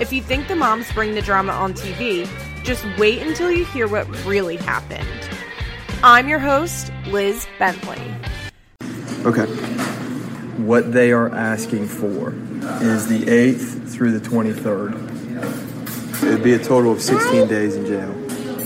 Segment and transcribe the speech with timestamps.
[0.00, 2.26] If you think the moms bring the drama on TV,
[2.64, 5.06] just wait until you hear what really happened.
[6.02, 8.00] I'm your host, Liz Bentley.
[9.26, 9.44] Okay.
[10.56, 12.32] What they are asking for
[12.82, 14.94] is the 8th through the 23rd.
[16.24, 18.14] It'd be a total of 16 days in jail.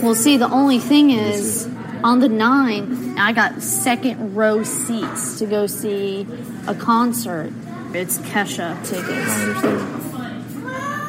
[0.01, 1.67] Well, see, the only thing is,
[2.05, 6.29] on the 9th, I got second row seats to go see
[6.69, 7.53] a concert.
[7.93, 10.04] It's Kesha tickets.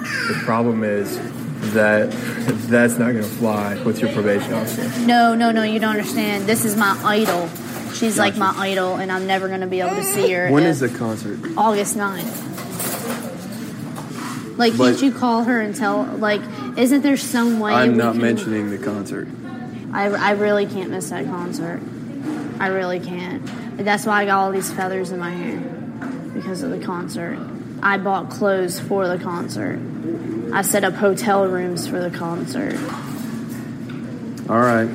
[0.05, 0.41] I understand.
[0.41, 1.17] The problem is
[1.73, 2.11] that
[2.69, 4.83] that's not going to fly with your probation officer.
[5.05, 6.45] No, no, no, you don't understand.
[6.45, 7.49] This is my idol.
[7.93, 10.49] She's like my idol, and I'm never going to be able to see her.
[10.51, 11.39] When is the concert?
[11.57, 12.51] August 9th.
[14.57, 16.41] Like, But- can't you call her and tell, like,
[16.77, 19.27] isn't there some way I'm not can- mentioning the concert.
[19.93, 21.79] I, I really can't miss that concert.
[22.59, 23.41] I really can't.
[23.77, 25.59] That's why I got all these feathers in my hair
[26.33, 27.37] because of the concert.
[27.85, 29.79] I bought clothes for the concert.
[30.51, 32.73] I set up hotel rooms for the concert.
[34.49, 34.89] All right.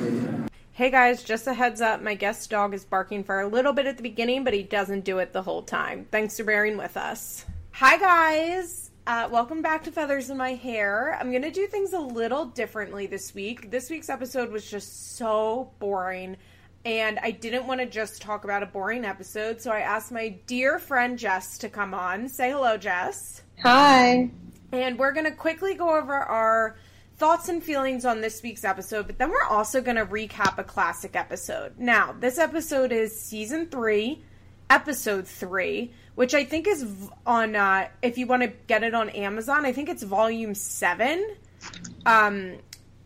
[0.73, 3.87] Hey guys, just a heads up, my guest dog is barking for a little bit
[3.87, 6.09] at the beginning, but he doesn't do it the whole time.
[6.11, 7.45] Thanks for bearing with us.
[7.71, 8.91] Hi guys!
[9.07, 11.17] Uh, welcome back to Feathers in My Hair.
[11.21, 13.71] I'm gonna do things a little differently this week.
[13.71, 16.39] This week's episode was just so boring,
[16.85, 20.37] and I didn't want to just talk about a boring episode, so I asked my
[20.47, 22.29] dear friend Jess to come on.
[22.29, 23.43] Say hello, Jess.
[23.63, 24.31] Hi.
[24.73, 26.77] And we're going to quickly go over our
[27.19, 30.65] thoughts and feelings on this week's episode, but then we're also going to recap a
[30.65, 31.79] classic episode.
[31.79, 34.23] Now, this episode is season three,
[34.71, 36.87] episode three, which I think is
[37.27, 41.37] on, uh, if you want to get it on Amazon, I think it's volume seven.
[42.07, 42.57] Um,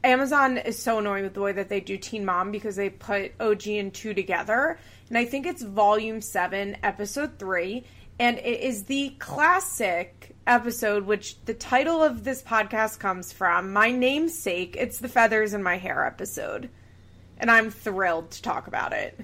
[0.04, 3.32] Amazon is so annoying with the way that they do Teen Mom because they put
[3.41, 4.78] OG and 2 together.
[5.09, 7.84] And I think it's volume 7, episode 3.
[8.19, 13.72] And it is the classic episode, which the title of this podcast comes from.
[13.72, 16.69] My namesake, it's the Feathers in My Hair episode.
[17.38, 19.19] And I'm thrilled to talk about it.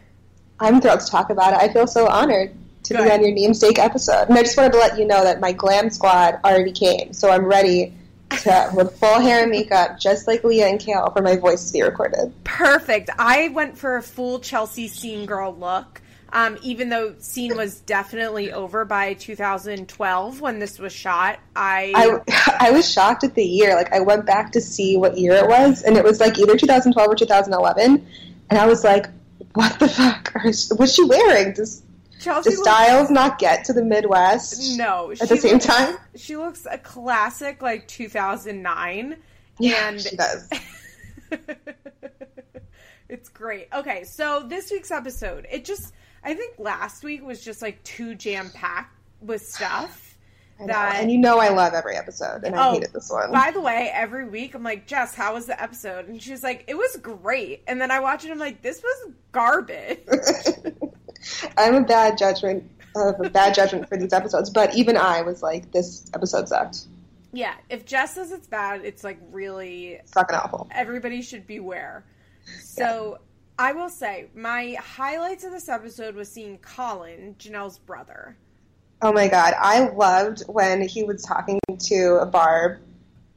[0.59, 1.61] I'm thrilled to talk about it.
[1.61, 2.53] I feel so honored
[2.85, 3.05] to Good.
[3.05, 4.29] be on your namesake episode.
[4.29, 7.31] And I just wanted to let you know that my glam squad already came, so
[7.31, 7.95] I'm ready
[8.31, 11.73] to with full hair and makeup, just like Leah and Kail, for my voice to
[11.73, 12.33] be recorded.
[12.45, 13.11] Perfect.
[13.19, 16.01] I went for a full Chelsea Scene Girl look.
[16.33, 22.57] Um, even though Scene was definitely over by 2012 when this was shot, I I
[22.69, 23.75] I was shocked at the year.
[23.75, 26.57] Like I went back to see what year it was, and it was like either
[26.57, 28.07] 2012 or 2011,
[28.49, 29.07] and I was like,
[29.55, 30.33] "What the fuck?
[30.79, 31.53] What's she wearing?
[31.53, 31.83] Does
[32.21, 35.97] Chelsea the looks- styles not get to the Midwest No, at the same looks- time?"
[36.17, 39.17] She looks a classic like 2009
[39.59, 40.49] Yeah, and she does.
[43.09, 43.69] it's great.
[43.75, 45.93] Okay, so this week's episode, it just
[46.23, 50.07] I think last week was just like too jam packed with stuff.
[50.63, 53.33] I that And you know I love every episode, and I Oh, hated this one.
[53.33, 56.07] By the way, every week I'm like, Jess, how was the episode?
[56.09, 57.63] And she's like, it was great.
[57.67, 60.01] And then I watch it, and I'm like, this was garbage.
[61.57, 65.43] I'm a bad judgment of a bad judgment for these episodes, but even I was
[65.43, 66.87] like, this episode sucked.
[67.33, 70.69] yeah, if Jess says it's bad, it's like really Fucking awful.
[70.73, 72.05] everybody should beware.
[72.65, 73.19] So
[73.59, 78.37] I will say my highlights of this episode was seeing Colin, Jenelle's brother.
[79.03, 82.79] Oh my god, I loved when he was talking to Barb,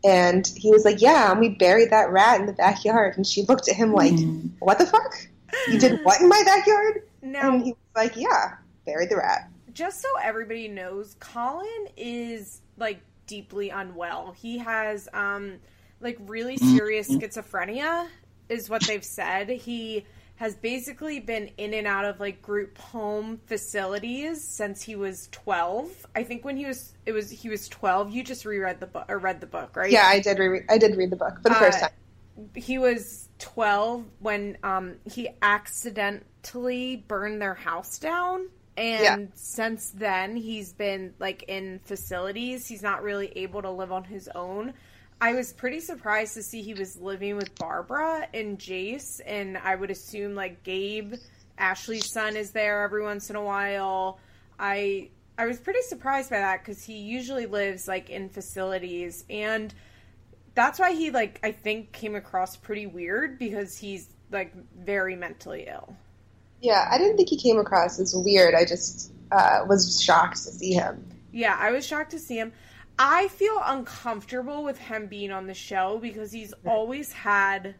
[0.03, 3.43] and he was like, "Yeah, and we buried that rat in the backyard," and she
[3.43, 4.47] looked at him like, mm-hmm.
[4.59, 5.27] "What the fuck?
[5.69, 9.49] You did what in my backyard?" Now, And he was like, "Yeah, buried the rat."
[9.73, 14.35] just so everybody knows, Colin is like deeply unwell.
[14.37, 15.55] He has um
[16.01, 18.07] like really serious schizophrenia
[18.49, 19.49] is what they've said.
[19.49, 20.05] He
[20.35, 26.05] has basically been in and out of like group home facilities since he was 12.
[26.15, 28.11] I think when he was it was he was 12.
[28.11, 29.91] You just reread the book or read the book, right?
[29.91, 30.37] Yeah, I did.
[30.39, 32.49] Re- I did read the book for the first Uh, time.
[32.55, 35.29] he was 12 when um, he
[36.43, 38.47] accidentally burned their house down.
[38.75, 39.17] And Yeah.
[39.35, 42.67] since then he's been like in facilities.
[42.67, 44.73] He's not really able to live on his own.
[45.21, 49.21] I was pretty surprised to see he was living with barbara and jace.
[49.25, 51.13] And i would assume like gabe
[51.57, 54.19] ashley's son is there every once in a while.
[54.59, 59.23] I i was pretty surprised by that because he usually lives like in facilities.
[59.29, 59.73] And
[60.55, 65.65] that's why he like I think came across pretty weird because he's like very mentally
[65.67, 65.95] ill.
[66.63, 68.55] Yeah, I didn't think he came across as weird.
[68.55, 71.05] I just uh, was shocked to see him.
[71.33, 72.53] Yeah, I was shocked to see him.
[72.97, 77.75] I feel uncomfortable with him being on the show because he's always had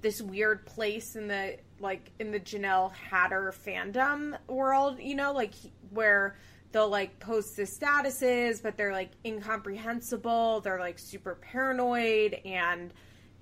[0.00, 5.54] this weird place in the like in the Jenelle Hatter fandom world, you know, like
[5.90, 6.36] where
[6.72, 10.60] they'll like post the statuses, but they're like incomprehensible.
[10.60, 12.92] They're like super paranoid and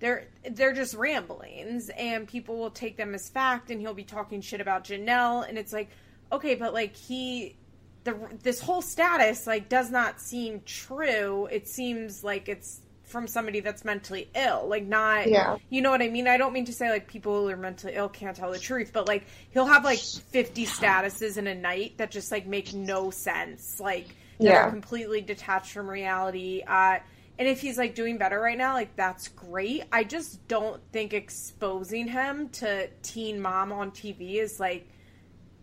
[0.03, 4.41] they're they're just ramblings and people will take them as fact and he'll be talking
[4.41, 5.89] shit about Jenelle and it's like
[6.33, 7.57] okay, but like he
[8.03, 11.47] the this whole status like does not seem true.
[11.53, 14.67] It seems like it's from somebody that's mentally ill.
[14.67, 15.59] Like not Yeah.
[15.71, 16.27] you know what I mean?
[16.27, 18.91] I don't mean to say like people who are mentally ill can't tell the truth,
[18.93, 23.11] but like he'll have like 50 statuses in a night that just like make no
[23.11, 23.79] sense.
[23.79, 24.09] Like
[24.41, 24.69] Yeah.
[24.69, 26.65] completely detached from reality.
[26.67, 26.99] Uh
[27.43, 29.83] and if he's like doing better right now, like that's great.
[29.91, 34.89] I just don't think exposing him to teen mom on TV is like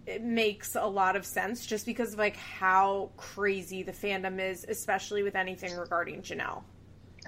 [0.05, 4.65] it makes a lot of sense just because of like how crazy the fandom is,
[4.67, 6.63] especially with anything regarding Jenelle.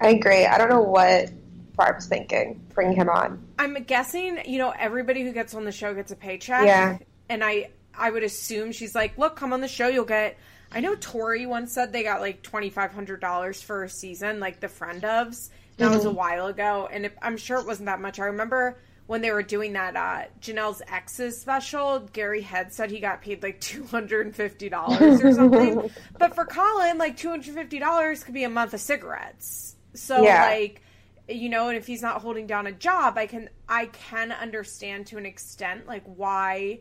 [0.01, 0.45] I agree.
[0.45, 1.31] I don't know what
[1.77, 3.42] Barb's thinking, Bring him on.
[3.57, 6.65] I'm guessing, you know, everybody who gets on the show gets a paycheck.
[6.65, 6.98] Yeah.
[7.30, 10.38] And I I would assume she's like, look, come on the show, you'll get
[10.73, 14.39] I know Tori once said they got like twenty five hundred dollars for a season,
[14.39, 15.50] like the friend ofs.
[15.77, 18.19] That was a while ago, and it, I'm sure it wasn't that much.
[18.19, 18.77] I remember
[19.07, 22.00] when they were doing that uh, Jenelle's exes special.
[22.13, 25.91] Gary Head said he got paid like two hundred and fifty dollars or something.
[26.19, 29.75] but for Colin, like two hundred fifty dollars could be a month of cigarettes.
[29.95, 30.41] So Yeah.
[30.41, 30.81] like
[31.29, 35.06] you know and if he's not holding down a job i can i can understand
[35.06, 36.79] to an extent like why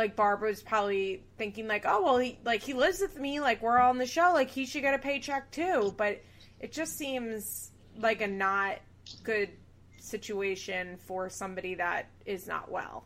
[0.00, 3.78] like barbara's probably thinking like oh well he like he lives with me like we're
[3.78, 6.22] on the show like he should get a paycheck too but
[6.58, 8.78] it just seems like a not
[9.24, 9.50] good
[9.98, 13.04] situation for somebody that is not well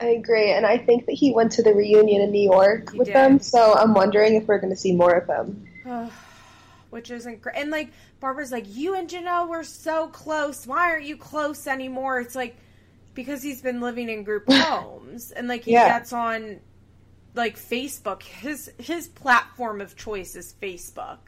[0.00, 2.98] I agree, and I think that he went to the reunion in New York He
[2.98, 3.14] with did.
[3.14, 5.68] them, so I'm wondering if we're going to see more of him.
[6.90, 7.56] which isn't great.
[7.56, 10.66] And like Barbara's like, you and Jenelle were so close.
[10.66, 12.18] Why aren't you close anymore?
[12.18, 12.56] It's like
[13.14, 15.88] because he's been living in group homes and like he Yeah.
[15.98, 16.60] gets on
[17.34, 18.22] like Facebook.
[18.22, 21.18] His his platform of choice is Facebook,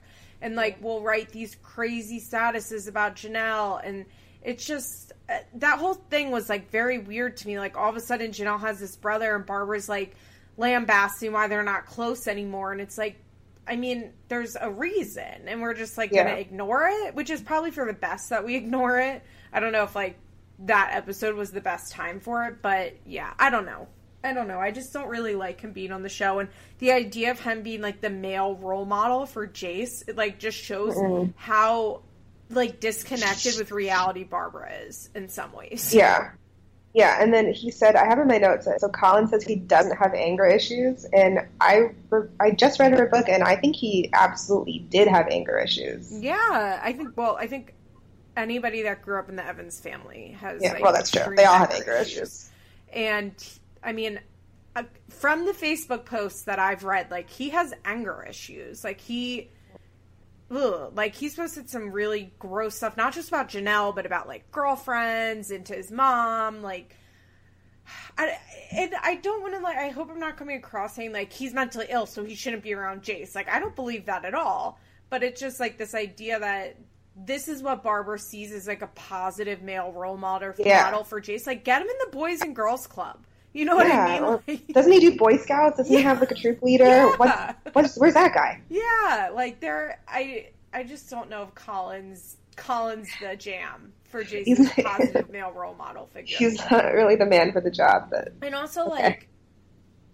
[0.43, 4.05] and like will write these crazy statuses about Jenelle, and
[4.43, 7.59] it's just uh, that whole thing was like very weird to me.
[7.59, 10.15] Like all of a sudden, Jenelle has this brother, and Barbara's like
[10.57, 13.17] lambasting why they're not close anymore, and it's like.
[13.67, 16.25] I mean, there's a reason, and we're just like Yeah.
[16.25, 19.23] gonna ignore it, which is probably for the best that we ignore it.
[19.55, 20.19] I don't know if like
[20.61, 23.89] that episode was the best time for it, but yeah, I don't know.
[24.23, 24.59] I don't know.
[24.59, 26.49] I just don't really like him being on the show, and
[26.79, 30.57] the idea of him being like the male role model for Jace, it like just
[30.57, 30.97] shows
[31.37, 32.03] how
[32.51, 35.95] like disconnected with reality Barbara is in some ways.
[35.95, 36.31] Yeah.
[36.95, 39.97] Yeah, and then he said, I have in my notes, so Colin says he doesn't
[39.97, 41.91] have anger issues, and I,
[42.39, 46.13] I just read her book, and I think he absolutely did have anger issues.
[46.13, 47.17] Yeah, I think.
[47.17, 47.75] Well, I think
[48.37, 50.63] anybody that grew up in the Evans family has.
[50.63, 51.35] Yeah, like, well, that's true.
[51.37, 52.51] They all have anger issues.
[52.93, 53.35] And
[53.83, 54.21] I mean,
[54.77, 58.83] uh, from the Facebook posts that I've read, like he has anger issues.
[58.83, 59.51] Like he,
[60.51, 64.51] ugh, like he's posted some really gross stuff, not just about Jenelle, but about like
[64.51, 66.63] girlfriends and to his mom.
[66.63, 66.97] Like,
[68.19, 68.37] I
[68.73, 69.77] and I don't want to like.
[69.77, 72.75] I hope I'm not coming across saying like he's mentally ill, so he shouldn't be
[72.75, 73.35] around Jace.
[73.35, 74.79] Like I don't believe that at all.
[75.11, 76.77] But it's just like this idea that.
[77.17, 80.83] This is what Barbara sees as like a positive male role model, Yeah.
[80.85, 81.47] model for Jace.
[81.47, 83.25] Like, get him in the Boys and Girls Club.
[83.53, 84.41] You know what I mean?
[84.49, 85.77] Like- Doesn't he do Boy Scouts?
[85.77, 86.85] Doesn't he have like a troop leader?
[86.87, 87.17] Yeah.
[87.17, 88.61] What's, what's, where's that guy?
[88.69, 94.71] Yeah, like there, I I just don't know if Collins Collins the jam for Jason's
[94.85, 96.37] positive male role model figure.
[96.37, 98.91] He's not really the man for the job, but and also Okay.
[99.05, 99.29] like,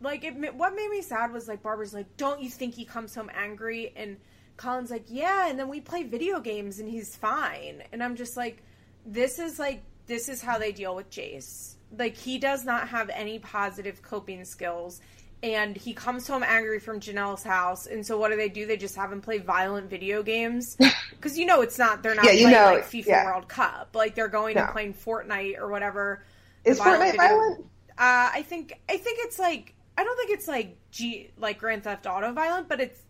[0.02, 3.14] like it, what made me sad was like Barbara's like, don't you think he comes
[3.14, 3.92] home angry?
[3.97, 4.19] And
[4.61, 7.83] Colin's like, yeah, and then we play video games and he's fine.
[7.93, 8.62] And I'm just like,
[9.07, 11.75] this is like this is how they deal with Jace.
[11.99, 15.00] Like he does not have any positive coping skills.
[15.43, 18.67] And he comes home angry from Jenelle's house, and so what do they do?
[18.67, 20.76] They just have him play violent video games
[21.12, 22.02] because you know it's not.
[22.02, 23.25] They're not Yeah, playing know, like FIFA yeah.
[23.25, 23.88] World Cup.
[23.95, 24.64] Like they're going No.
[24.64, 26.23] and playing Fortnite or whatever.
[26.67, 27.61] is violent Fortnite video- violent?
[27.97, 31.85] Uh, I think I think it's like I don't think it's like G like Grand
[31.85, 33.00] Theft Auto violent, but it's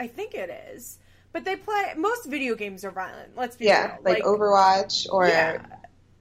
[0.00, 0.98] I think it is.
[1.32, 3.36] But they play most video games are violent.
[3.36, 3.98] Let's be Yeah, real.
[4.04, 5.58] like, Overwatch or Yeah.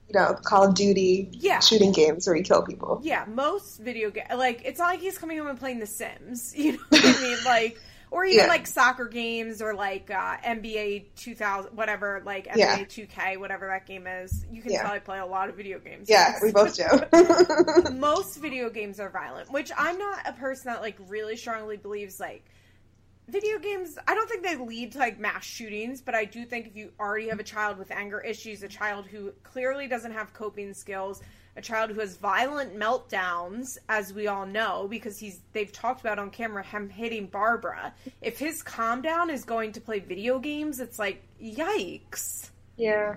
[0.10, 1.60] you know Call of Duty Yeah.
[1.60, 3.01] shooting games where you kill people.
[3.03, 6.53] Yeah, most video game like it's not like he's coming home and playing The Sims.
[6.57, 7.38] You know what I mean?
[7.46, 7.79] Like
[8.10, 8.48] or even Yeah.
[8.48, 12.86] like soccer games or like uh, NBA 2000, whatever, like NBA Yeah.
[12.86, 14.46] 2K, whatever that game is.
[14.50, 14.89] You can Yeah.
[14.89, 16.10] I play a lot of video games.
[16.10, 16.86] Yeah, we both do.
[17.91, 22.19] Most video games are violent, which I'm not a person that like really strongly believes
[22.19, 22.46] like
[23.27, 26.67] video games i don't think they lead to like mass shootings but i do think
[26.67, 30.34] if you already have a child with anger issues a child who clearly doesn't have
[30.34, 31.22] coping skills
[31.57, 36.19] a child who has violent meltdowns as we all know because he's they've talked about
[36.19, 40.79] on camera him hitting barbara if his calm down is going to play video games
[40.79, 43.15] it's like yikes yeah.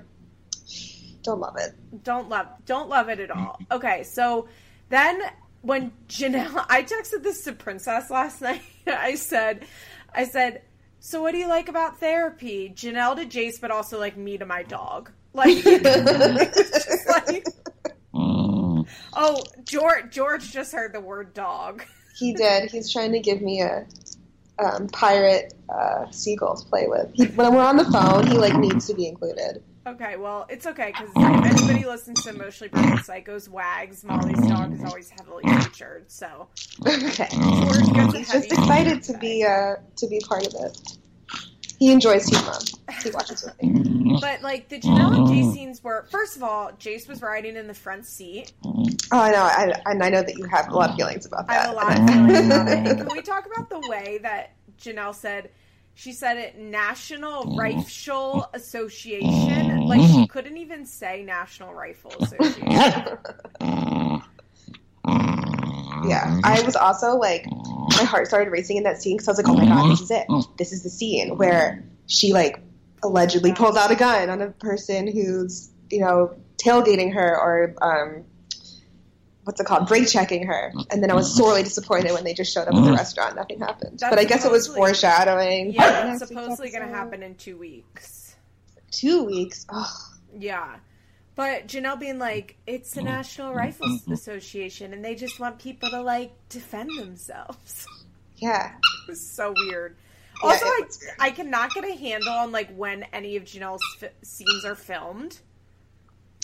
[1.23, 1.75] Don't love it.
[2.02, 3.61] don't love don't love it at all.
[3.71, 4.49] Okay, so
[4.88, 5.21] then
[5.61, 8.62] when Jenelle I texted this to Princess last night.
[8.87, 9.67] I said
[10.14, 10.62] I said,
[10.99, 12.73] So what do you like about therapy?
[12.75, 15.11] Jenelle to Jace, but also like me to my dog.
[15.33, 17.47] Like, it was like
[19.12, 21.85] Oh, George George just heard the word dog.
[22.17, 22.71] He did.
[22.71, 23.87] He's trying to give me a
[24.59, 27.11] um, pirate uh, seagull to play with.
[27.14, 29.62] He, when we're on the phone, he like needs to be included.
[29.87, 34.75] Okay, well, it's okay because if anybody listens to Emotionally Broken Psychos, Wags, Molly's dog
[34.75, 36.11] is always heavily featured.
[36.11, 36.49] So
[36.87, 37.29] Okay.
[37.33, 40.79] George He's just excited to be uh, to be part of it.
[41.79, 42.61] He enjoys Teen Mom.
[43.03, 44.19] He watches with me.
[44.21, 47.67] But like the Jenelle and Jace scenes were first of all, Jace was riding in
[47.67, 48.53] the front seat.
[48.67, 49.39] Oh, I know.
[49.43, 51.67] I, and I know that you have a lot of feelings about I that.
[51.67, 52.79] have a lot of feelings about it.
[52.87, 55.51] And can we talk about the way that Jenelle said
[55.94, 59.87] she said it National Rifle Association?
[59.87, 63.18] Like she couldn't even say National Rifle Association.
[66.09, 66.40] yeah.
[66.44, 69.49] I was also like, my heart started racing in that scene because I was like,
[69.49, 70.26] oh my god, this is it.
[70.59, 72.62] This is the scene where she like
[73.02, 78.25] allegedly pulls out a gun on a person who's you know tailgating her or um,
[79.44, 80.73] what's it called, brake checking her.
[80.90, 81.42] And then I was mm-hmm.
[81.42, 82.94] sorely disappointed when they just showed up at the mm-hmm.
[82.94, 83.37] restaurant.
[83.37, 83.99] Nothing happened.
[83.99, 85.73] That's but I guess it was foreshadowing.
[85.73, 88.37] Yeah, it's supposedly going to happen in two weeks.
[88.90, 89.66] Two weeks.
[89.70, 90.76] Oh, Yeah.
[91.37, 93.59] But Jenelle being like, it's the National mm-hmm.
[93.59, 97.87] Rifles Association, and they just want people to like defend themselves.
[98.37, 98.75] yeah.
[98.75, 99.97] It was so weird.
[100.42, 100.90] Also, it I, weird.
[101.18, 105.38] I cannot get a handle on like when any of Jenelle's fi- scenes are filmed.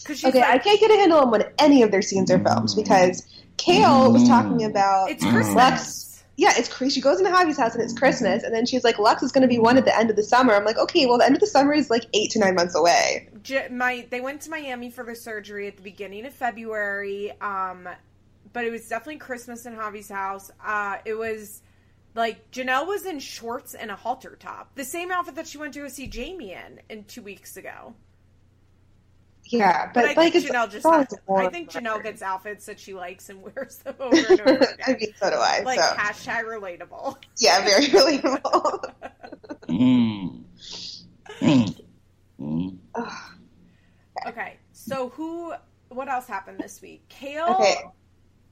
[0.06, 2.38] Because she's Okay, I can't get a handle on when any of their scenes are
[2.38, 5.54] filmed because Kail was talking about it's Christmas.
[5.54, 6.25] Lex.
[6.36, 6.92] Yeah, it's Chris.
[6.92, 9.42] She goes into Javi's house and it's Christmas, and then she's like, "Lux is going
[9.42, 11.34] to be one at the end of the summer." I'm like, "Okay, well, the end
[11.34, 14.50] of the summer is like eight to nine months away." J- my they went to
[14.50, 17.32] Miami for their surgery at the beginning of February.
[17.40, 17.88] Um,
[18.52, 20.50] but it was definitely Christmas in Javi's house.
[20.64, 21.62] Uh, it was
[22.14, 25.75] like Jenelle was in shorts and a halter top, the same outfit that she went
[25.75, 27.94] to go see Jamie in in two weeks ago.
[29.48, 32.66] Yeah, But, but, I like, think it's Jenelle just has, I think Jenelle gets outfits
[32.66, 34.76] that she likes and wears them over and over again.
[34.86, 35.60] I mean, so do I.
[35.64, 37.16] like so hashtag relatable.
[37.38, 38.92] yeah, very relatable.
[39.68, 40.42] Mm.
[41.42, 41.74] Ugh.
[42.40, 42.78] Mm.
[44.26, 45.52] Okay, so who?
[45.90, 47.06] What else happened this week?
[47.08, 47.76] Kail, Okay.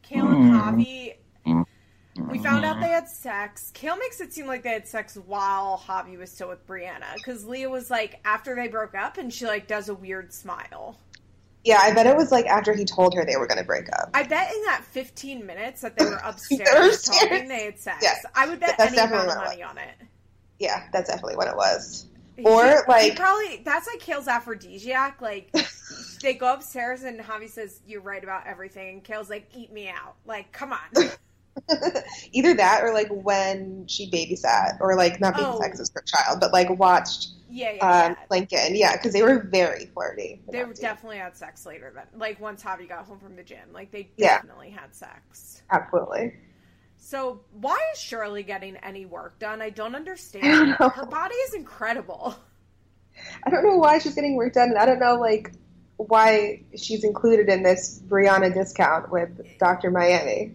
[0.02, 0.60] Kail and mm.
[0.60, 1.64] Javi.
[2.16, 2.94] We found out they mm-hmm.
[2.94, 3.71] had sex.
[3.75, 7.44] Kail makes it seem like they had sex while Javi was still with Briana, because
[7.44, 10.99] Leah was like after they broke up, and she like does a weird smile.
[11.64, 13.88] yeah, I bet it was like after he told her they were going to break
[13.99, 14.11] up.
[14.14, 17.30] I bet in that 15 minutes that they were upstairs They were upstairs.
[17.30, 17.99] talking, they had sex.
[18.02, 19.94] Yeah, I would bet that's any amount definitely of what it money on it.
[20.61, 22.06] Yeah, that's definitely what it was.
[22.37, 25.21] He- Or, he like- probably that's like Kail's aphrodisiac.
[25.21, 25.50] Like
[26.23, 29.88] they go upstairs and Javi says, "You're right about everything," and Kail's like, "Eat me
[29.88, 30.78] out." Like, come on.
[32.32, 35.61] Either that or like when she babysat, or like not babysat Oh.
[35.62, 38.25] because it's her child, but like watched Yeah, yeah, um, yeah.
[38.30, 38.75] Lincoln.
[38.76, 40.42] Yeah, because they were very flirty.
[40.50, 43.73] They were definitely had sex later than like once Javi got home from the gym.
[43.73, 44.37] Like they Yeah.
[44.37, 45.62] definitely had sex.
[45.70, 46.34] Absolutely.
[46.96, 49.62] So why is Shirley getting any work done?
[49.62, 50.76] I don't understand.
[50.80, 50.88] know.
[50.88, 52.34] Her body is incredible.
[53.44, 55.52] I don't know why she's getting work done, and I don't know like
[55.99, 59.90] why she's included in this Briana discount with Dr.
[59.92, 60.54] Miami.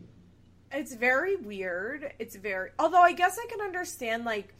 [0.71, 2.13] It's very weird.
[2.19, 2.69] It's very.
[2.77, 4.25] Although I guess I can understand.
[4.25, 4.53] Like,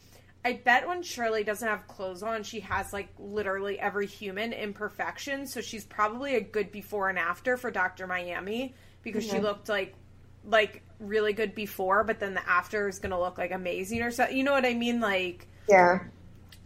[0.44, 5.46] I bet when Shirley doesn't have clothes on, she has like literally every human imperfection.
[5.46, 9.42] So she's probably a good before and after for Doctor Miami because she Mhm.
[9.42, 9.94] looked like
[10.44, 14.34] like really good before, but then the after is gonna look like amazing or something.
[14.36, 15.00] You know what I mean?
[15.00, 16.00] Like, Yeah.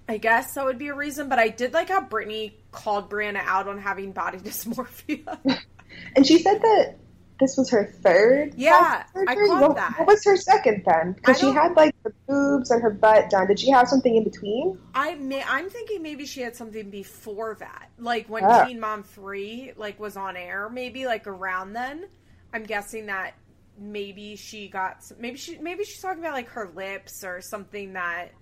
[0.09, 1.29] I guess that would be a reason.
[1.29, 5.61] But I did like how Brittany called Briana out on having body dysmorphia.
[6.15, 6.97] And she said that
[7.41, 8.55] this was her third.
[8.57, 9.95] Yeah, I caught what, that.
[9.99, 11.13] What was her second then?
[11.13, 13.47] Because she had like the boobs and her butt done.
[13.49, 14.79] Did she have something in between?
[14.95, 18.65] I may, I'm thinking maybe she had something before that, like when Ah.
[18.65, 22.07] Teen Mom Three like was on air, maybe like around then.
[22.53, 23.35] I'm guessing that
[23.77, 28.33] maybe she got maybe she maybe she's talking about like her lips or something that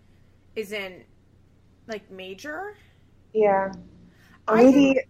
[0.55, 1.05] isn't
[1.87, 2.77] like major.
[3.33, 3.73] Yeah.
[4.53, 5.01] Maybe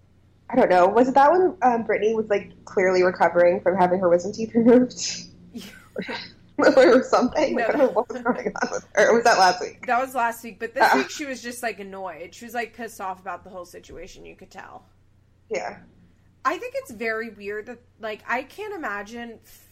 [0.53, 0.87] I don't know.
[0.87, 4.55] Was it that when um, Brittany was like clearly recovering from having her wisdom teeth
[4.55, 4.93] removed?
[6.59, 7.57] or something.
[7.57, 7.63] No.
[7.63, 9.09] Like, I don't know what was going on with her.
[9.11, 9.87] Or was that last week?
[9.87, 10.97] That was last week, but this Ah.
[10.97, 12.35] week she was just like annoyed.
[12.35, 14.25] She was like pissed off about the whole situation.
[14.27, 14.85] You could tell.
[15.49, 15.79] Yeah.
[16.45, 19.65] I think it's very weird that like I can't imagine f-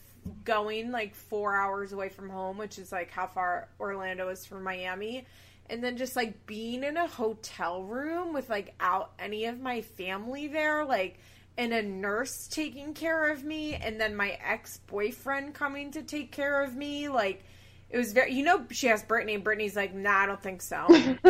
[0.45, 4.63] going like four hours away from home, which is like how far Orlando is from
[4.65, 5.27] Miami,
[5.71, 9.81] and then just like being in a hotel room with like out any of my
[9.83, 11.19] family there, like
[11.57, 16.33] and a nurse taking care of me, and then my ex boyfriend coming to take
[16.33, 17.45] care of me, like.
[17.93, 20.62] It was very, you know, she asked Brittany, and Brittany's like, "Nah, I don't think
[20.62, 20.87] so."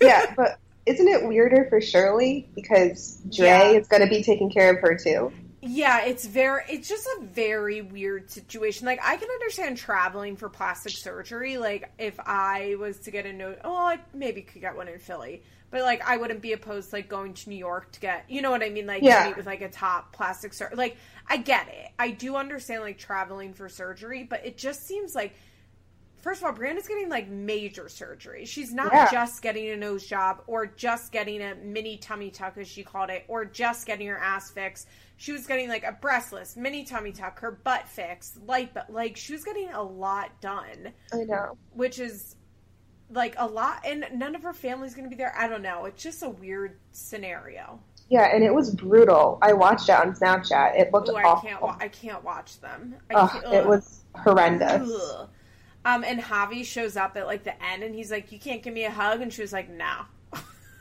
[0.00, 0.56] yeah, but
[0.86, 3.70] isn't it weirder for Shirley because Dre Yeah.
[3.72, 5.32] is going to be taking care of her too?
[5.60, 8.86] Yeah, it's very it's just a very weird situation.
[8.86, 11.58] Like I can understand traveling for plastic surgery.
[11.58, 14.98] Like if I was to get a note, oh, I maybe could get one in
[15.00, 15.42] Philly.
[15.70, 18.40] But like I wouldn't be opposed to, like going to New York to get, you
[18.40, 19.22] know what I mean, like Yeah.
[19.24, 20.78] to meet with like a top plastic surgeon.
[20.78, 20.96] Like
[21.28, 21.90] I get it.
[21.98, 25.34] I do understand like traveling for surgery, but it just seems like
[26.28, 28.44] First of all, Briana's getting like major surgery.
[28.44, 29.10] She's not Yeah.
[29.10, 33.08] just getting a nose job or just getting a mini tummy tuck, as she called
[33.08, 34.88] it, or just getting her ass fixed.
[35.16, 39.16] She was getting like a breastless, mini tummy tuck, her butt fixed, light, but like
[39.16, 41.56] she was getting a lot done, I know.
[41.72, 42.36] which is
[43.10, 45.32] like a lot, and none of her family's going to be there.
[45.34, 45.86] I don't know.
[45.86, 47.80] It's just a weird scenario.
[48.10, 49.38] Yeah, and it was brutal.
[49.40, 50.78] I watched it on Snapchat.
[50.78, 51.48] It looked Oh, I awful.
[51.48, 51.62] can't.
[51.62, 52.96] Wa- I can't watch them.
[53.10, 54.92] I Ugh, can't, it was horrendous.
[54.92, 55.28] Ugh.
[55.88, 58.74] Um, and Javi shows up at like the end, and he's like, "You can't give
[58.74, 60.04] me a hug," and she was like, "No."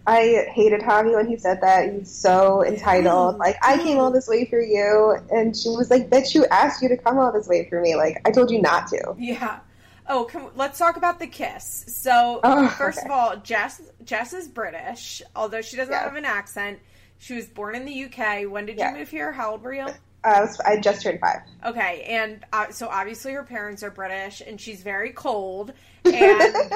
[0.05, 1.93] I hated Javi when he said that.
[1.93, 3.37] He's so entitled.
[3.39, 5.17] Like, I came all this way for you.
[5.31, 7.95] And she was like, Bitch, you asked you to come all this way for me.
[7.95, 9.15] Like, I told you not to.
[9.17, 9.61] Yeah.
[10.09, 11.85] Oh, can, let's talk about the kiss.
[11.87, 13.07] So, Oh, first okay.
[13.07, 16.03] of all, Jess Jess is British, although she doesn't Yeah.
[16.03, 16.81] have an accent.
[17.19, 18.45] She was born in the UK.
[18.47, 18.91] When did Yeah.
[18.93, 19.31] you move here?
[19.31, 19.87] How old were you?
[20.25, 21.41] I, I just turned five.
[21.65, 25.73] Okay, and uh, so obviously her parents are British, and she's very cold,
[26.05, 26.73] and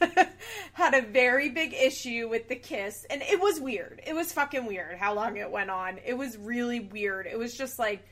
[0.72, 4.00] had a very big issue with the kiss, and it was weird.
[4.06, 5.98] It was fucking weird how long it went on.
[6.04, 7.26] It was really weird.
[7.26, 8.06] It was just like,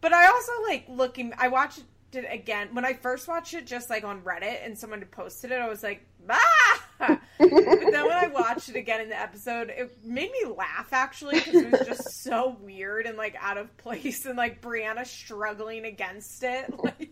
[0.00, 1.32] but I also like looking.
[1.38, 1.82] I watched
[2.12, 5.50] it again when I first watched it, just like on Reddit, and someone had posted
[5.50, 5.60] it.
[5.60, 6.81] I was like, ah.
[7.08, 11.36] But then when I watched it again in the episode, it made me laugh actually
[11.36, 15.84] because it was just so weird and like out of place, and like Briana struggling
[15.84, 16.72] against it.
[16.82, 17.10] Like,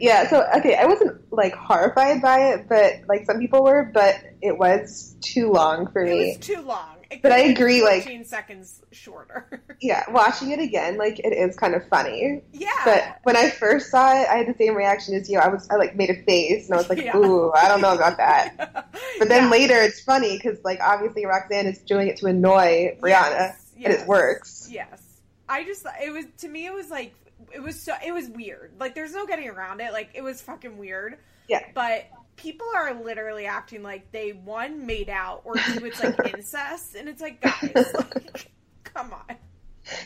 [0.00, 4.14] Yeah, so, okay, I wasn't, like, horrified by it, but, like, some people were, but
[4.40, 6.10] it was too long for me.
[6.10, 6.28] it me.
[6.28, 6.97] was too long.
[7.10, 9.62] It But I agree, like- 15 seconds shorter.
[9.80, 12.42] Yeah, watching it again, like, it is kind of funny.
[12.52, 15.38] yeah, But when I first saw it, I had the same reaction as you.
[15.38, 17.16] I was, I, like, made a face, and I was like, Yeah.
[17.16, 18.88] ooh, I don't know about that.
[19.20, 19.50] But then Yeah.
[19.50, 23.94] later, it's funny because, like, obviously Roxanne is doing it to annoy Briana, Yes, and
[23.94, 24.68] it works.
[24.70, 25.00] Yes.
[25.48, 27.14] I just it was to me it was like
[27.54, 28.72] it was so it was weird.
[28.78, 29.92] Like there's no getting around it.
[29.92, 31.16] Like it was fucking weird.
[31.48, 31.60] Yeah.
[31.74, 32.04] But
[32.38, 37.08] people are literally acting like they one made out or two it's like incest and
[37.08, 38.50] it's like guys like
[38.84, 39.36] come on.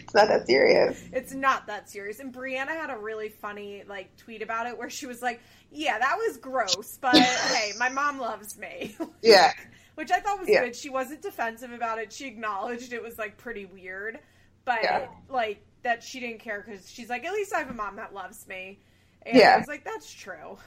[0.00, 1.02] It's not that serious.
[1.12, 2.20] It's not that serious.
[2.20, 5.40] And Briana had a really funny like tweet about it where she was like,
[5.72, 9.52] "Yeah, that was gross, but hey, my mom loves me." Yeah.
[9.96, 10.64] which I thought was Yeah.
[10.64, 10.76] good.
[10.76, 12.12] She wasn't defensive about it.
[12.12, 14.20] She acknowledged it was like pretty weird,
[14.64, 15.08] but Yeah.
[15.28, 18.14] like that she didn't care because she's like, at least I have a mom that
[18.14, 18.78] loves me.
[19.22, 19.54] And Yeah.
[19.54, 20.58] I was like, that's true.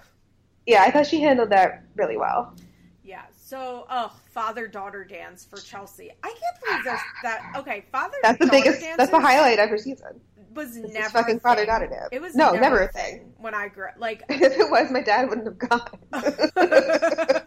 [0.66, 2.56] Yeah, I thought she handled that really well.
[3.04, 3.22] Yeah.
[3.38, 6.12] So, oh, father daughter dance for Chelsea.
[6.24, 7.54] I can't believe there's that.
[7.58, 8.18] Okay, father.
[8.24, 8.82] That's the biggest.
[8.98, 10.20] That's the highlight of her season.
[10.56, 11.68] Was It's never fucking a father thing.
[11.68, 12.10] daughter dance.
[12.12, 13.18] It was no, never, never a thing.
[13.20, 13.96] thing when I grew up.
[13.98, 16.00] Like If it was, my dad wouldn't have gone.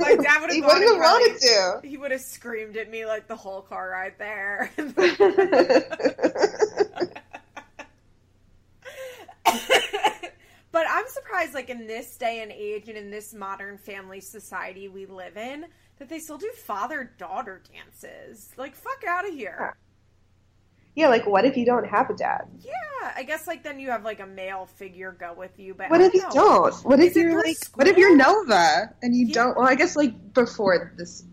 [0.00, 1.80] My dad would have gone wouldn't have wanted to.
[1.86, 4.70] He would have screamed at me like the whole car ride there.
[10.78, 14.86] But I'm surprised, like in this day and age and in this modern family society
[14.86, 15.66] we live in,
[15.98, 18.50] that they still do father daughter dances.
[18.56, 19.76] Like, fuck out of here.
[20.94, 22.42] yeah, like what if you don't have a dad?
[22.60, 25.74] Yeah, I guess like then you have like a male figure go with you.
[25.74, 26.30] But What if you know.
[26.30, 26.74] don't?
[26.84, 27.56] What if Is you're like?
[27.56, 27.78] school?
[27.78, 29.34] What if you're Nova and you Yeah.
[29.34, 29.56] don't?
[29.56, 31.24] Well, I guess like before this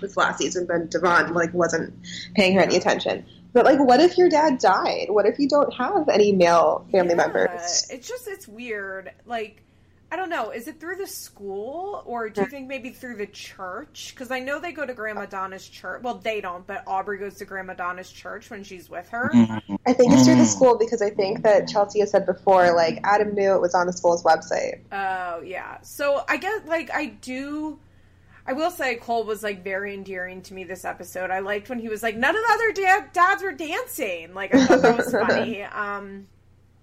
[0.00, 1.92] this last season, when Devon like wasn't
[2.34, 3.26] paying her any attention.
[3.56, 5.06] But like, what if your dad died?
[5.08, 7.88] What if you don't have any male family Yeah, members?
[7.88, 9.12] It's just it's weird.
[9.24, 9.62] Like
[10.12, 10.50] I don't know.
[10.50, 14.12] Is it through the school or do you think maybe through the church?
[14.14, 16.02] Because I know they go to Grandma Donna's church.
[16.02, 19.30] Well, they don't, but Aubree goes to Grandma Donna's church when she's with her.
[19.34, 19.76] Mm-hmm.
[19.86, 20.50] I think it's through the mm-hmm.
[20.50, 23.86] school because I think that Chelsea has said before, like Adam knew it was on
[23.86, 24.80] the school's website.
[24.92, 25.80] Oh yeah.
[25.80, 27.78] So I guess like I do.
[28.46, 31.30] I will say Cole was like very endearing to me this episode.
[31.30, 34.34] I liked when he was like, none of the other dad- dads were dancing.
[34.34, 35.62] Like I thought that was funny.
[35.64, 36.28] Um,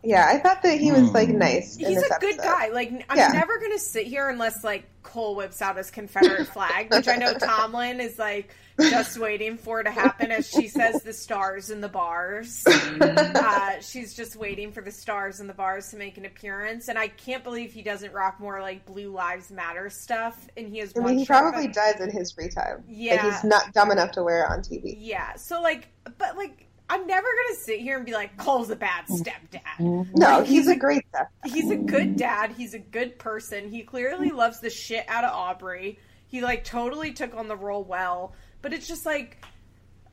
[0.04, 1.78] Yeah, I thought that he was like nice.
[1.78, 2.44] in he's this a good episode.
[2.50, 2.68] guy.
[2.70, 3.30] Like I'm Yeah.
[3.30, 7.34] never gonna sit here unless like Cole whips out his Confederate flag, which I know
[7.40, 11.88] Tomlin is like just waiting for to happen as she says the stars and the
[11.90, 12.64] bars.
[13.02, 16.98] uh, she's just waiting for the stars and the bars to make an appearance, and
[16.98, 20.48] I can't believe he doesn't rock more like Blue Lives Matter stuff.
[20.58, 22.84] And he has I mean, he probably but- does in his free time.
[22.88, 23.24] Yeah.
[23.24, 24.96] like, he's not dumb enough to wear it on TV.
[25.00, 25.36] Yeah.
[25.36, 25.88] So like,
[26.18, 26.68] but like.
[26.90, 29.62] I'm never gonna sit here and be like, Cole's a bad stepdad.
[29.80, 31.28] No, Like, he's a great stuff.
[31.46, 32.52] he's a good dad.
[32.52, 33.70] He's a good person.
[33.70, 35.98] He clearly loves the shit out of Aubree.
[36.28, 38.34] He like totally took on the role well.
[38.62, 39.44] But it's just like,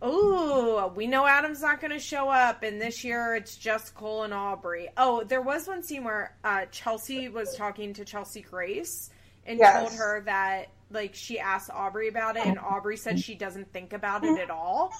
[0.03, 4.23] oh, we know Adam's not going to show up, and this year it's just Cole
[4.25, 4.89] and Aubree.
[4.97, 9.11] Oh, there was one scene where uh, Chelsea was talking to Chelsea Grace
[9.47, 9.79] and Yes.
[9.89, 13.93] told her that like she asked Aubree about it, and Aubree said she doesn't think
[13.93, 14.93] about it at all.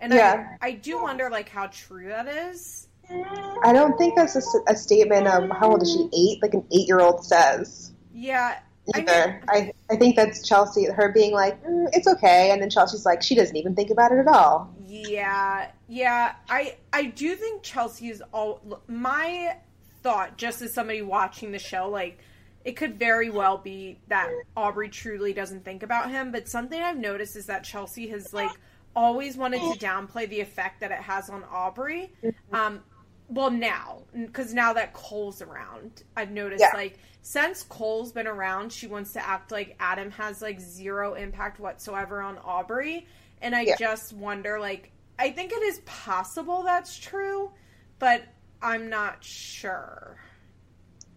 [0.00, 0.56] And Yeah.
[0.60, 2.88] I, I do wonder like how true that is.
[3.10, 6.08] I don't think that's a statement of how old is she?
[6.12, 7.92] Eight, like an eight-year-old says.
[8.12, 8.58] Yeah.
[8.94, 12.62] I mean, Either I, I, think that's Chelsea, her being like, mm, "It's okay," and
[12.62, 16.36] then Chelsea's like, "She doesn't even think about it at all." Yeah, yeah.
[16.48, 19.56] I I do think Chelsea is all my
[20.02, 20.38] thought.
[20.38, 22.18] Just as somebody watching the show, like
[22.64, 26.32] it could very well be that Aubree truly doesn't think about him.
[26.32, 28.50] But something I've noticed is that Chelsea has like
[28.98, 32.10] always wanted to downplay the effect that it has on Aubree.
[32.52, 32.80] Um,
[33.28, 36.72] well, now because now that Cole's around, I've noticed Yeah.
[36.74, 41.60] like since Cole's been around, she wants to act like Adam has like zero impact
[41.60, 43.06] whatsoever on Aubree.
[43.40, 43.76] And I Yeah.
[43.76, 47.52] just wonder, like, I think it is possible that's true,
[47.98, 48.22] but
[48.60, 50.18] I'm not sure.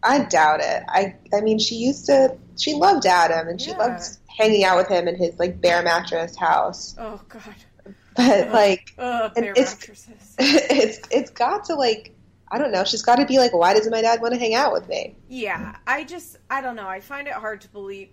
[0.04, 0.84] I doubt it.
[0.88, 3.78] I, I mean, she used to, she loved Adam, and she Yeah.
[3.78, 4.04] loved
[4.38, 6.96] hanging out with him in his like bare mattress house.
[6.98, 7.56] Oh God.
[8.16, 9.78] But like, Ugh, And it's-
[10.40, 12.14] it's it's got to like,
[12.52, 12.84] I don't know.
[12.84, 15.16] She's got to be like, why doesn't my dad want to hang out with me?
[15.30, 16.88] Yeah, I just I don't know.
[16.88, 18.10] I find it hard to believe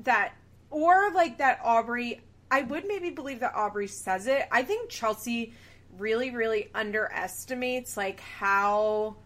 [0.00, 0.32] that
[0.70, 2.20] or like that Aubree
[2.50, 4.46] I would maybe believe that Aubree says it.
[4.50, 5.52] I think Chelsea
[5.98, 9.16] really really underestimates like how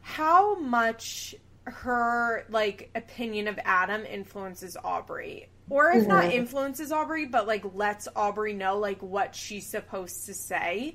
[0.00, 5.46] how much her like opinion of Adam influences Aubree.
[5.68, 10.34] Or if not influences Aubree, but like lets Aubree know like what she's supposed to
[10.34, 10.94] say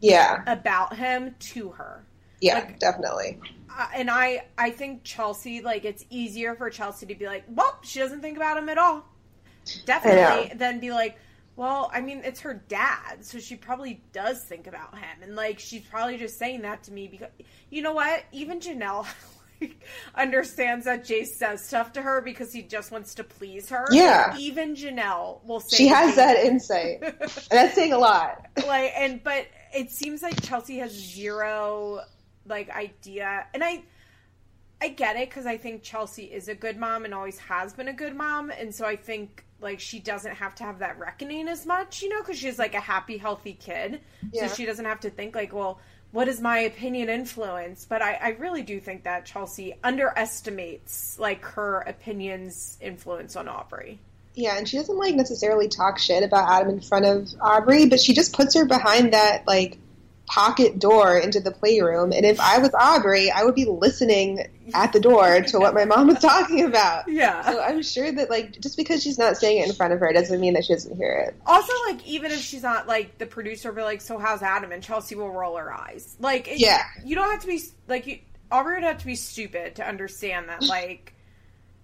[0.00, 2.04] Yeah, about him to her.
[2.40, 3.38] yeah, Like- definitely.
[3.78, 7.78] Uh, and I, I think Chelsea, like, it's easier for Chelsea to be like, well,
[7.82, 9.04] she doesn't think about him at all.
[9.86, 11.16] Definitely, than be like,
[11.54, 15.60] well, I mean, it's her dad, so she probably does think about him, and like,
[15.60, 17.28] she's probably just saying that to me because,
[17.70, 18.24] you know what?
[18.32, 19.06] Even Jenelle
[20.14, 23.86] understands that Jace says stuff to her because he just wants to please her.
[23.90, 24.36] Yeah.
[24.38, 27.14] Even Jenelle will say She has that insight, and
[27.50, 28.46] that's saying a lot.
[28.66, 32.00] like and but it seems like Chelsea has zero
[32.46, 33.82] like idea and I
[34.82, 37.88] I get it cuz I think Chelsea is a good mom and always has been
[37.88, 41.46] a good mom and so I think like she doesn't have to have that reckoning
[41.48, 44.00] as much, you know, cuz she's like a happy healthy kid.
[44.32, 44.46] Yeah.
[44.48, 45.80] So she doesn't have to think like, well,
[46.12, 47.86] what is my opinion influence?
[47.88, 53.98] But I, I really do think that Chelsea underestimates like her opinions influence on Aubree.
[54.34, 58.00] Yeah, and she doesn't like necessarily talk shit about Adam in front of Aubree, but
[58.00, 59.76] she just puts her behind that like
[60.30, 62.12] pocket door into the playroom.
[62.12, 65.84] And if I was Aubree, I would be listening at the door to what my
[65.84, 67.08] mom was talking about.
[67.08, 67.42] Yeah.
[67.50, 70.12] So I'm sure that like just because she's not saying it in front of her
[70.12, 71.34] doesn't mean that she doesn't hear it.
[71.46, 74.70] Also, like, even if she's not like the producer, will be like, "So how's Adam?"
[74.70, 76.16] and Chelsea will roll her eyes.
[76.20, 76.82] Like, it, Yeah.
[77.04, 78.18] you don't have to be like you.
[78.52, 80.62] Aubree would have to be stupid to understand that.
[80.68, 81.12] Like,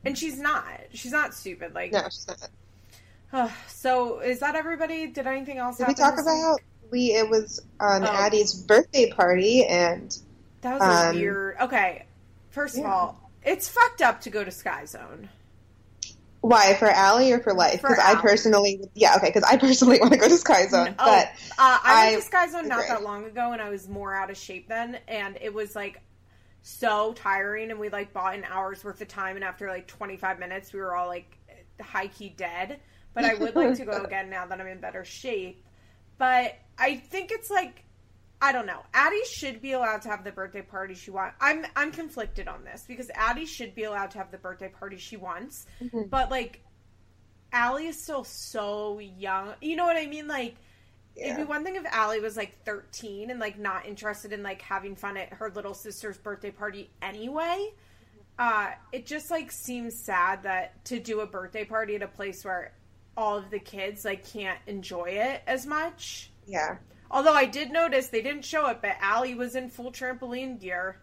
[0.05, 0.71] and she's not.
[0.93, 1.75] She's not stupid.
[1.75, 3.51] Like, No, she's not.
[3.67, 5.09] so is that everybody?
[5.09, 5.79] Did anything else?
[5.79, 6.63] Did we talk this week?
[6.91, 7.13] We?
[7.13, 8.07] It was on Oh.
[8.07, 10.17] Addie's birthday party, and
[10.63, 11.57] That was um, weird.
[11.63, 12.05] Okay,
[12.51, 15.29] first of all, it's fucked up to go to Sky Zone.
[16.41, 17.83] why for Ali or for life?
[17.83, 21.05] Because I personally, yeah, okay, because I personally want to go to Sky Zone, Oh,
[21.05, 24.15] but uh, I went to Sky Zone not that long ago, and I was more
[24.15, 26.01] out of shape then, and it was like
[26.63, 30.39] so tiring, and we like bought an hour's worth of time, and after like 25
[30.39, 31.37] minutes, we were all like
[31.81, 32.81] high key dead.
[33.15, 35.65] But I would like to go again now that I'm in better shape.
[36.19, 37.83] But I think it's like
[38.41, 38.83] I don't know.
[38.93, 41.37] Addie should be allowed to have the birthday party she wants.
[41.41, 44.99] I'm I'm conflicted on this because Addie should be allowed to have the birthday party
[44.99, 46.11] she wants, Mhm.
[46.11, 46.61] but like,
[47.53, 49.55] Ali is still so young.
[49.63, 50.29] You know what I mean?
[50.29, 50.57] Like,
[51.15, 54.61] it'd be one thing if Ali was like 13 and like not interested in like
[54.61, 57.73] having fun at her little sister's birthday party anyway.
[58.39, 62.45] Uh, it just like seems sad that to do a birthday party at a place
[62.45, 62.73] where
[63.17, 66.31] all of the kids like can't enjoy it as much.
[66.47, 66.77] Yeah.
[67.11, 70.99] Although I did notice they didn't show it, but Ali was in full trampoline gear.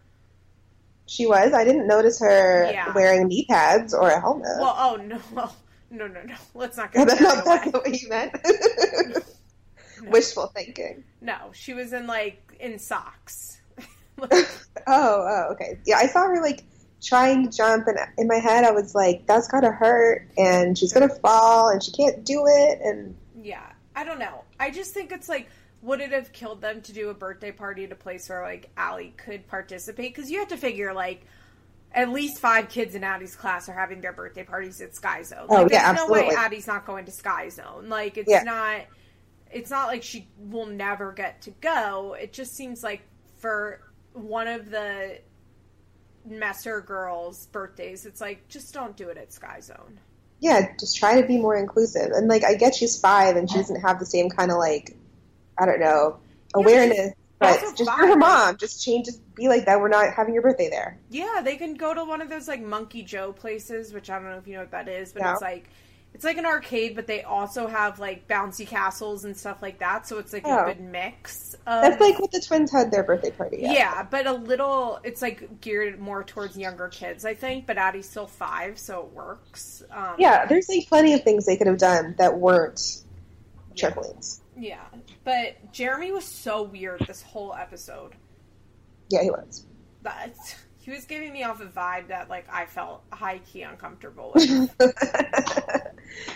[1.06, 1.52] She was.
[1.52, 2.92] I didn't notice her Yeah.
[2.94, 4.48] wearing knee pads or a helmet.
[4.58, 5.54] Well, oh no, well,
[5.90, 6.34] no, no, no.
[6.54, 8.34] Let's not get that's not, that's not what you meant.
[10.02, 10.10] No.
[10.10, 11.02] Wishful thinking.
[11.22, 13.58] No, she was in like in socks.
[14.20, 14.26] Oh,
[14.86, 15.78] oh, okay.
[15.86, 16.62] Yeah, I saw her like
[17.02, 20.92] trying to jump, and in my head, I was like, "That's gotta hurt," and she's
[20.92, 23.64] gonna fall, and she can't do it, and yeah,
[23.96, 24.43] I don't know.
[24.58, 25.48] I just think it's like,
[25.82, 28.70] would it have killed them to do a birthday party at a place where like
[28.78, 30.14] Ali could participate?
[30.14, 31.26] Because you have to figure like.
[31.96, 35.46] At least five kids in Addie's class are having their birthday parties at Sky Zone.
[35.48, 36.44] Oh, Like, yeah, there's no way absolutely.
[36.44, 37.88] Addie's not going to Sky Zone.
[37.88, 38.42] Like, it's Yeah.
[38.42, 38.80] not.
[39.52, 42.16] It's not like she will never get to go.
[42.20, 43.02] It just seems like
[43.38, 43.78] for
[44.12, 45.20] one of the
[46.24, 50.00] Messer girls' birthdays, it's like just don't do it at Sky Zone.
[50.44, 52.10] Yeah, just try to be more inclusive.
[52.12, 54.94] And like, I get she's five, and she doesn't have the same kind of like,
[55.58, 56.18] I don't know,
[56.54, 57.14] awareness.
[57.38, 58.58] But just you're her mom.
[58.58, 59.06] Just change.
[59.06, 59.80] Just be like that.
[59.80, 60.98] We're not having your birthday there.
[61.08, 64.28] Yeah, they can go to one of those like Monkey Joe places, which I don't
[64.28, 65.70] know if you know what that is, but it's like
[66.14, 70.06] it's like an arcade, but they also have like bouncy castles and stuff like that.
[70.06, 70.64] So it's like a Oh.
[70.66, 71.54] good mix.
[71.66, 73.58] Of, That's like what the twins had their birthday party.
[73.60, 74.04] yeah.
[74.04, 75.00] but a little.
[75.04, 77.66] It's like geared more towards younger kids, I think.
[77.66, 79.82] But Addie's still five, so it works.
[79.90, 80.46] Um, yeah.
[80.46, 83.02] There's like plenty of things they could have done that weren't
[83.74, 83.90] Yeah.
[83.90, 84.40] trampolines.
[84.56, 84.84] yeah.
[85.24, 88.12] But Jeremy was so weird this whole episode.
[89.10, 89.66] Yeah, he was.
[90.02, 90.34] That
[90.84, 94.70] he was giving me off a vibe that like I felt high key uncomfortable with.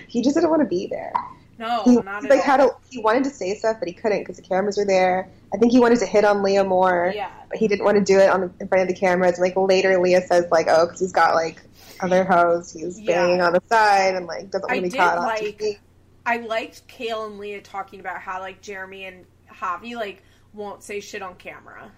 [0.06, 1.12] he just didn't want to be there.
[1.58, 2.44] No, he, not he, at like all.
[2.44, 5.28] had a, he wanted to say stuff, but he couldn't because the cameras were there.
[5.52, 7.30] I think he wanted to hit on Leah more, yeah.
[7.50, 9.38] but he didn't want to do it on the, in front of the cameras.
[9.38, 11.60] And like later, Leah says like, "Oh, because he's got like
[12.00, 13.16] other hoes, he's Yeah.
[13.26, 15.78] banging on the side and like doesn't want to be caught on like- TV."
[16.24, 20.22] I liked Kail and Leah talking about how like Jeremy and Javi like
[20.54, 21.90] won't say shit on camera.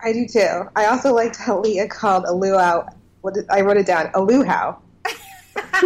[0.00, 0.64] I do too.
[0.76, 2.86] I also liked how Leah called a luau.
[3.22, 4.10] What did, I wrote it down.
[4.14, 4.76] A luau.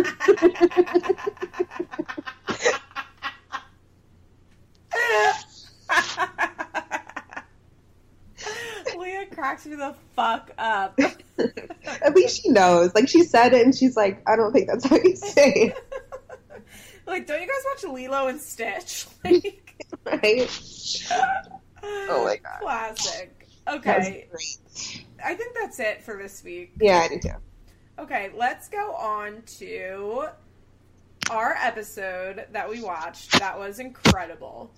[8.98, 10.98] Leah cracks me the fuck up.
[12.02, 12.94] At least she knows.
[12.94, 15.76] Like she said it, and she's like, "I don't think that's how you say it."
[17.06, 19.06] like, don't you guys watch Lilo and Stitch?
[19.24, 20.48] Like, right?
[21.82, 22.60] Oh my God.
[22.60, 23.39] Classic.
[23.68, 24.26] Okay.
[25.24, 26.72] I think that's it for this week.
[26.80, 27.34] Yeah, I do too.
[27.98, 30.26] Okay, let's go on to
[31.30, 33.38] our episode that we watched.
[33.38, 34.72] That was incredible.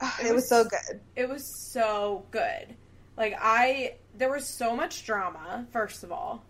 [0.00, 1.00] Ah, It It, was, was- so good.
[1.16, 2.76] It was so good.
[3.16, 6.44] Like I there was so much drama, first of all.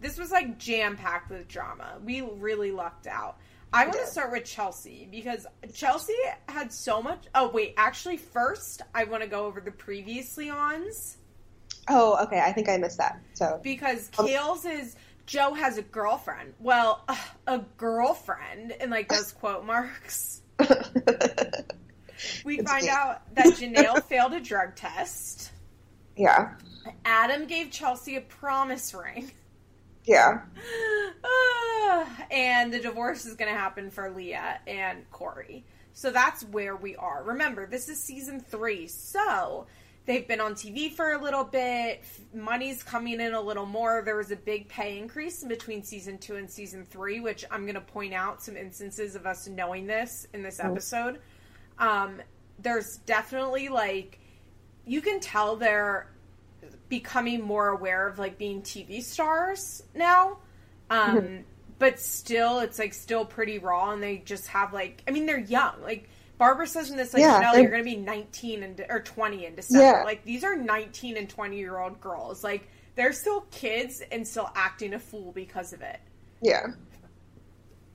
[0.00, 1.98] This was like jam packed with drama.
[2.04, 3.38] We really lucked out.
[3.72, 6.14] I want to start with Chelsea because Chelsea
[6.48, 7.24] had so much.
[7.34, 11.18] Oh wait, actually, first I want to go over the previously ons
[11.88, 12.40] Oh, okay.
[12.40, 13.20] I think I missed that.
[13.34, 16.54] So because Um, Kail's is Joe has a girlfriend.
[16.58, 17.04] Well,
[17.46, 20.42] a girlfriend, in like those quote marks.
[22.44, 22.90] We It's find me.
[22.90, 25.52] out that Jenelle failed a drug test.
[26.16, 26.54] yeah,
[27.04, 29.30] Adam gave Chelsea a promise ring.
[30.06, 30.40] Yeah,
[31.24, 35.64] Ah, and the divorce is going to happen for Leah and Corey.
[35.92, 37.22] So that's where we are.
[37.24, 38.86] Remember, this is season three.
[38.86, 39.66] So
[40.04, 42.04] they've been on TV for a little bit.
[42.34, 44.02] Money's coming in a little more.
[44.04, 47.62] There was a big pay increase in between season two and season three, which I'm
[47.62, 51.20] going to point out some instances of us knowing this in this episode.
[51.78, 52.20] Um,
[52.58, 54.20] there's definitely like,
[54.84, 56.10] you can tell they're
[56.88, 60.38] becoming more aware of like being TV stars now.
[60.90, 61.44] Um,
[61.78, 65.38] but still, it's like still pretty raw, and they just have like, I mean, they're
[65.38, 65.82] young.
[65.82, 69.00] Like Barbara says in this, like, Yeah, they're- you're going to be 19 and or
[69.00, 69.84] 20 in December.
[69.84, 70.02] Yeah.
[70.04, 72.44] Like these are 19 and 20 year old girls.
[72.44, 75.98] Like they're still kids and still acting a fool because of it.
[76.40, 76.66] yeah.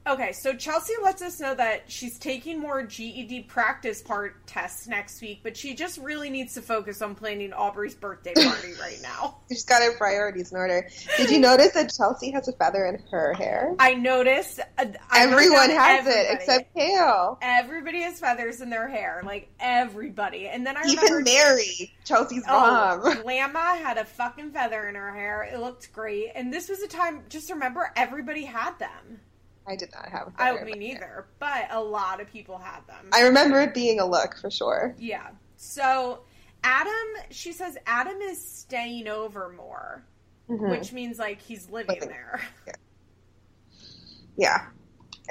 [0.08, 5.22] Okay, so Chelsea lets us know that she's taking more GED practice part tests next
[5.22, 9.38] week, but she just really needs to focus on planning Aubree's birthday party right now.
[9.52, 10.90] She's got her priorities in order.
[11.18, 13.76] Did you notice that Chelsea has a feather in her hair?
[13.78, 14.60] I noticed.
[14.80, 17.38] uh, I Everyone has it except Kail.
[17.44, 20.48] everybody has feathers in their hair, like everybody.
[20.48, 23.24] And then I Even remember Mary, Chelsea's Oh, mom.
[23.26, 25.44] Lama had a fucking feather in her hair.
[25.44, 26.30] It looked great.
[26.34, 29.20] And this was a time, just remember, everybody had them.
[29.68, 30.60] I did not have a I feather.
[30.60, 30.94] in me my hair.
[30.96, 33.10] neither, but a lot of people had them.
[33.14, 34.96] I remember it being a look for sure.
[34.98, 35.28] yeah.
[35.58, 36.22] So
[36.64, 36.92] Adam,
[37.30, 40.04] she says Adam is staying over more,
[40.50, 40.70] Mhm.
[40.72, 42.10] which means like he's living Living.
[42.10, 42.42] there.
[44.38, 44.68] Yeah.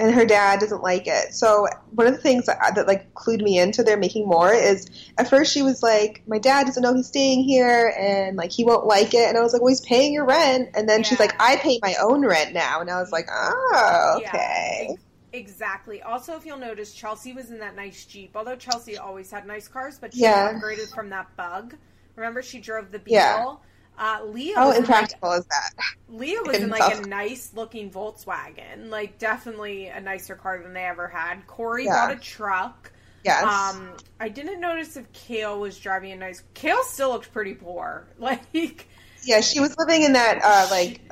[0.01, 1.35] And her dad doesn't like it.
[1.35, 4.89] So one of the things that, that like clued me into they're making more is
[5.19, 8.65] at first she was like, my dad doesn't know he's staying here and like he
[8.65, 9.29] won't like it.
[9.29, 10.71] And I was like, well, he's paying your rent.
[10.75, 12.81] And then she's like, I pay my own rent now.
[12.81, 14.89] And I was like, oh, okay.
[14.93, 16.01] ex- exactly.
[16.03, 18.35] Also, if you'll notice, Chelsea was in that nice Jeep.
[18.35, 20.55] Although Chelsea always had nice cars, but she Yeah.
[20.55, 21.75] upgraded from that Bug.
[22.17, 23.13] Remember, she drove the Beetle.
[23.17, 23.55] Yeah.
[24.01, 25.73] Uh, Leah How in, like, impractical is that?
[26.09, 30.73] Leah was in And like a nice looking Volkswagen, like definitely a nicer car than
[30.73, 31.47] they ever had.
[31.47, 31.93] Corey Yeah.
[32.07, 32.91] bought a truck.
[33.25, 33.45] Yes.
[33.45, 36.43] Um, I didn't notice if Kail was driving a nice.
[36.55, 38.09] Kail still looked pretty poor.
[38.19, 38.89] Like,
[39.23, 41.03] yeah, she was living in that uh, like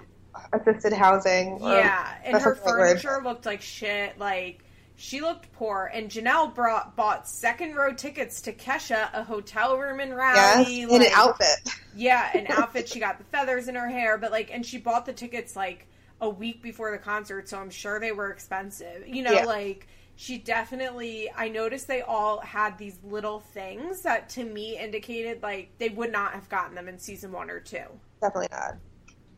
[0.55, 1.59] assisted housing.
[1.61, 3.01] yeah, and her not the right word.
[3.03, 4.18] furniture looked like shit.
[4.18, 4.64] Like,
[5.00, 5.88] she looked poor.
[5.94, 10.82] And Jenelle brought bought second row tickets to Kesha, a hotel room in Yes, Rowdy.
[10.82, 11.70] in an outfit.
[11.94, 12.88] Yeah, an outfit.
[12.88, 15.87] She got the feathers in her hair, but like, and she bought the tickets like
[16.20, 19.06] a week before the concert, so I'm sure they were expensive.
[19.06, 19.44] You know, Yeah.
[19.44, 21.30] like she definitely.
[21.37, 26.11] I noticed they all had these little things that to me indicated like they would
[26.11, 27.84] not have gotten them in season one or two.
[28.20, 28.72] Definitely not.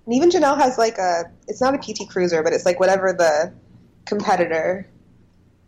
[0.07, 1.25] And even Jenelle has like a.
[1.49, 3.53] It's not a PT Cruiser, but it's like whatever the
[4.07, 4.89] competitor.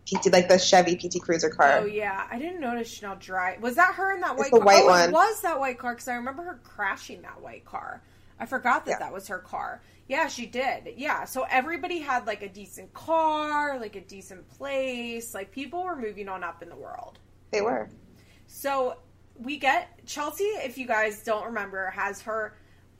[0.05, 1.79] PT like the Chevy PT Cruiser car.
[1.81, 3.61] Oh yeah, I didn't notice Jenelle drive.
[3.61, 4.65] Was that her in that white the car?
[4.65, 5.09] white oh, one.
[5.09, 8.01] it was that white car because I remember her crashing that white car.
[8.39, 8.99] I forgot that Yeah.
[8.99, 9.81] that was her car.
[10.07, 10.93] Yeah, she did.
[10.97, 15.33] Yeah, so everybody had like a decent car, like a decent place.
[15.33, 17.19] Like people were moving on up in the world.
[17.51, 17.89] They were.
[18.47, 18.97] So
[19.37, 20.43] we get Chelsea.
[20.43, 22.55] If you guys don't remember, has her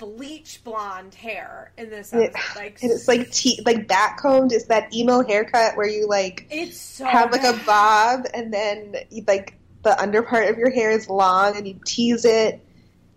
[0.06, 4.52] bleach blonde hair in this And, it- Like and it's like te- like back combed.
[4.52, 8.96] It's that emo haircut where you like it's so have like a bob, and then
[9.10, 12.62] you, like the under part of your hair is long, and you tease it,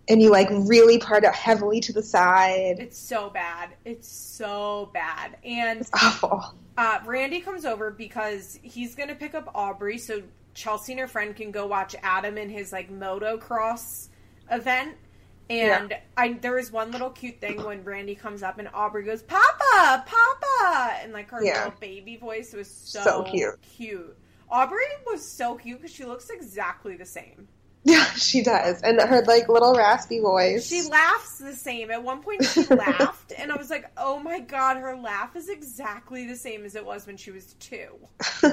[0.09, 2.77] and you like really part it heavily to the side.
[2.79, 3.69] It's so bad.
[3.85, 5.37] It's so bad.
[5.43, 6.53] And It's awful.
[6.77, 10.21] uh, Randy comes over because he's going to pick up Aubree so
[10.53, 14.07] Chelsea and her friend can go watch Adam in his like motocross
[14.51, 14.95] event.
[15.49, 19.23] And I there was one little cute thing when Randy comes up and Aubree goes,
[19.23, 21.65] Papa, Papa and like her Yeah.
[21.65, 23.61] little baby voice was so, So cute.
[23.61, 24.17] cute.
[24.51, 27.47] Aubree was so cute because she looks exactly the same.
[27.97, 30.67] Yeah, she does, and her like little raspy voice.
[30.67, 31.89] She laughs the same.
[31.89, 35.47] At one point, she laughed, and I was like, "Oh my god, her laugh is
[35.47, 37.87] exactly the same as it was when she was two.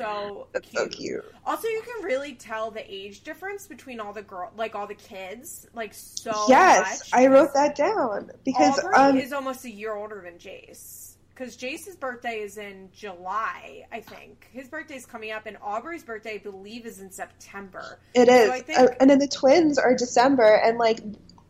[0.00, 0.80] So That's cute.
[0.80, 1.24] so cute.
[1.44, 4.94] Also, you can really tell the age difference between all the girl, like all the
[4.94, 6.46] kids, like so.
[6.48, 7.10] yes, much.
[7.12, 10.99] I wrote that down because Aubree um, is almost a year older than Jace.
[11.40, 14.46] Because Jace's birthday is in July, I think.
[14.52, 17.98] His birthday's coming up, and Aubree's birthday, I believe, is in September.
[18.12, 18.48] It is.
[18.48, 21.00] So I think- Uh, and then the twins are December, and like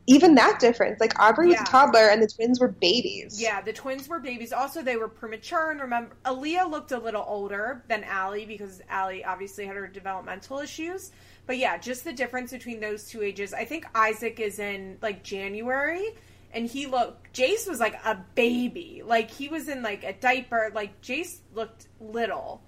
[0.06, 1.62] even that difference, like Aubree was Yeah.
[1.62, 3.40] a toddler, and the twins were babies.
[3.42, 4.52] Yeah, the twins were babies.
[4.52, 5.72] Also, they were premature.
[5.72, 10.60] And remember, Aleeah looked a little older than Ali because Ali obviously had her developmental
[10.60, 11.10] issues.
[11.46, 13.52] But yeah, just the difference between those two ages.
[13.52, 16.14] I think Isaac is in like January,
[16.52, 17.32] and he looked.
[17.34, 19.02] Jace was like a baby.
[19.04, 20.70] Like he was in like a diaper.
[20.74, 22.62] Like Jace looked little.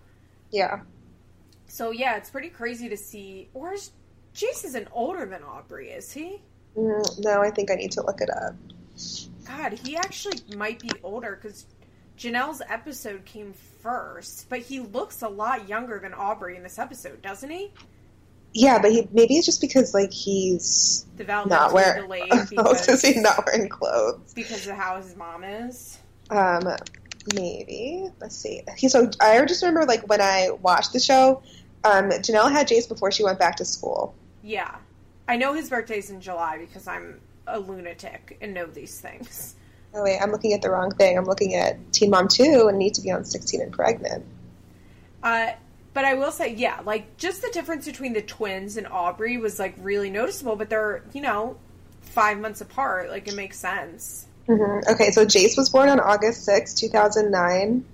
[0.51, 0.81] yeah.
[1.67, 3.49] So yeah, it's pretty crazy to see.
[3.55, 3.91] Or is
[4.35, 6.43] Jace isn't older than Aubree, is he?
[6.77, 8.55] Mm, no, I think I need to look it up.
[9.47, 11.67] God, he actually might be older because
[12.19, 17.21] Jenelle's episode came first, but he looks a lot younger than Aubree in this episode,
[17.23, 17.73] doesn't he?
[18.55, 22.03] Yeah, but he, maybe it's just because like he's not wearing.
[22.03, 24.33] delayed because, say not wearing clothes.
[24.35, 25.99] because of how his mom is.
[26.31, 26.77] Um,
[27.35, 28.09] maybe.
[28.21, 28.63] Let's see.
[28.77, 31.43] He, so I just remember like when I watched the show,
[31.85, 34.15] um, Jenelle had Jace before she went back to school.
[34.43, 34.77] Yeah.
[35.29, 39.57] I know his birthday's in July because I'm a lunatic and know these things.
[39.95, 41.19] Oh wait, I'm looking at the wrong thing.
[41.19, 44.25] I'm looking at Teen Mom 2 and need to be on 16 and pregnant.
[45.23, 45.53] Uh,
[45.95, 49.59] but I will say, yeah, like just the difference between the twins and Aubree was
[49.59, 51.57] like really noticeable, but they're, you know,
[52.01, 53.11] five months apart.
[53.11, 54.27] Like it makes sense.
[54.47, 57.85] hmm Okay, so Jace was born on August 6, 2009.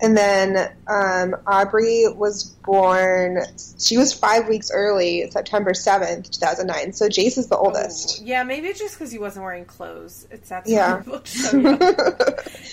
[0.00, 3.40] And then um, Aubree was born.
[3.80, 6.92] She was five weeks early, September seventh, two thousand nine.
[6.92, 8.20] So Jace is the oldest.
[8.20, 10.28] Ooh, yeah, maybe it's just because he wasn't wearing clothes.
[10.30, 10.98] It's that's Yeah.
[10.98, 11.48] why he looked so.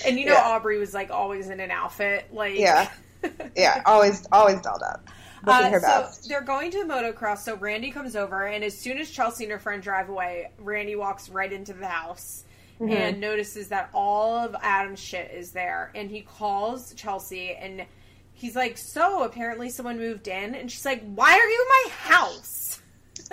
[0.05, 0.43] And you know, Yeah.
[0.59, 2.27] Aubree was like always in an outfit.
[2.31, 2.91] Like, Yeah.
[3.55, 5.07] yeah, always, always dolled up,
[5.45, 6.27] Uh, her so best.
[6.29, 7.39] they're going to motocross.
[7.39, 10.95] So Randy comes over, and as soon as Chelsea and her friend drive away, Randy
[10.95, 12.43] walks right into the house
[12.77, 12.91] Mm-hmm.
[12.91, 15.91] and notices that all of Adam's shit is there.
[15.95, 17.85] And he calls Chelsea, and
[18.33, 21.95] he's like, "So apparently someone moved in," and she's like, "Why are you in my
[22.15, 22.81] house?"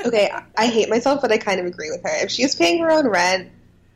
[0.06, 2.22] Okay, I- I hate myself, but I kind of agree with her.
[2.22, 3.50] If she's paying her own rent,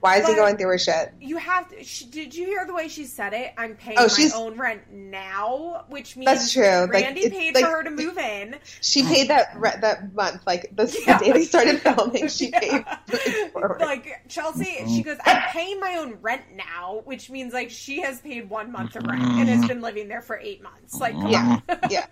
[0.06, 1.12] why is he going through her shit?
[1.20, 1.82] You have to.
[1.82, 3.52] She, did you hear the way she said it?
[3.58, 6.62] I'm paying Oh, my she's- own rent now, which means That's true.
[6.64, 8.56] Like, Randy it's paid like- for her to move in.
[8.80, 12.28] She oh paid that re- that month, like the, the day they started filming.
[12.28, 12.60] She Yeah.
[12.60, 13.80] paid like, forward.
[13.80, 14.94] like Chelsea, mm-hmm.
[14.94, 18.70] she goes, I'm paying my own rent now, which means like she has paid one
[18.70, 19.66] month of rent and has mm-hmm.
[19.68, 20.94] been living there for eight months.
[21.00, 21.60] Like, come Yeah.
[21.68, 21.78] on.
[21.90, 22.06] Yeah.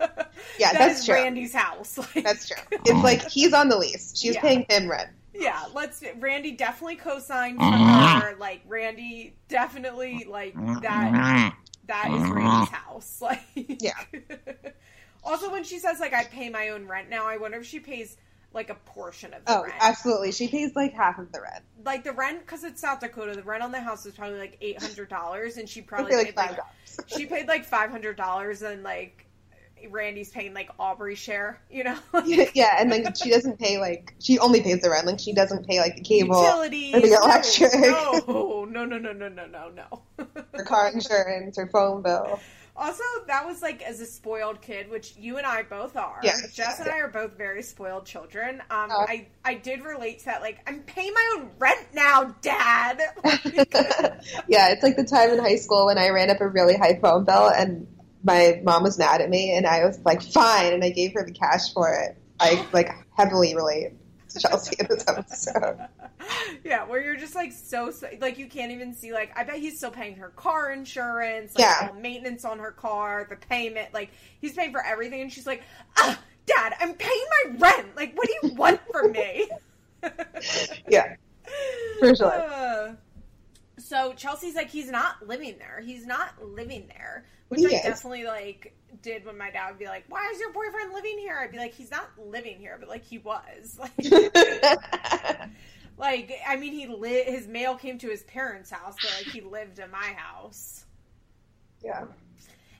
[0.59, 1.15] Yeah, That that's is true.
[1.15, 1.97] Randy's house.
[1.97, 2.57] Like, That's true.
[2.71, 4.13] It's like he's on the lease.
[4.17, 4.41] She's Yeah.
[4.41, 5.09] paying him rent.
[5.37, 5.65] Yeah.
[5.73, 6.03] Let's.
[6.19, 8.19] Randy definitely co-signed for mm-hmm.
[8.21, 8.35] her.
[8.37, 11.55] Like, Randy definitely like that.
[11.87, 12.73] That is Randy's mm-hmm.
[12.73, 13.21] house.
[13.21, 13.41] Like,
[13.81, 13.93] Yeah.
[15.23, 17.79] also, when she says like I pay my own rent now, I wonder if she
[17.79, 18.17] pays
[18.53, 19.75] like a portion of the Oh, rent.
[19.79, 20.31] absolutely.
[20.31, 21.63] She pays like half of the rent.
[21.83, 23.35] like the rent because it's South Dakota.
[23.35, 26.17] The rent on the house is probably like eight hundred dollars, and she probably pay
[26.17, 29.24] like five like she paid like five hundred dollars, and like
[29.89, 31.61] Randy's paying like Aubree's share.
[31.69, 35.05] You know, yeah, and like she doesn't pay like she only pays the rent.
[35.05, 36.95] Like she doesn't pay like the cable, utilities.
[36.95, 37.73] or the electric.
[37.73, 40.03] No, no, no, no, no, no, no, no.
[40.53, 42.39] her car insurance, her phone bill.
[42.77, 46.19] Also, that was like as a spoiled kid, which you and I both are.
[46.21, 46.53] Yes.
[46.53, 48.61] Jess and I are both very spoiled children.
[48.69, 49.05] Um, Uh.
[49.07, 50.41] I I did relate to that.
[50.41, 52.99] Like, I'm paying my own rent now, Dad.
[54.49, 56.99] yeah, it's like the time in high school when I ran up a really high
[56.99, 57.87] phone bill and
[58.25, 61.23] my mom was mad at me and I was like, fine, and I gave her
[61.23, 62.17] the cash for it.
[62.39, 63.93] I like heavily relate
[64.29, 65.87] to Chelsea in this episode.
[66.65, 69.13] yeah, where you're just like so, so like you can't even see.
[69.13, 71.91] Like, I bet he's still paying her car insurance, like Yeah.
[71.97, 73.93] maintenance on her car, the payment.
[73.93, 74.09] Like
[74.41, 75.63] he's paying for everything, and she's like,
[75.97, 77.95] ah, Dad, I'm paying my rent.
[77.95, 79.47] Like, what do you want from me?
[80.89, 81.15] Yeah,
[81.99, 82.31] for sure.
[82.33, 82.93] Uh,
[83.85, 85.81] so Chelsea's like, he's not living there.
[85.85, 87.25] He's not living there.
[87.49, 87.81] Which He I is.
[87.83, 91.37] definitely like did when my dad would be like, "Why is your boyfriend living here?"
[91.39, 93.79] I'd be like, "He's not living here," but like he was.
[93.97, 93.97] Like,
[95.97, 99.41] like I mean, he li- his mail came to his parents' house, but like he
[99.41, 100.85] lived in my house.
[101.83, 102.05] yeah.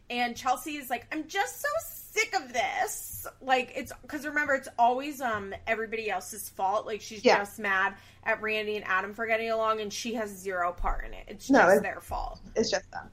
[0.10, 3.26] And Chelsea is like, I'm just so sick of this.
[3.42, 6.86] Like it's because remember, it's always um everybody else's fault.
[6.86, 7.38] Like she's Yeah.
[7.40, 11.14] just mad at Randy and Adam for getting along, and she has zero part in
[11.14, 11.26] it.
[11.28, 12.40] It's No, just it's- their fault.
[12.56, 13.10] It's just them.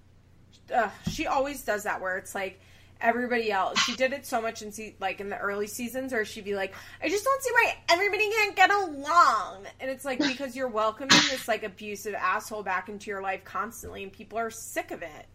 [0.74, 2.60] Ugh, she always does that where it's like
[3.00, 3.78] everybody else.
[3.80, 6.54] She did it so much in se- like in the early seasons, where she'd be
[6.54, 6.72] like,
[7.02, 11.18] "I just don't see why everybody can't get along," and it's like because you're welcoming
[11.30, 15.26] this like abusive asshole back into your life constantly, and people are sick of it.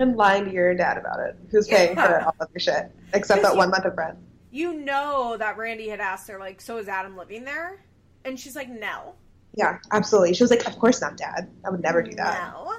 [0.00, 1.36] And lying to your dad about it.
[1.50, 2.06] Who's paying Yeah.
[2.06, 2.90] for all of your shit.
[3.12, 4.18] Except that one month of rent.
[4.50, 7.82] you know that Randy had asked her, like, so is Adam living there?
[8.24, 9.14] And she's like, no.
[9.54, 10.34] Yeah, absolutely.
[10.34, 11.50] She was like, Of course not, Dad.
[11.66, 12.52] I would never do that.
[12.52, 12.74] No.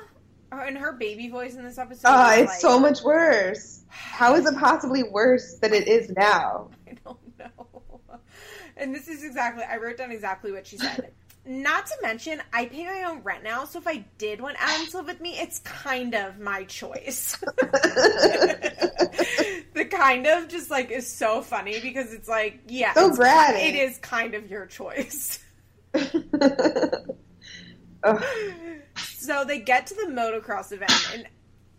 [0.52, 2.08] And her baby voice in this episode.
[2.10, 3.84] Ah, oh, was it's like, so much worse.
[3.88, 6.70] How is it possibly worse than it is now?
[6.90, 7.68] I don't know.
[8.78, 11.12] And this is exactly, I wrote down exactly what she said.
[11.44, 14.86] Not to mention, I pay my own rent now, so if I did want Adam
[14.88, 17.36] to live with me, it's kind of my choice.
[19.74, 23.70] the kind of just like is so funny because it's like, yeah, So bratty.
[23.70, 25.44] it is kind of your choice.
[28.98, 31.28] So they get to the motocross event, and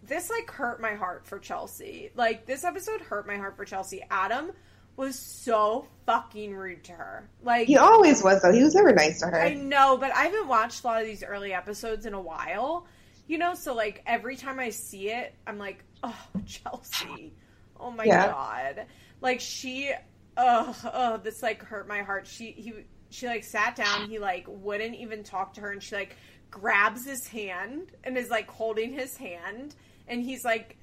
[0.04, 2.10] this like hurt my heart for Chelsea.
[2.14, 4.04] Like this episode hurt my heart for Chelsea.
[4.10, 4.52] Adam
[4.96, 7.28] was so fucking rude to her.
[7.42, 8.52] Like he always was, though.
[8.52, 9.40] He was never nice to her.
[9.40, 12.86] I know, but I haven't watched a lot of these early episodes in a while.
[13.26, 17.32] You know, so like every time I see it, I'm like, oh, Chelsea.
[17.78, 18.26] Oh my Yeah.
[18.26, 18.86] god.
[19.20, 19.92] Like she
[20.36, 22.26] oh, oh, this like hurt my heart.
[22.26, 22.72] She he
[23.10, 26.16] she like sat down, he like wouldn't even talk to her and she like
[26.50, 29.74] grabs his hand and is like holding his hand
[30.08, 30.76] and he's like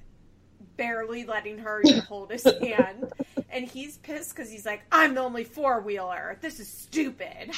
[0.76, 3.12] barely letting her hold his hand.
[3.50, 6.38] And he's pissed because he's like i'm the only four-wheeler.
[6.40, 7.50] This is stupid.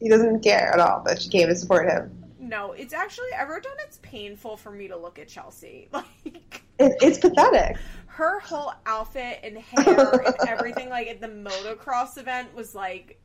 [0.00, 2.10] He doesn't care at all that she came to support him.
[2.38, 5.88] no it's actually i wrote down it's painful for me to look at chelsea.
[5.92, 7.76] Like It, it's pathetic.
[8.06, 13.20] her whole outfit and hair and everything like at the motocross event was like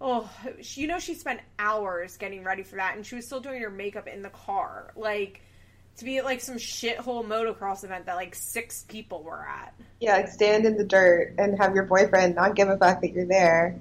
[0.00, 0.28] oh
[0.60, 3.62] she, you know she spent hours getting ready for that and she was still doing
[3.62, 4.92] her makeup in the car.
[4.96, 5.42] Like
[5.98, 9.74] to be at like some shithole motocross event that like six people were at.
[10.00, 13.12] Yeah, like stand in the dirt and have your boyfriend not give a fuck that
[13.12, 13.78] you're there.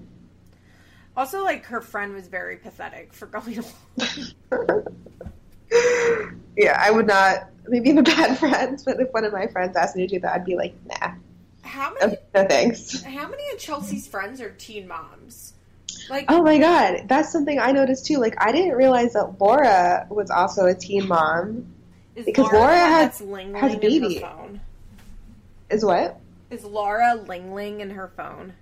[1.16, 4.84] Also, like her friend was very pathetic for going along.
[6.58, 7.50] yeah, I would not.
[7.68, 10.20] Maybe I'm a bad friend, but if one of my friends asked me to do
[10.22, 11.14] that, I'd be like, nah.
[11.64, 12.18] How many?
[12.34, 13.02] No thanks.
[13.04, 15.54] How many of Chelsea's friends are teen moms?
[16.10, 18.18] Like, Oh my god, that's something I noticed too.
[18.18, 21.74] Like, I didn't realize that Laura was also a teen mom.
[22.16, 24.16] Is because Laura, Laura has- Ling has Ling in baby.
[24.16, 24.62] her phone?
[25.70, 26.20] Is what?
[26.50, 28.54] Is Laura Ling Ling in her phone?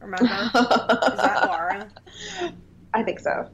[0.00, 0.24] Remember?
[0.26, 1.88] is that Laura?
[2.92, 3.48] I think so.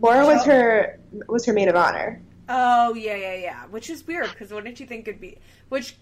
[0.00, 0.98] Laura was her
[1.28, 2.20] was her maid of honor.
[2.48, 3.66] Oh yeah, yeah, yeah.
[3.66, 5.38] Which is weird because what did you think it'd be?
[5.68, 5.96] Which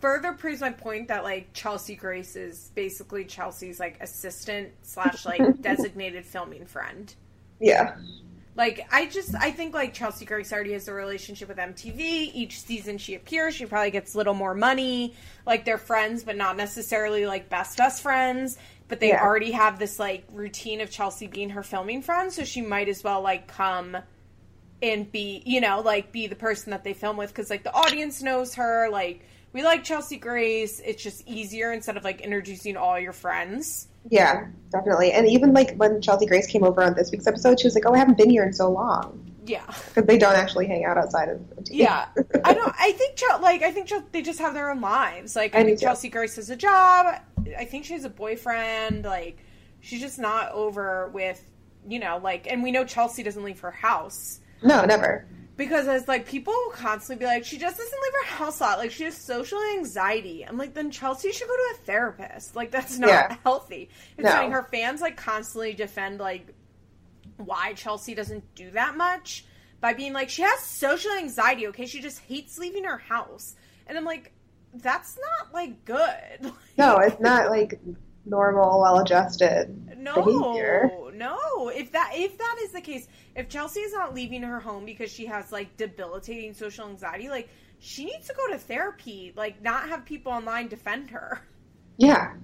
[0.00, 5.40] further proves my point that like Chelsea Grace is basically Chelsea's like assistant slash like
[5.62, 7.14] designated filming friend.
[7.60, 7.96] Yeah.
[8.56, 11.98] Like I just I think like Chelsea Grace already has a relationship with MTV.
[12.00, 15.14] Each season she appears, she probably gets a little more money.
[15.44, 18.56] Like they're friends, but not necessarily like best best friends.
[18.86, 19.22] But they Yeah.
[19.22, 23.02] already have this like routine of Chelsea being her filming friend, so she might as
[23.02, 23.96] well like come
[24.82, 27.74] and be you know like be the person that they film with because like the
[27.74, 28.88] audience knows her.
[28.88, 30.80] Like we like Chelsea Grace.
[30.84, 33.88] It's just easier instead of like introducing all your friends.
[34.10, 35.12] Yeah, definitely.
[35.12, 37.84] And even like when Chelsea Grace came over on this week's episode, she was like,
[37.86, 39.64] "Oh, I haven't been here in so long." Yeah.
[39.66, 41.40] Because they don't actually hang out outside of.
[41.70, 42.06] Yeah,
[42.44, 42.74] I don't.
[42.78, 45.36] I think Chel- like I think they just have their own lives.
[45.36, 45.86] Like I, I think too.
[45.86, 47.20] Chelsea Grace has a job.
[47.58, 49.04] I think she has a boyfriend.
[49.04, 49.38] Like
[49.80, 51.42] she's just not over with
[51.88, 52.46] you know like.
[52.46, 55.26] And we know Chelsea doesn't leave her house no, never.
[55.56, 58.64] Because as like people will constantly be like she just doesn't leave her house a
[58.64, 58.78] lot.
[58.78, 60.44] Like she has social anxiety.
[60.46, 62.56] I'm like then Chelsea should go to a therapist.
[62.56, 63.36] Like that's not Yeah.
[63.44, 63.88] healthy.
[64.16, 64.30] It's No.
[64.32, 66.48] funny her fans like constantly defend like
[67.36, 69.44] why Chelsea doesn't do that much
[69.80, 71.66] by being like she has social anxiety.
[71.68, 73.54] Okay, she just hates leaving her house,
[73.86, 74.32] and I'm like,
[74.74, 76.52] that's not like good.
[76.76, 77.78] No, it's not like
[78.26, 80.90] normal, well-adjusted no, behavior.
[81.14, 81.68] no.
[81.68, 85.10] If that if that is the case, if Chelsea is not leaving her home because
[85.10, 87.48] she has like debilitating social anxiety, like
[87.78, 89.32] she needs to go to therapy.
[89.36, 91.42] Like not have people online defend her.
[91.96, 92.34] Yeah,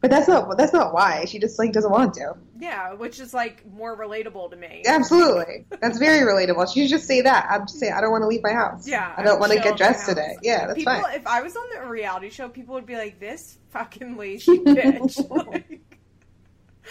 [0.00, 1.24] but that's not that's not why.
[1.26, 2.34] She just like doesn't want to.
[2.58, 4.82] Yeah, which is like more relatable to me.
[4.86, 6.72] Absolutely, that's very relatable.
[6.72, 7.46] She should just say that.
[7.50, 8.88] I'm just saying I don't want to leave my house.
[8.88, 10.36] Yeah, I don't want to get dressed today.
[10.42, 11.14] Yeah, that's people, fine.
[11.14, 15.28] If I was on the reality show, people would be like, "This fucking lazy bitch."
[15.46, 15.79] like,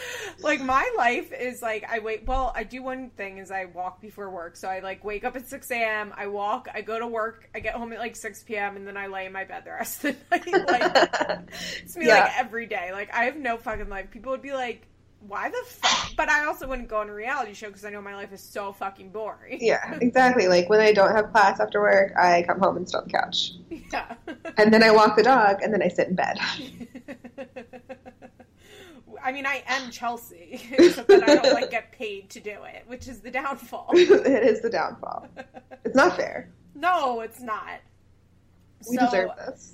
[0.42, 2.26] like, my life is like I wait.
[2.26, 4.56] Well, I do one thing is I walk before work.
[4.56, 6.14] So I like wake up at six a.m.
[6.18, 6.68] I walk.
[6.74, 7.50] I go to work.
[7.56, 8.76] I get home at like six p.m.
[8.76, 10.68] and then I lay in my bed the rest of the night.
[10.68, 11.40] Like
[11.84, 12.24] it's me Yeah.
[12.26, 12.92] like every day.
[12.92, 14.12] Like I have no fucking life.
[14.12, 14.86] People would be like.
[15.28, 16.12] Why the fuck?
[16.16, 18.40] But I also wouldn't go on a reality show because I know my life is
[18.42, 19.58] so fucking boring.
[19.60, 20.48] Yeah, exactly.
[20.48, 23.10] Like when I don't have class after work, I come home and sit on the
[23.12, 23.52] couch.
[23.70, 24.16] Yeah.
[24.56, 26.40] And then I walk the dog, and then I sit in bed.
[29.24, 32.84] I mean, I am Chelsea, except that I don't like get paid to do it,
[32.88, 33.90] which is the downfall.
[33.94, 35.28] it is the downfall.
[35.84, 36.50] It's not fair.
[36.76, 37.80] No, it's not.
[38.90, 39.74] We So, deserve this.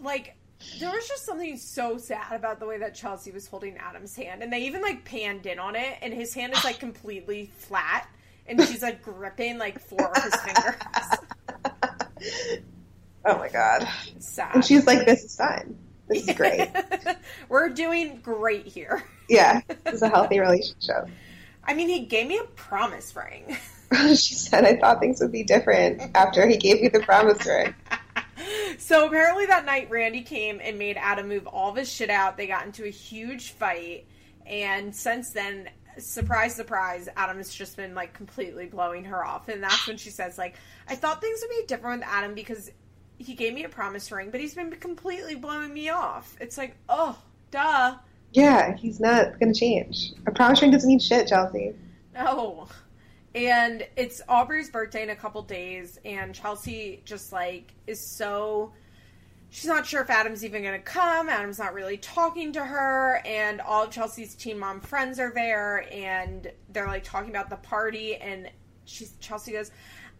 [0.00, 0.34] Like,
[0.80, 4.42] there was just something so sad about the way that Chelsea was holding Adam's hand,
[4.42, 8.08] and they even like panned in on it, and his hand is like completely flat,
[8.46, 10.74] and she's like gripping like four of his fingers.
[13.24, 13.86] Oh my god.
[14.20, 14.54] Sad.
[14.54, 15.76] And she's like, "This is fine.
[16.08, 16.68] This is great."
[17.48, 19.02] We're doing great here.
[19.28, 21.08] Yeah, it's a healthy relationship.
[21.64, 23.56] I mean, he gave me a promise ring.
[23.90, 27.46] Oh, she said, "I thought things would be different after he gave me the promise
[27.46, 27.74] ring."
[28.78, 32.36] So apparently that night Randy came and made Adam move all of his shit out.
[32.36, 34.06] They got into a huge fight,
[34.46, 39.62] and since then, surprise, surprise, Adam has just been like completely blowing her off, and
[39.62, 40.56] that's when she says like,
[40.86, 42.70] "I thought things would be different with Adam because
[43.18, 46.76] he gave me a promise ring, but he's been completely blowing me off." It's like,
[46.88, 47.18] oh,
[47.50, 47.96] duh,
[48.32, 50.12] Yeah, he's not gonna change.
[50.26, 51.74] A promise ring doesn't mean shit, Chelsea.
[52.14, 52.68] no.
[53.34, 58.72] And it's Aubree's birthday in a couple days, and Chelsea just like is so
[59.50, 61.28] she's not sure if Adam's even going to come.
[61.28, 65.86] Adam's not really talking to her, and all of Chelsea's teen mom friends are there,
[65.92, 68.16] and they're like talking about the party.
[68.16, 68.50] And
[68.84, 69.70] she's Chelsea goes,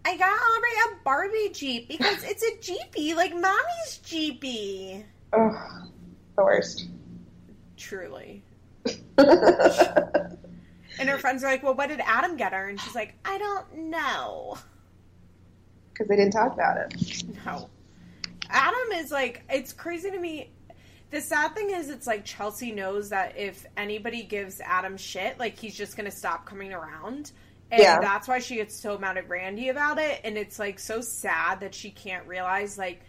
[0.05, 5.88] "I got Aubree a Barbie Jeep because it's a Jeepy, like mommy's Jeepy." Ugh,
[6.36, 6.88] the worst.
[7.76, 8.42] Truly.
[10.99, 13.38] And her friends are like, "Well, what did Adam get her?" And she's like, "I
[13.38, 14.59] don't know."
[15.92, 17.24] Because they didn't talk about it.
[17.46, 17.68] No.
[18.51, 20.51] Adam is like, it's crazy to me.
[21.11, 25.59] The sad thing is, it's like Chelsea knows that if anybody gives Adam shit, like
[25.59, 27.32] he's just gonna stop coming around.
[27.71, 28.01] And Yeah.
[28.01, 30.21] that's why she gets so mad at Randy about it.
[30.25, 33.01] And it's like so sad that she can't realize, like,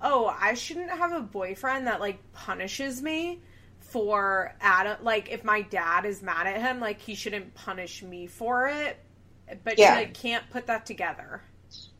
[0.00, 3.40] oh, I shouldn't have a boyfriend that like punishes me
[3.78, 4.96] for Adam.
[5.02, 8.98] Like, if my dad is mad at him, like, he shouldn't punish me for it.
[9.64, 9.94] But Yeah.
[9.94, 11.42] she like, can't put that together.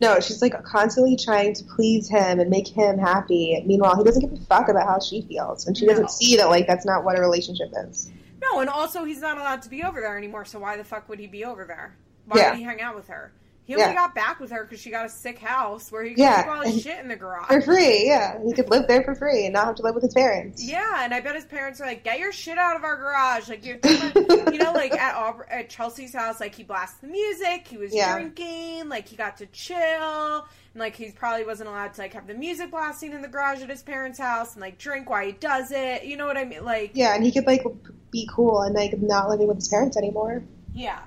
[0.00, 3.62] No, she's like constantly trying to please him and make him happy.
[3.66, 5.92] Meanwhile, he doesn't give a fuck about how she feels, and she No.
[5.92, 8.10] doesn't see that like that's not what a relationship is.
[8.42, 10.44] No, and also he's not allowed to be over there anymore.
[10.44, 11.96] So why the fuck would he be over there?
[12.26, 12.50] Why Yeah.
[12.50, 13.32] would he hang out with her?
[13.64, 13.94] He only Yeah.
[13.94, 16.50] got back with her because she got a sick house where he could Yeah, keep
[16.52, 17.46] all his shit in the garage.
[17.46, 18.36] For free, yeah.
[18.44, 20.64] He could live there for free and not have to live with his parents.
[20.64, 23.48] Yeah, and I bet his parents are like, "Get your shit out of our garage!"
[23.48, 27.68] Like you're, you know, like at Aub- at Chelsea's house, like he blasted the music,
[27.68, 28.14] he was Yeah.
[28.14, 32.26] drinking, like he got to chill, and like he probably wasn't allowed to like have
[32.26, 35.32] the music blasting in the garage at his parents' house and like drink while he
[35.32, 36.04] does it.
[36.04, 36.64] You know what I mean?
[36.64, 37.62] Like, Yeah, and he could like
[38.10, 40.42] be cool and like not living with his parents anymore.
[40.74, 41.00] yeah.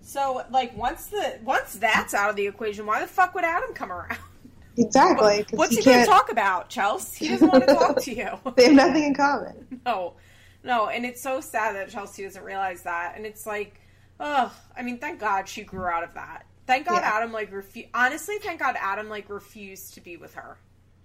[0.00, 3.74] So like once the once that's out of the equation, why the fuck would Adam
[3.74, 4.16] come around?
[4.78, 5.44] Exactly.
[5.50, 7.26] What's he, he going to talk about, Chelsea?
[7.26, 8.28] He doesn't want to talk to you.
[8.56, 9.80] They have nothing in common.
[9.86, 10.14] No,
[10.64, 13.14] no, and it's so sad that Chelsea doesn't realize that.
[13.16, 13.80] And it's like,
[14.20, 16.46] oh, I mean, thank God she grew out of that.
[16.68, 17.14] Thank God Yeah.
[17.14, 20.58] Adam like refu- honestly, thank God Adam like refused to be with her.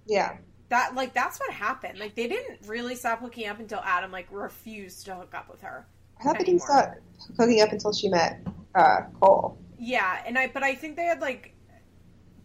[0.06, 0.38] Yeah.
[0.68, 2.00] That like that's what happened.
[2.00, 5.62] Like they didn't really stop hooking up until Adam like refused to hook up with
[5.62, 5.88] her.
[6.20, 7.02] I thought they didn't start
[7.38, 8.46] hooking up until she met
[8.76, 9.58] uh, Cole.
[9.80, 11.56] Yeah, and I but I think they had like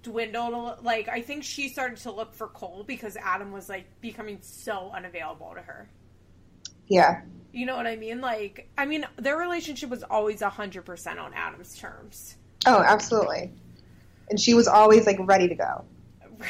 [0.05, 4.39] dwindled like I think she started to look for Cole because Adam was like becoming
[4.43, 5.91] so unavailable to her.
[6.87, 7.23] Yeah.
[7.51, 8.21] You know what I mean?
[8.21, 12.37] Like, I mean, their relationship was always 100% on Adam's terms.
[12.67, 13.51] Oh, absolutely.
[14.31, 15.85] And she was always like ready to go.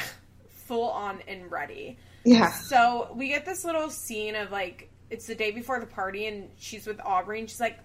[0.49, 1.97] Full on and ready.
[2.25, 2.51] Yeah.
[2.51, 6.49] So we get this little scene of like, it's the day before the party, and
[6.57, 7.79] she's with Aubree, and she's like,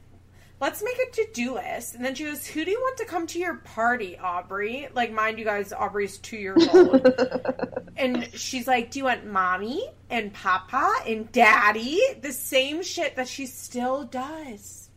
[0.60, 1.94] let's make a to do list.
[1.94, 4.88] And then she goes, Who do you want to come to your party, Aubree?
[4.94, 7.06] Like, mind you guys, Aubree's two years old.
[7.96, 12.00] and she's like, Do you want mommy and papa and daddy?
[12.20, 14.90] The same shit that she still does.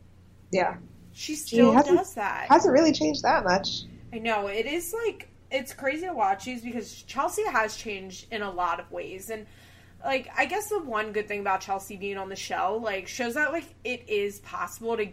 [0.51, 0.77] yeah.
[1.17, 2.47] She still hasn't- does that.
[2.47, 3.83] Hasn't really changed that much.
[4.13, 8.41] I know it is like it's crazy to watch these because Chelsea has changed in
[8.41, 9.47] a lot of ways, and
[10.05, 13.33] like I guess the one good thing about Chelsea being on the show like shows
[13.33, 15.07] that like it is possible to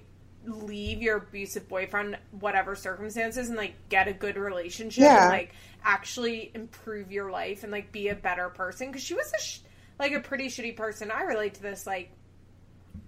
[0.47, 5.23] leave your abusive boyfriend whatever circumstances and like get a good relationship Yeah.
[5.23, 9.33] and like actually improve your life and like be a better person because she was
[9.33, 9.61] a sh-
[9.99, 11.11] like a pretty shitty person.
[11.11, 12.11] I relate to this like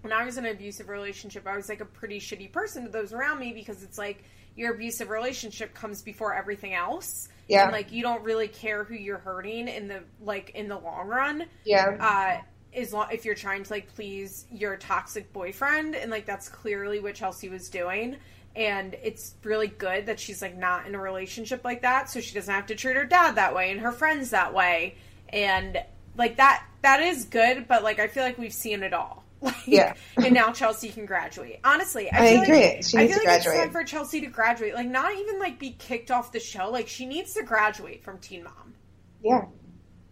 [0.03, 2.91] when I was in an abusive relationship, I was like a pretty shitty person to
[2.91, 4.25] those around me because it's like
[4.57, 7.29] your abusive relationship comes before everything else.
[7.49, 7.65] Yeah.
[7.65, 11.07] And like you don't really care who you're hurting in the like in the long
[11.09, 11.47] run.
[11.65, 11.97] Yeah.
[12.01, 12.43] Uh
[12.79, 17.01] as long if you're trying to like please your toxic boyfriend and like that's clearly
[17.01, 18.17] what Chelsea was doing.
[18.55, 22.35] And it's really good that she's like not in a relationship like that, so she
[22.35, 24.97] doesn't have to treat her dad that way and her friends that way.
[25.29, 25.79] And
[26.17, 29.26] like that that is good, but like I feel like we've seen it all.
[29.43, 29.95] Like, Yeah.
[30.17, 31.61] and now Chelsea can graduate.
[31.63, 32.61] Honestly, I, I agree.
[32.65, 33.57] Like, She I needs feel to like it's graduate.
[33.65, 34.75] time for Chelsea to graduate.
[34.75, 36.71] Like, not even like be kicked off the show.
[36.71, 38.75] Like, she needs to graduate from Teen Mom.
[39.23, 39.45] yeah.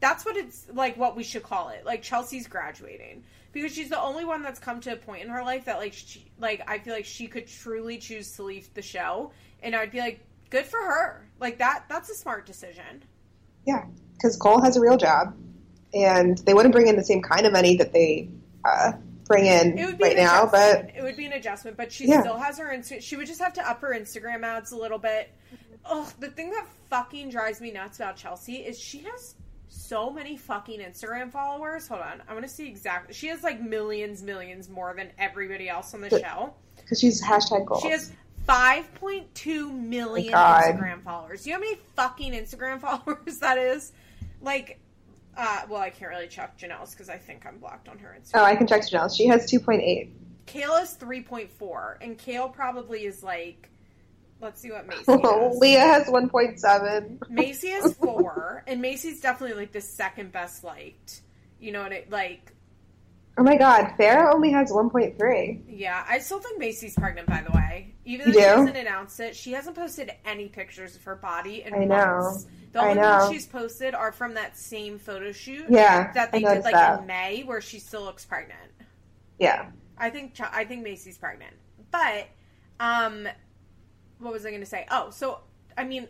[0.00, 0.98] That's what it's like.
[0.98, 1.86] What we should call it.
[1.86, 5.42] Like Chelsea's graduating because she's the only one that's come to a point in her
[5.42, 8.82] life that like she like I feel like she could truly choose to leave the
[8.82, 10.20] show, and I'd be like,
[10.50, 11.26] good for her.
[11.40, 11.84] Like that.
[11.88, 13.02] That's a smart decision.
[13.66, 13.86] Yeah.
[14.12, 15.34] Because Cole has a real job,
[15.94, 18.28] and they wouldn't bring in the same kind of money that they
[18.62, 18.92] uh,
[19.26, 20.46] bring in It would be right now.
[20.46, 22.20] But it would be an adjustment, but she Yeah.
[22.20, 22.66] still has her.
[22.66, 25.30] Insta- she would just have to up her Instagram ads a little bit.
[25.84, 29.34] Oh, the thing that fucking drives me nuts about Chelsea is she has
[29.68, 31.88] so many fucking Instagram followers.
[31.88, 33.12] Hold on, I want to see exactly.
[33.12, 36.54] She has like millions, millions more than everybody else on the But- show.
[36.76, 37.82] because she's hashtag goals.
[37.82, 38.12] She has
[38.46, 41.42] 5.2 million oh, Instagram followers.
[41.44, 43.92] Do you know how many fucking Instagram followers that is?
[44.40, 44.78] Like,
[45.36, 48.40] uh, well, I can't really check Jenelle's because I think I'm blocked on her Instagram.
[48.40, 49.16] oh, I can check Jenelle's.
[49.16, 50.12] She has two point eight.
[50.46, 53.70] Kayla's 3.4, and Kail probably is like,
[54.42, 55.56] let's see what Macy has.
[55.58, 57.18] Leah has one point seven.
[57.30, 61.22] Macy has four, and Macy's definitely like the second best liked.
[61.60, 62.52] You know what it like?
[63.38, 65.62] Oh my God, Farah only has one point three.
[65.66, 67.26] Yeah, I still think Macy's pregnant.
[67.26, 68.50] By the way, even You though she do?
[68.56, 72.36] hasn't announced it, she hasn't posted any pictures of her body in I know.
[72.74, 76.64] The only ones she's posted are from that same photo shoot Yeah, that they did
[76.64, 77.00] like that.
[77.00, 78.70] in May, where she still looks pregnant.
[79.38, 81.54] Yeah, I think I think Macy's pregnant.
[81.90, 82.28] But
[82.80, 83.28] um
[84.18, 84.86] what was I going to say?
[84.90, 85.40] Oh, so
[85.76, 86.08] I mean,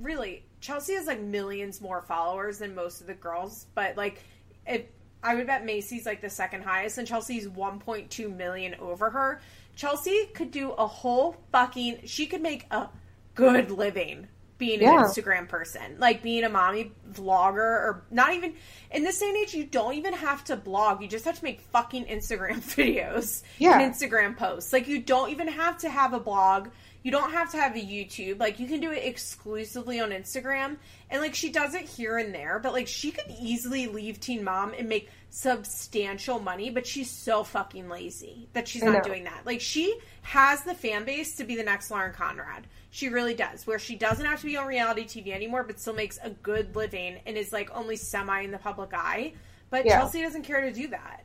[0.00, 4.22] really, Chelsea has like millions more followers than most of the girls, but like
[4.66, 4.82] if
[5.22, 9.40] I would bet Macy's like the second highest and Chelsea's 1.2 million over her
[9.76, 12.00] Chelsea could do a whole fucking.
[12.04, 12.88] She could make a
[13.34, 15.02] good living being an Yeah.
[15.04, 18.54] Instagram person, like being a mommy vlogger, or not even
[18.90, 19.54] in this day and age.
[19.54, 23.80] You don't even have to blog; you just have to make fucking Instagram videos Yeah.
[23.80, 24.72] and Instagram posts.
[24.72, 26.68] Like you don't even have to have a blog.
[27.02, 28.40] You don't have to have a YouTube.
[28.40, 30.76] Like you can do it exclusively on Instagram.
[31.10, 34.42] And like she does it here and there, but like she could easily leave Teen
[34.42, 39.42] Mom and make substantial money, but she's so fucking lazy that she's not doing that.
[39.44, 42.66] Like she has the fan base to be the next Lauren Conrad.
[42.94, 45.94] She really does, where she doesn't have to be on reality TV anymore, but still
[45.94, 49.32] makes a good living and is like only semi in the public eye.
[49.68, 49.98] But Yeah.
[49.98, 51.24] Chelsea doesn't care to do that.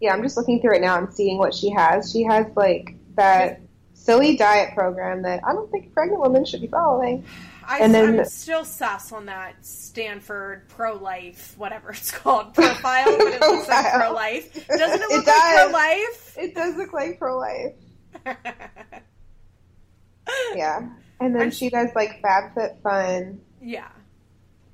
[0.00, 2.12] Yeah, I'm just looking through it now I'm seeing what she has.
[2.12, 3.62] She has like that
[3.94, 7.24] silly diet program that I don't think a pregnant woman should be following.
[7.66, 13.16] I, And then- I'm still sus on that Stanford pro life, whatever it's called, profile,
[13.16, 14.66] but it looks like pro life.
[14.68, 16.36] Doesn't it It look like pro life?
[16.38, 17.72] It does look like pro life.
[20.54, 20.88] Yeah.
[21.20, 23.88] And then I'm- she does like FabFitFun, yeah.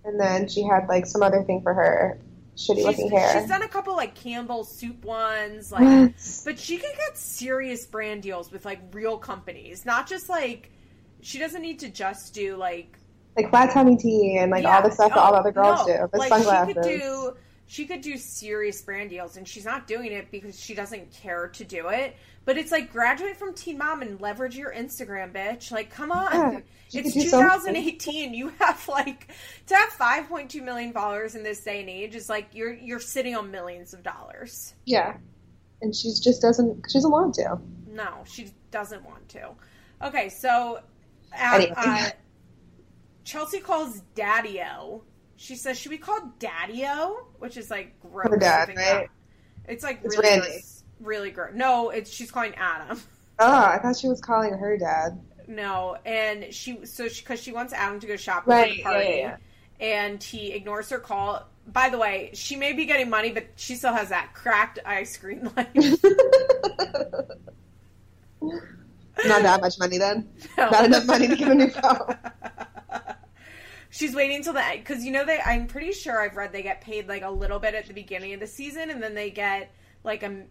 [0.04, 2.18] and then she had like some other thing for her
[2.56, 3.38] shitty She's, looking hair.
[3.40, 8.22] she's done a couple like Campbell soup ones, like but she can get serious brand
[8.22, 10.70] deals with like real companies, not just like
[11.20, 12.98] she doesn't need to just do like
[13.36, 15.86] like flat tummy tea and like all the stuff that all the other oh, girls
[15.86, 15.96] no.
[15.96, 16.08] do.
[16.12, 16.68] The like, sunglasses.
[16.68, 17.36] She could do
[17.72, 21.48] she could do serious brand deals, and she's not doing it because she doesn't care
[21.48, 22.14] to do it.
[22.44, 25.72] But it's like graduate from Teen Mom and leverage your Instagram, bitch.
[25.72, 26.64] Like, come on.
[26.90, 27.72] Yeah, it's could do something.
[27.74, 28.34] 2018.
[28.34, 29.28] You have like
[29.68, 33.34] to have 5.2 million followers in this day and age is like you're you're sitting
[33.34, 34.74] on millions of dollars.
[34.84, 35.16] yeah.
[35.80, 36.84] And she just doesn't.
[36.90, 37.58] She doesn't want to.
[37.88, 39.48] No, she doesn't want to.
[40.04, 40.78] Okay, so
[41.32, 41.72] uh, Anyway.
[41.76, 42.10] uh,
[43.24, 45.02] Chelsea calls Daddy-O.
[45.36, 47.26] She says, should we call Daddy-O?
[47.38, 48.28] Which is like gross.
[48.30, 49.08] Her dad, right?
[49.66, 50.84] It's like It's really gross.
[51.00, 51.52] Really gross.
[51.54, 53.00] No, it's she's calling Adam.
[53.38, 55.20] Oh, I thought she was calling her dad.
[55.48, 58.82] No, and she so she because she wants Adam to go shopping for Right, the
[58.82, 59.36] party, yeah,
[59.80, 61.48] yeah, and he ignores her call.
[61.66, 65.16] By the way, she may be getting money, but she still has that cracked ice
[65.16, 65.74] cream light.
[69.24, 70.28] Not that much money then.
[70.56, 70.70] No.
[70.70, 72.16] Not enough money to give a new phone.
[74.02, 75.38] She's waiting till the end because you know they.
[75.38, 78.34] I'm pretty sure I've read they get paid like a little bit at the beginning
[78.34, 79.72] of the season, and then they get
[80.02, 80.42] like a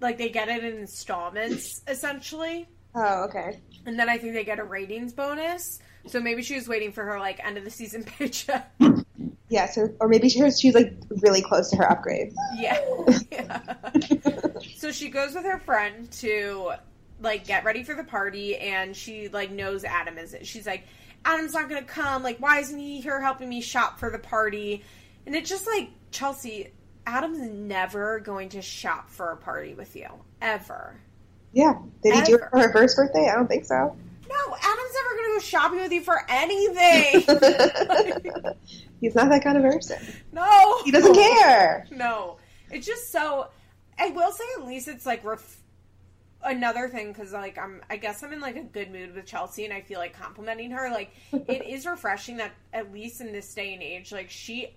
[0.00, 3.58] like they get it in installments essentially, Oh, okay.
[3.86, 5.78] and then I think they get a ratings bonus.
[6.08, 8.70] So maybe she was waiting for her like end of the season paycheck.
[9.48, 10.92] Yeah, so or maybe she, she's like
[11.22, 12.34] really close to her upgrade.
[12.54, 12.78] Yeah.
[13.32, 13.62] yeah.
[14.76, 16.72] so she goes with her friend to
[17.22, 20.46] like get ready for the party and she like knows Adam is it.
[20.46, 20.84] She's like,
[21.24, 24.82] Adam's not gonna come, like why isn't he here helping me shop for the party?
[25.26, 26.72] And it's just like, Chelsea,
[27.06, 30.08] Adam's never going to shop for a party with you.
[30.40, 30.96] Ever.
[31.52, 31.74] Yeah.
[32.02, 33.28] Did he do it for her first birthday?
[33.28, 33.74] I don't think so.
[34.28, 37.22] No, Adam's never gonna go shopping with you for anything.
[39.00, 39.98] He's not that kind of person.
[40.32, 40.82] no.
[40.84, 41.86] He doesn't care.
[41.90, 42.38] No,
[42.70, 43.48] it's just so.
[43.98, 45.59] I will say at least it's like ref-
[46.42, 47.82] another thing because like I'm.
[47.90, 50.70] I guess I'm in like a good mood with Chelsea, and I feel like complimenting
[50.72, 50.90] her.
[50.90, 54.76] Like it is refreshing that at least in this day and age, like she.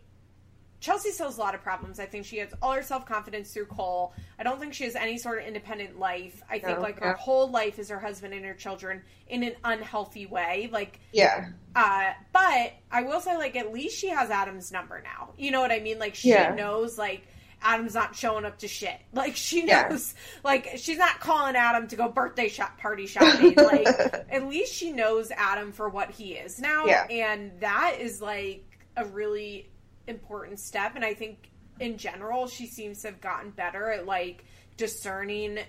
[0.80, 1.98] Chelsea still has a lot of problems.
[1.98, 4.14] I think she has all her self confidence through Cole.
[4.38, 6.44] I don't think she has any sort of independent life.
[6.50, 9.54] I think No, like her whole life is her husband and her children in an
[9.64, 10.68] unhealthy way.
[10.74, 11.52] Like Yeah.
[11.74, 15.30] uh, but I will say, like, at least she has Adam's number now.
[15.38, 16.00] You know what I mean?
[16.00, 16.54] Like, she Yeah.
[16.54, 17.26] knows, like,
[17.64, 19.00] Adam's not showing up to shit.
[19.14, 19.88] Like, she Yeah.
[19.90, 23.54] knows, like, she's not calling Adam to go birthday shop party shopping.
[23.58, 23.88] like,
[24.30, 26.86] at least she knows Adam for what he is now.
[26.86, 27.06] Yeah.
[27.10, 28.66] And that is, like,
[28.98, 29.70] a really
[30.08, 30.96] important step.
[30.96, 31.50] And I think,
[31.80, 34.44] in general, she seems to have gotten better at, like,
[34.78, 35.60] discerning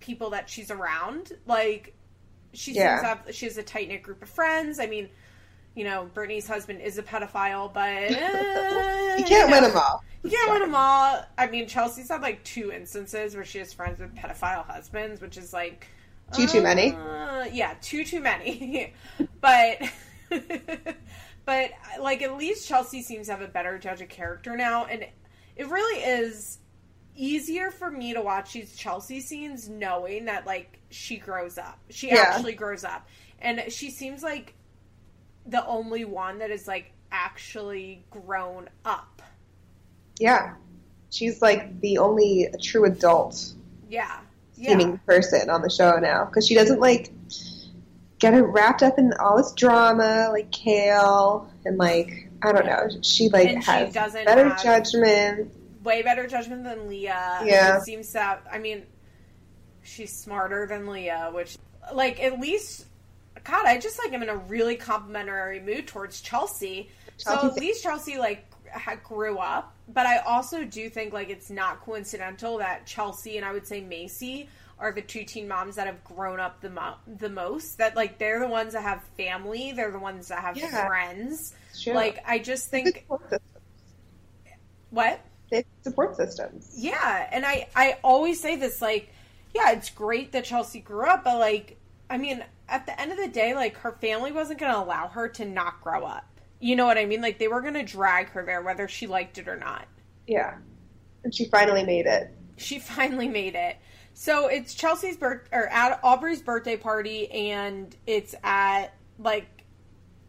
[0.00, 1.32] people that she's around.
[1.46, 1.94] Like,
[2.52, 2.96] she Yeah.
[2.96, 4.78] seems to have, she has a tight knit group of friends.
[4.80, 5.08] I mean,
[5.76, 10.02] you know, Brittany's husband is a pedophile, but uh, You can't win them all.
[10.24, 11.24] You can't win them all.
[11.38, 15.36] I mean, Chelsea's had like two instances where she has friends with pedophile husbands, which
[15.36, 15.86] is like
[16.34, 16.92] Too, too many?
[16.92, 18.92] uh, yeah, too too many.
[19.40, 19.78] but
[21.44, 21.70] but
[22.00, 25.06] like at least Chelsea seems to have a better judge of character now, and
[25.56, 26.58] it really is
[27.14, 31.78] easier for me to watch these Chelsea scenes knowing that like she grows up.
[31.90, 32.16] She Yeah.
[32.22, 33.06] actually grows up,
[33.38, 34.54] and she seems like
[35.46, 39.22] the only one that is like actually grown up.
[40.18, 40.54] Yeah.
[41.10, 43.52] She's like the only true adult
[43.88, 44.18] Yeah.
[44.56, 44.70] Yeah.
[44.70, 47.12] seeming person on the show now because she doesn't like
[48.18, 52.88] get her wrapped up in all this drama like Kail and like I don't know.
[53.02, 55.52] She like And she has doesn't better judgment.
[55.84, 57.42] way better judgment than Leah.
[57.44, 57.78] Yeah.
[57.78, 58.82] It seems that I mean
[59.82, 61.58] she's smarter than Leah, which,
[61.94, 62.85] like, at least,
[63.44, 66.90] God, I just like am in a really complimentary mood towards Chelsea.
[67.18, 68.46] So at least Chelsea like
[69.04, 73.52] grew up, but I also do think like it's not coincidental that Chelsea and I
[73.52, 77.30] would say Macy are the two teen moms that have grown up the mo- the
[77.30, 77.78] most.
[77.78, 80.86] That like they're the ones that have family, they're the ones that have Yeah.
[80.86, 81.54] friends.
[81.82, 81.94] True.
[81.94, 83.06] Like I just think
[84.90, 85.20] what
[85.50, 86.74] They support systems.
[86.76, 89.10] yeah, and I I always say this like,
[89.54, 91.78] yeah, it's great that Chelsea grew up, but like,
[92.08, 95.08] I mean, at the end of the day, like her family wasn't going to allow
[95.08, 96.24] her to not grow up.
[96.60, 97.20] You know what I mean?
[97.20, 99.86] Like they were going to drag her there whether she liked it or not.
[100.26, 100.56] Yeah.
[101.24, 102.34] And she finally made it.
[102.56, 103.76] She finally made it.
[104.14, 109.46] So it's Chelsea's birth or at Aubree's birthday party, and it's at like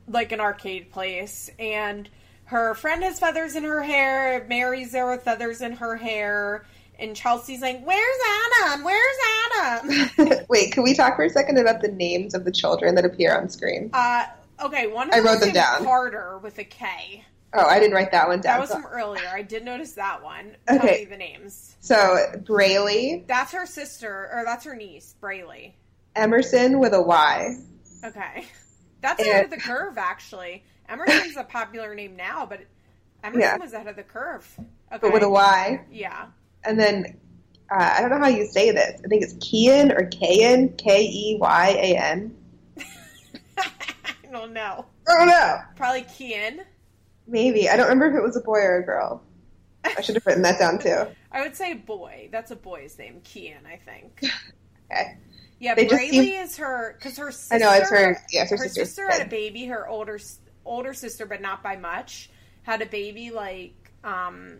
[0.09, 2.09] like an arcade place, and
[2.45, 4.45] her friend has feathers in her hair.
[4.49, 6.65] Mary's there with feathers in her hair,
[6.99, 8.17] and Chelsea's like, "Where's
[8.63, 8.83] Adam?
[8.83, 9.17] Where's
[9.55, 13.05] Adam?" Wait, can we talk for a second about the names of the children that
[13.05, 13.89] appear on screen?
[13.93, 14.25] uh,
[14.61, 15.83] okay, one of I wrote them down.
[15.83, 17.23] Carter with a K.
[17.53, 18.55] Oh, I didn't write that one down.
[18.55, 19.27] That was So- from earlier.
[19.31, 20.55] I did notice that one.
[20.67, 20.99] Tell Okay.
[20.99, 21.75] me the names.
[21.79, 23.23] So Brayley.
[23.27, 25.75] That's her sister, or that's her niece, Brayley.
[26.15, 27.55] Emerson with a Y.
[28.03, 28.45] Okay.
[29.01, 29.31] That's Yeah.
[29.31, 30.63] ahead of the curve, actually.
[30.89, 32.61] Emerson's a popular name now, but
[33.23, 33.57] Emerson Yeah.
[33.57, 34.47] was ahead of the curve.
[34.91, 34.99] Okay.
[35.01, 35.81] but with a Y.
[35.91, 36.27] Yeah.
[36.68, 37.18] And then
[37.72, 38.99] uh, I don't know how you say this.
[39.03, 42.36] I think it's Keyan or Kayan, K E Y A N.
[43.57, 44.86] I don't know.
[45.07, 45.57] I don't know.
[45.76, 46.59] Probably Kian.
[47.28, 47.70] Maybe.
[47.70, 49.24] I don't remember if it was a boy or a girl.
[49.84, 51.07] I should have written that down too.
[51.32, 52.30] I would say boy.
[52.32, 53.22] That's a boy's name.
[53.24, 54.22] Kian, I think.
[54.89, 55.18] Okay.
[55.59, 57.55] Yeah, They seem- is her because her sister.
[57.55, 58.18] I know it's her.
[58.32, 59.65] Yeah, it's her, her sister's sister had a baby.
[59.65, 60.18] Her older
[60.65, 62.30] older sister, but not by much,
[62.63, 63.32] had a baby.
[63.32, 64.59] Like, um,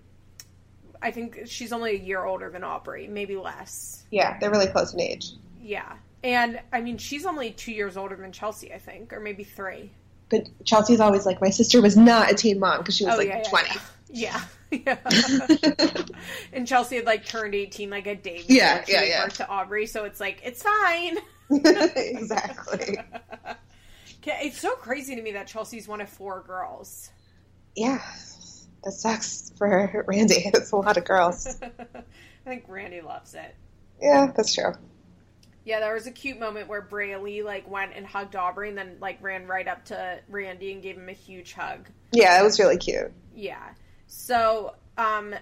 [1.02, 4.04] I think she's only a year older than Aubree, maybe less.
[4.12, 5.32] Yeah, they're really close in age.
[5.62, 5.93] Yeah,
[6.24, 9.91] and I mean she's only two years older than Chelsea, I think, or maybe three.
[10.30, 13.18] But Chelsea's always like, my sister was not a teen mom because she was Oh,
[13.18, 13.70] like yeah, yeah, 20.
[14.10, 14.41] Yeah,
[14.72, 14.98] yeah.
[16.54, 19.26] and Chelsea had like turned eighteen like a day before Yeah, she yeah, yeah.
[19.28, 21.18] to Aubree, so it's like it's fine.
[21.95, 23.00] exactly.
[24.26, 27.10] It's so crazy to me that Chelsea's one of four girls.
[27.76, 28.02] Yeah,
[28.84, 30.51] that sucks for Randy.
[30.53, 31.57] It's a lot of girls.
[31.61, 33.55] I think Randy loves it.
[34.01, 34.73] Yeah, that's true.
[35.65, 38.97] Yeah, there was a cute moment where Braylee like went and hugged Aubree and then
[39.01, 41.89] like ran right up to Randy and gave him a huge hug.
[42.13, 43.11] Yeah, it was really cute.
[43.36, 43.73] Yeah.
[44.07, 45.36] So, um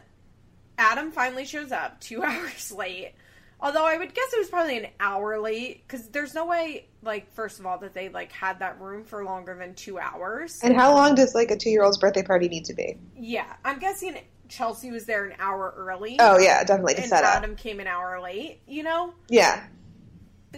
[0.78, 3.14] Adam finally shows up 2 hours late.
[3.62, 7.34] Although I would guess it was probably an hour late cuz there's no way like
[7.34, 10.60] first of all that they like had that room for longer than 2 hours.
[10.62, 12.98] And how long does like a two year old's birthday party need to be?
[13.16, 16.18] Yeah, I'm guessing Chelsea was there an hour early.
[16.20, 17.36] Oh yeah, definitely to and set up.
[17.38, 19.14] Adam came an hour late, you know?
[19.30, 19.64] Yeah,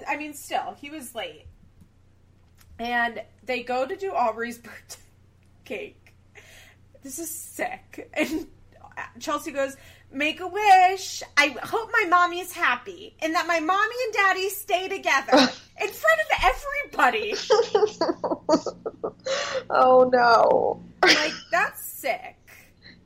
[0.08, 1.46] I mean, still, he was late.
[2.80, 5.02] And they go to do Aubree's birthday
[5.66, 6.14] cake.
[7.04, 8.10] This is sick.
[8.14, 8.48] And
[8.98, 9.78] uh, Chelsea goes,
[10.12, 11.22] Make a wish.
[11.36, 15.34] I hope my mommy is happy and that my mommy and daddy stay together
[15.82, 17.36] in front of everybody.
[19.70, 20.82] oh no.
[21.04, 22.36] Like, that's sick.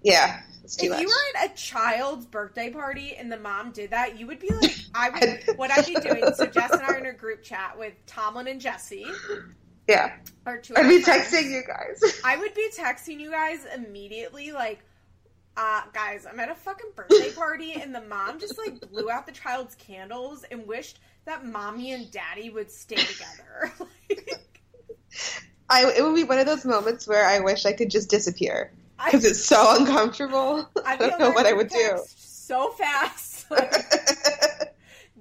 [0.04, 0.42] Yeah,
[0.80, 1.02] if much.
[1.02, 4.50] you were at a child's birthday party and the mom did that, you would be
[4.50, 6.24] like, I would, what I'd be doing.
[6.36, 9.06] So Jess and I are in a group chat with Tomlin and Jesse,
[9.88, 10.14] yeah,
[10.46, 10.76] our two.
[10.78, 11.32] I'd be friends.
[11.32, 12.22] texting you guys.
[12.24, 14.80] I would be texting you guys immediately, like,
[15.58, 19.26] uh, guys, I'm at a fucking birthday party, and the mom just like blew out
[19.26, 23.72] the child's candles and wished that mommy and daddy would stay together.
[24.10, 24.62] like,
[25.70, 28.72] I it would be one of those moments where I wish I could just disappear
[29.06, 30.70] because it's so uncomfortable.
[30.86, 32.00] I I'd don't know what I would do.
[32.08, 33.74] So fast, like,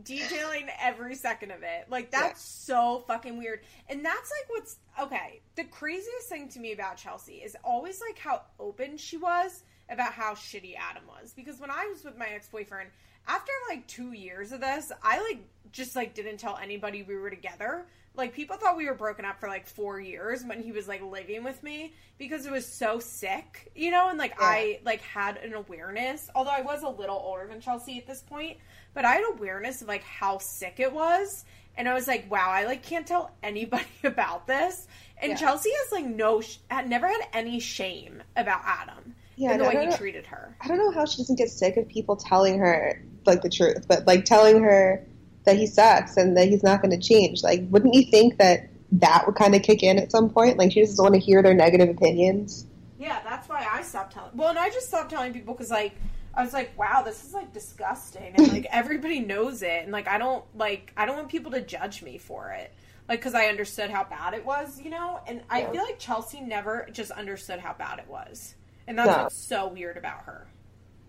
[0.05, 1.87] detailing every second of it.
[1.89, 3.61] Like that's so fucking weird.
[3.89, 5.41] And that's like what's okay.
[5.57, 10.12] The craziest thing to me about Chelsea is always like how open she was about
[10.12, 11.32] how shitty Adam was.
[11.34, 12.91] Because when I was with my ex boyfriend,
[13.28, 15.41] after like two years of this, I like
[15.72, 17.86] just like didn't tell anybody we were together.
[18.16, 21.01] Like people thought we were broken up for like four years when he was like
[21.03, 24.47] living with me because it was so sick, you know, and like Yeah.
[24.47, 28.20] I like had an awareness, although I was a little older than Chelsea at this
[28.22, 28.59] point,
[28.95, 31.45] but I had awareness of like how sick it was.
[31.76, 34.88] And I was like, wow, I like can't tell anybody about this.
[35.22, 35.36] And Yeah.
[35.38, 39.68] Chelsea has like no, sh- had never had any shame about Adam Yeah, the I
[39.68, 40.55] way don't he know- treated her.
[40.61, 43.86] I don't know how she doesn't get sick of people telling her like the truth,
[43.88, 45.05] but like telling her
[45.45, 47.43] that he sucks and that he's not going to change.
[47.43, 50.59] Like, wouldn't you think that that would kind of kick in at some point?
[50.59, 52.66] Like, she doesn't want to hear their negative opinions.
[52.99, 54.32] Yeah, that's why I stopped telling.
[54.36, 55.95] Well, and I just stopped telling people because, like,
[56.34, 60.07] I was like, wow, this is like disgusting, and like everybody knows it, and like
[60.07, 62.72] I don't like I don't want people to judge me for it,
[63.09, 65.72] like because I understood how bad it was, you know, and I Yeah.
[65.72, 68.55] feel like Chelsea never just understood how bad it was,
[68.91, 69.22] and that's No.
[69.22, 70.47] what's so weird about her.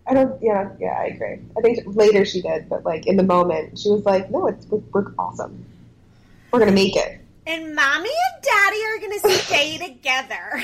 [0.07, 0.41] I don't.
[0.41, 1.39] Yeah, yeah, I agree.
[1.57, 4.65] I think later she did, but like in the moment, she was like, "No, it's
[4.67, 5.65] we're, we're awesome.
[6.51, 10.63] We're gonna make it." And mommy and daddy are gonna stay together.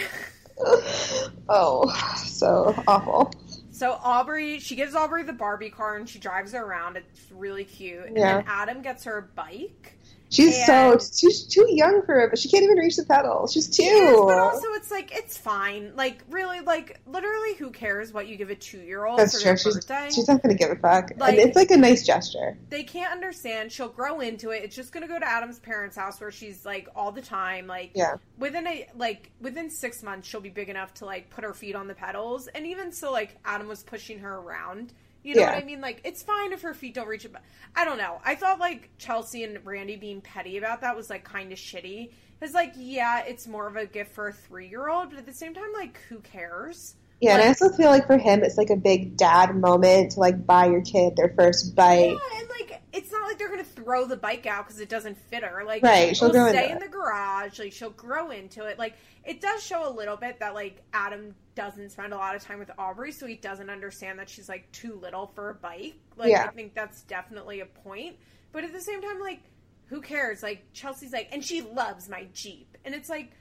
[1.49, 1.89] oh,
[2.25, 3.31] so awful.
[3.71, 6.97] So Aubree, she gives Aubree the Barbie car and she drives her around.
[6.97, 8.05] It's really cute.
[8.07, 8.37] And Yeah.
[8.37, 9.96] then Adam gets her a bike.
[10.29, 13.47] She's so And- she's too young for it, but she can't even reach the pedal.
[13.47, 13.83] She's two.
[13.83, 15.93] Yes, but also it's like it's fine.
[15.95, 19.41] Like really, like literally, who cares what you give a two year old That's for
[19.47, 19.57] true.
[19.57, 20.09] She's, birthday?
[20.13, 21.11] she's not gonna give a fuck.
[21.17, 22.57] Like- and it's like a nice gesture.
[22.69, 23.71] they can't understand.
[23.71, 24.63] She'll grow into it.
[24.63, 27.65] It's just gonna go to Adam's parents' house where she's like all the time.
[27.67, 28.15] Like Yeah.
[28.37, 31.75] within a like within six months, she'll be big enough to like put her feet
[31.75, 32.47] on the pedals.
[32.47, 34.91] And even so, like Adam was pushing her around.
[35.27, 35.55] You know Yeah.
[35.55, 35.81] what I mean?
[35.81, 37.33] Like it's fine if her feet don't reach it.
[37.33, 37.41] But
[37.75, 38.21] I don't know.
[38.23, 42.11] I thought like Chelsea and Randy being petty about that was like kind of shitty.
[42.41, 45.25] It's like yeah, it's more of a gift for a three year old, but at
[45.25, 46.95] the same time, like who cares?
[47.19, 50.19] Yeah, and I also feel like for him, it's like a big dad moment to
[50.21, 52.11] like buy your kid their first bike.
[52.11, 55.17] Yeah, and like it's not like they're gonna throw the bike out because it doesn't
[55.17, 55.65] fit her.
[55.65, 57.59] Like, Right, she'll she'll stay in the garage.
[57.59, 58.79] Like, she'll grow into it.
[58.79, 58.93] Like,
[59.25, 62.59] it does show a little bit that like Adam doesn't spend a lot of time
[62.59, 65.95] with Aubree, so he doesn't understand that she's like too little for a bike.
[66.15, 66.45] Like, Yeah.
[66.45, 68.15] I think that's definitely a point.
[68.51, 69.41] But at the same time, like,
[69.87, 70.43] who cares?
[70.43, 73.31] Like, Chelsea's like, and she loves my Jeep, and it's like.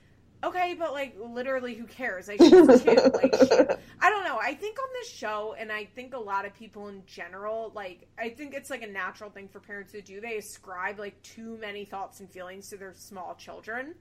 [0.44, 2.28] Okay, but like literally, who cares?
[2.28, 2.60] Like she's two.
[2.60, 3.50] Like she,
[4.00, 4.38] I don't know.
[4.38, 8.06] I think on this show, and I think a lot of people in general, like
[8.18, 10.20] I think it's like a natural thing for parents to do.
[10.20, 13.94] They ascribe like too many thoughts and feelings to their small children.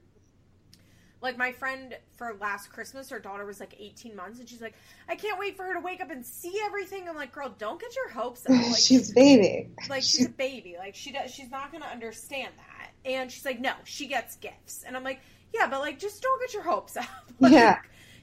[1.26, 4.76] Like my friend for last Christmas, her daughter was like 18 months, and she's like,
[5.10, 7.82] "I can't wait for her to wake up and see everything." I'm like, "Girl, don't
[7.82, 9.70] get your hopes up." Like, she's baby.
[9.90, 13.60] like she's a baby like she does she's not gonna understand that and she's like
[13.60, 15.20] no she gets gifts and i'm like
[15.54, 17.06] yeah but like just don't get your hopes up
[17.40, 17.80] Like, Yeah.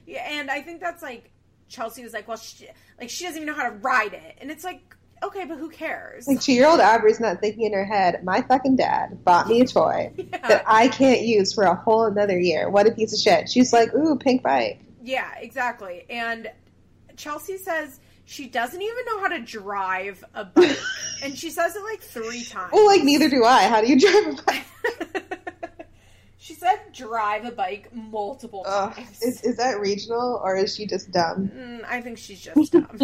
[0.07, 1.31] yeah and i think that's like
[1.69, 2.67] chelsea was like well she
[2.99, 5.69] like she doesn't even know how to ride it and it's like okay but who
[5.69, 9.47] cares Like two year old Aubree's not thinking in her head, my fucking dad bought
[9.47, 10.47] me a toy yeah.
[10.47, 12.69] that I can't use for a whole another year.
[12.69, 13.49] What a piece of shit.
[13.49, 14.79] She's like, ooh, pink bike.
[15.01, 16.49] yeah exactly and
[17.17, 20.77] chelsea says she doesn't even know how to drive a bike
[21.23, 23.63] and she says it like three times Well, like neither do I.
[23.67, 24.65] How do you drive a bike?
[26.43, 30.85] she said drive a bike multiple Ugh, times is, is that regional or is she
[30.85, 31.49] just dumb?
[31.55, 32.97] Mm, I think she's just dumb.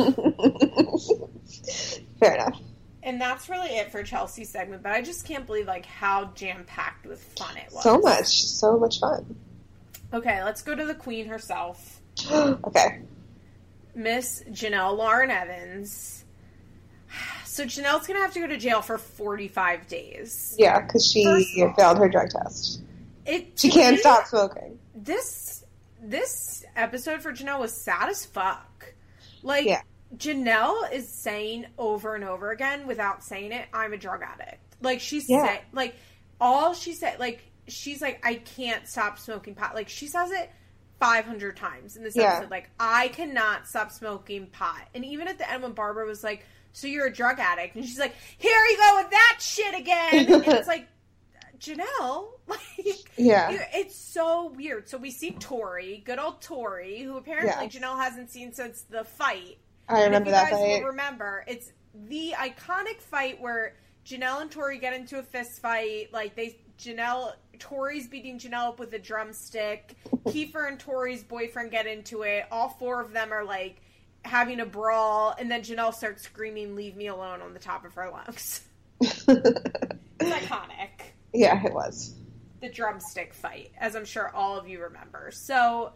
[2.20, 2.60] Fair enough.
[3.02, 4.84] and that's really it for Chelsea's segment.
[4.84, 7.82] But I just can't believe like how jam packed with fun it was.
[7.82, 9.38] So much, so much fun.
[10.14, 13.00] Okay, let's go to the queen herself, okay.
[13.96, 16.26] Miss Jenelle Lauren Evans.
[17.46, 20.56] So Jenelle's gonna have to go to jail for forty five days.
[20.58, 21.26] Yeah, because she
[21.76, 22.82] failed her drug test.
[23.30, 24.80] It She can't me, stop smoking.
[24.96, 25.64] This
[26.02, 28.94] this episode for Jenelle was sad as fuck.
[29.44, 29.82] Like Yeah.
[30.16, 34.76] Jenelle is saying over and over again without saying it, I'm a drug addict.
[34.82, 35.46] Like she Yeah.
[35.46, 35.96] said like
[36.42, 39.76] all she said like she's like, I can't stop smoking pot.
[39.76, 40.50] Like she says it
[41.00, 42.34] five hundred times in this Yeah.
[42.38, 42.52] episode.
[42.52, 44.82] Like, I cannot stop smoking pot.
[44.96, 47.86] And even at the end when Barbara was like, So you're a drug addict and
[47.86, 50.88] she's like, Here you go with that shit again and it's like
[51.60, 52.60] Jenelle, like
[53.18, 53.50] Yeah.
[53.74, 54.90] It's so weird.
[54.90, 57.68] So we see Tori, good old Tori, who apparently.
[57.68, 59.58] Jenelle hasn't seen since the fight.
[59.88, 60.82] I And if remember you that guys fight.
[60.82, 61.72] will remember, it's
[62.08, 66.14] the iconic fight where Jenelle and Tori get into a fist fight.
[66.14, 69.96] Like they, Jenelle, Tori's beating Jenelle up with a drumstick.
[70.28, 72.46] Kieffer and Tori's boyfriend get into it.
[72.52, 73.82] All four of them are like
[74.26, 77.94] having a brawl, and then Jenelle starts screaming, "Leave me alone!" on the top of
[77.96, 78.62] her lungs.
[80.22, 80.90] It's iconic
[81.34, 82.16] yeah, it was.
[82.62, 85.32] the drumstick fight, as I'm sure all of you remember.
[85.32, 85.94] So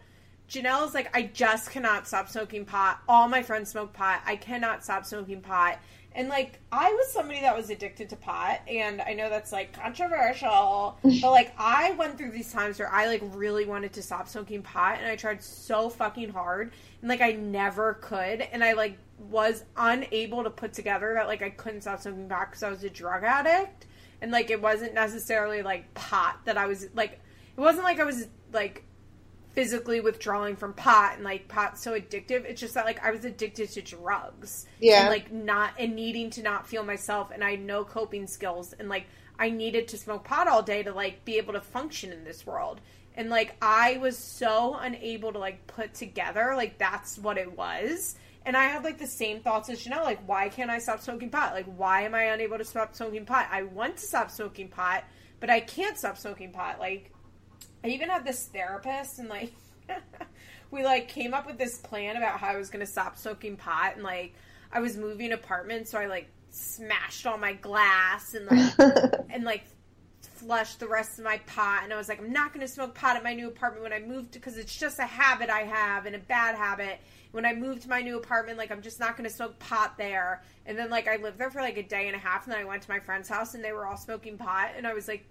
[0.50, 3.02] Jenelle's like, I just cannot stop smoking pot.
[3.08, 4.22] All my friends smoke pot.
[4.26, 5.80] I cannot stop smoking pot.
[6.16, 9.74] And like, I was somebody that was addicted to pot, and I know that's like
[9.74, 14.28] controversial, but like, I went through these times where I like really wanted to stop
[14.28, 16.72] smoking pot, and I tried so fucking hard,
[17.02, 21.42] and like, I never could, and I like was unable to put together that like
[21.42, 23.88] I couldn't stop smoking pot because I was a drug addict
[24.24, 27.20] and like it wasn't necessarily like pot that I was like
[27.56, 28.86] it wasn't like I was like
[29.54, 32.46] physically withdrawing from pot and like pot's so addictive.
[32.46, 35.02] It's just that like I was addicted to drugs Yeah.
[35.02, 38.74] and like not and needing to not feel myself and I had no coping skills
[38.80, 39.06] and like
[39.38, 42.46] I needed to smoke pot all day to like be able to function in this
[42.46, 42.80] world.
[43.16, 48.16] And like I was so unable to like put together like that's what it was
[48.46, 51.30] And I had like the same thoughts as Jenelle, like, why can't I stop smoking
[51.30, 51.54] pot?
[51.54, 53.48] Like, why am I unable to stop smoking pot?
[53.52, 55.06] I want to stop smoking pot,
[55.40, 56.80] but I can't stop smoking pot.
[56.80, 57.12] Like,
[57.84, 59.54] I even had this therapist, and like,
[60.72, 63.56] we like came up with this plan about how I was going to stop smoking
[63.56, 64.34] pot, and like,
[64.74, 68.74] I was moving apartments, so I like smashed all my glass and like,
[69.30, 69.64] and like
[70.22, 72.94] flushed the rest of my pot and I was like I'm not going to smoke
[72.94, 76.06] pot at my new apartment when I moved because it's just a habit I have
[76.06, 77.00] and a bad habit
[77.34, 79.98] when I moved to my new apartment like I'm just not going to smoke pot
[79.98, 82.54] there and then like I lived there for like a day and a half and
[82.54, 84.94] then I went to my friend's house and they were all smoking pot and I
[84.94, 85.26] was like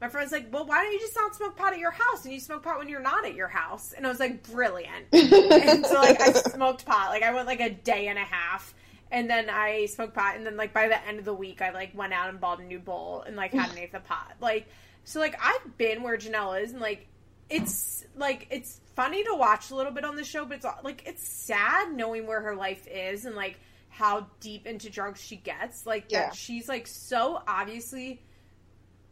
[0.00, 2.32] my friend's like, well, why don't you just not smoke pot at your house and
[2.32, 3.92] you smoke pot when you're not at your house?
[3.92, 5.08] And I was like, brilliant.
[5.12, 7.10] and so like I smoked pot.
[7.10, 8.72] Like I went like a day and a half
[9.10, 11.70] and then I smoked pot, and then like by the end of the week, I
[11.70, 14.34] like went out and bought a new bowl and like had an eighth of pot.
[14.40, 14.68] Like
[15.04, 17.06] so, like I've been where Jenelle is, and like
[17.48, 20.74] it's like it's funny to watch a little bit on the show, but it's uh,
[20.84, 25.36] like it's sad knowing where her life is and like how deep into drugs she
[25.36, 25.86] gets.
[25.86, 26.26] Like Yeah.
[26.26, 28.20] that she's like so obviously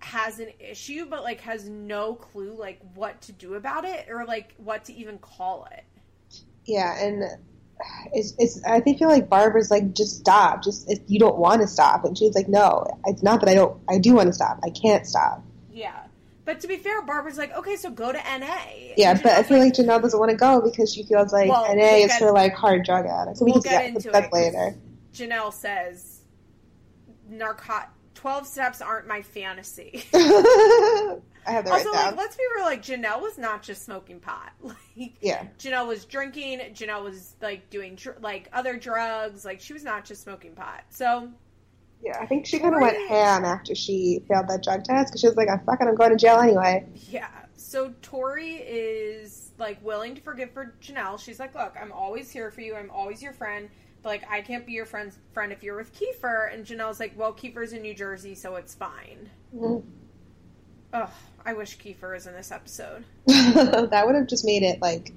[0.01, 4.27] has an issue, but like has no clue like what to do about it or
[4.27, 5.85] like what to even call it.
[6.67, 7.25] Yeah, and
[8.13, 11.39] it's, it's I think you feel like Barbara's like just stop, just if you don't
[11.39, 14.27] want to stop, and she's like, no, it's not that I don't, I do want
[14.27, 15.43] to stop, I can't stop.
[15.73, 16.03] Yeah.
[16.49, 18.57] But to be fair, Barbara's like, okay, so go to NA.
[18.97, 21.67] Yeah, but I feel like Jenelle doesn't want to go because she feels like Well,
[21.69, 23.41] NA we'll is for like hard drug addicts.
[23.41, 24.75] So we we'll can get into that later.
[25.13, 26.23] Jenelle says,
[27.31, 30.05] narcot 12 steps aren't my fantasy.
[30.15, 34.19] I have that also, right like, let's be real, like, Jenelle was not just smoking
[34.19, 34.53] pot.
[34.63, 39.45] Like, Yeah, Jenelle was drinking, Jenelle was, like, doing, dr- like, other drugs.
[39.45, 40.85] Like, she was not just smoking pot.
[40.89, 41.29] So,
[42.03, 42.19] yeah.
[42.21, 45.27] I think she kind of went ham after she failed that drug test because she
[45.27, 46.87] was like, I'm fucking, I'm going to jail anyway.
[47.11, 47.29] Yeah.
[47.57, 51.19] So Tori is like willing to forgive for Jenelle.
[51.19, 52.75] She's like, "Look, I'm always here for you.
[52.77, 53.69] I'm always your friend.
[54.03, 57.13] But like, I can't be your friend's friend if you're with Kieffer." And Jenelle's like,
[57.17, 59.83] "Well, Kieffer's in New Jersey, so it's fine." Mhm.
[60.95, 61.11] Ugh,
[61.45, 63.05] I wish Kieffer was in this episode.
[63.27, 65.13] that would have just made it like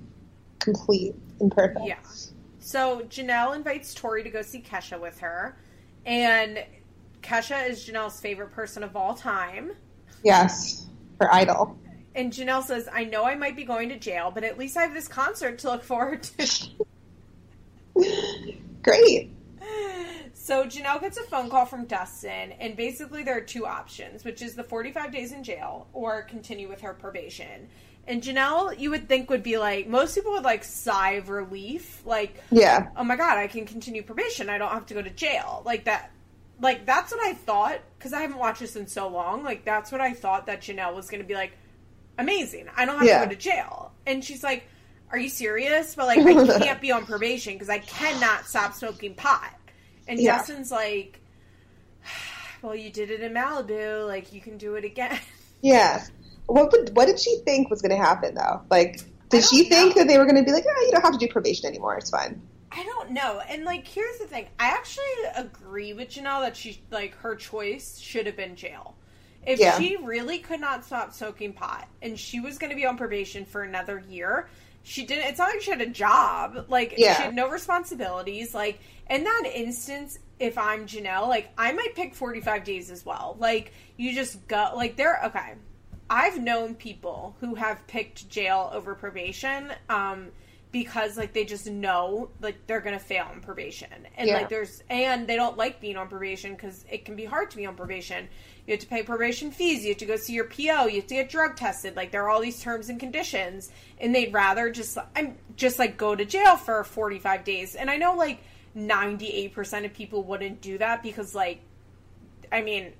[0.59, 1.85] complete and perfect.
[1.85, 1.99] Yeah.
[2.59, 5.55] So Jenelle invites Tori to go see Kesha with her,
[6.05, 6.63] and
[7.21, 9.71] Kesha is Jenelle's favorite person of all time.
[10.23, 10.87] Yes,
[11.19, 11.77] her idol.
[12.13, 14.81] And Jenelle says, I know I might be going to jail, but at least I
[14.81, 16.69] have this concert to look forward to.
[18.83, 19.31] Great.
[20.33, 24.41] So Jenelle gets a phone call from Dustin, and basically there are two options, which
[24.41, 27.69] is the 45 days in jail or continue with her probation.
[28.07, 32.01] And Jenelle, you would think would be like most people would like sigh of relief,
[32.05, 32.89] like, Yeah.
[32.97, 34.49] oh my god, I can continue probation.
[34.49, 35.61] I don't have to go to jail.
[35.65, 36.11] Like that.
[36.59, 39.43] Like that's what I thought because I haven't watched this in so long.
[39.43, 41.53] Like that's what I thought that Jenelle was going to be like.
[42.17, 42.67] Amazing.
[42.75, 43.19] I don't have Yeah.
[43.21, 43.93] to go to jail.
[44.05, 44.67] And she's like,
[45.11, 49.15] "Are you serious?" But like, I can't be on probation because I cannot stop smoking
[49.15, 49.55] pot.
[50.07, 50.37] And Yeah.
[50.37, 51.19] Justin's like,
[52.61, 54.05] "Well, you did it in Malibu.
[54.07, 55.19] Like, you can do it again."
[55.63, 56.03] Yeah.
[56.47, 58.61] What would, what did she think was going to happen though?
[58.69, 60.01] Like, did she think know.
[60.01, 61.97] that they were going to be like, oh, you don't have to do probation anymore.
[61.97, 62.41] It's fine.
[62.71, 63.41] I don't know.
[63.49, 64.47] And like here's the thing.
[64.59, 65.03] I actually
[65.35, 68.95] agree with Jenelle that she like her choice should have been jail.
[69.45, 69.77] If Yeah.
[69.77, 73.43] she really could not stop smoking pot and she was going to be on probation
[73.43, 74.47] for another year,
[74.83, 76.67] she didn't it's not like she had a job.
[76.69, 77.17] Like Yeah.
[77.17, 78.53] she had no responsibilities.
[78.53, 78.79] Like
[79.09, 83.35] in that instance, if I'm Jenelle, like I might pick 45 days as well.
[83.37, 85.55] Like you just go like they're okay.
[86.11, 90.27] I've known people who have picked jail over probation um,
[90.73, 93.87] because like they just know like they're gonna fail on probation,
[94.17, 94.35] and Yeah.
[94.39, 97.57] like there's and they don't like being on probation because it can be hard to
[97.57, 98.27] be on probation.
[98.67, 99.83] You have to pay probation fees.
[99.83, 100.87] You have to go see your PO.
[100.87, 101.95] You have to get drug tested.
[101.95, 105.95] Like there are all these terms and conditions, and they'd rather just I'm just like
[105.97, 107.75] go to jail for 45 days.
[107.75, 108.39] And I know like
[108.75, 111.61] 98 percent of people wouldn't do that because like
[112.51, 112.91] I mean,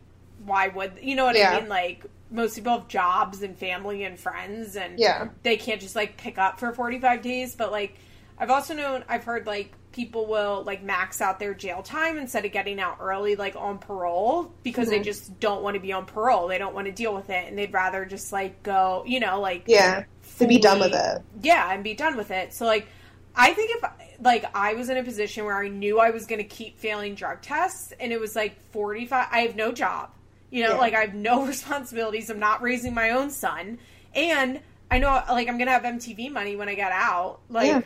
[0.46, 1.52] why would you know what Yeah.
[1.58, 1.70] I mean?
[1.70, 5.28] Like most people have jobs and family and friends, and Yeah.
[5.44, 7.56] they can't just like pick up for forty five days.
[7.56, 7.96] But like,
[8.40, 12.46] I've also known I've heard like people will like max out their jail time instead
[12.46, 15.04] of getting out early, like on parole, because they Mhm.
[15.04, 16.48] just don't want to be on parole.
[16.48, 19.42] They don't want to deal with it, and they'd rather just like go, you know,
[19.42, 20.06] like Yeah.
[20.40, 21.22] To be done with it.
[21.42, 22.54] yeah, and be done with it.
[22.54, 22.88] So like
[23.36, 23.84] I think if
[24.22, 27.16] like I was in a position where I knew I was going to keep failing
[27.16, 30.10] drug tests and it was like 45 I have no job.
[30.52, 30.78] You know, Yeah.
[30.78, 32.30] like I have no responsibilities.
[32.30, 33.80] I'm not raising my own son
[34.16, 34.62] and
[34.92, 37.42] I know like I'm going to have MTV money when I get out.
[37.50, 37.82] Like Yeah.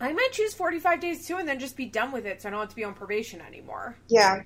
[0.00, 2.52] I might choose 45 days too and then just be done with it so I
[2.52, 3.96] don't have to be on probation anymore.
[4.08, 4.42] Yeah.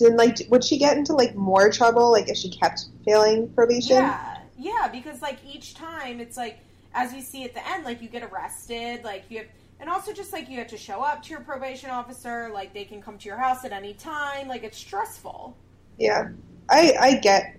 [0.00, 3.96] Then, like, would she get into like more trouble, like if she kept failing probation?
[3.96, 6.60] Yeah, yeah, because like each time it's like
[6.94, 9.48] as we see at the end, like you get arrested, like you have
[9.80, 12.84] And also, just like you have to show up to your probation officer, like they
[12.84, 14.48] can come to your house at any time.
[14.48, 15.58] Like it's stressful.
[15.98, 16.30] Yeah,
[16.68, 17.56] I I get.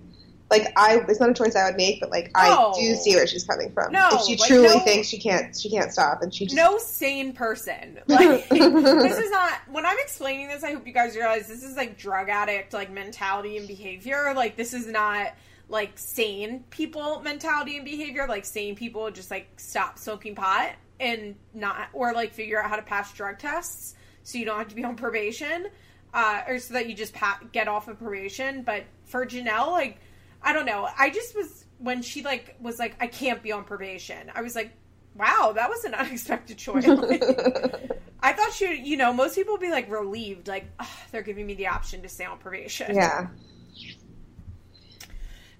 [0.50, 2.72] Like I, it's not a choice I would make, but like No.
[2.72, 3.92] I do see where she's coming from.
[3.92, 6.54] No, if she like, truly no- thinks she can't, she can't stop, and she just
[6.54, 7.98] no sane person.
[8.06, 11.76] Like this is not when I'm explaining this, I hope you guys realize this is
[11.76, 14.32] like drug addict like mentality and behavior.
[14.36, 15.32] Like this is not
[15.70, 18.26] like sane people mentality and behavior.
[18.28, 22.76] Like sane people just like stop smoking pot and not or like figure out how
[22.76, 25.66] to pass drug tests so you don't have to be on probation.
[26.12, 28.62] Uh, or so that you just pa- get off of probation.
[28.62, 29.98] But for Jenelle, like,
[30.42, 30.88] I don't know.
[30.98, 34.30] I just was when she like was like, I can't be on probation.
[34.34, 34.72] I was like,
[35.14, 36.86] wow, that was an unexpected choice.
[38.20, 41.46] I thought she, you know, most people would be like relieved, like "Ugh, they're giving
[41.46, 42.94] me the option to stay on probation.
[42.94, 43.28] yeah.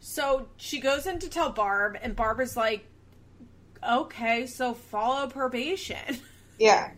[0.01, 2.87] So she goes in to tell Barb, and Barb is like,
[3.89, 6.19] okay, so follow probation.
[6.59, 6.91] Yeah.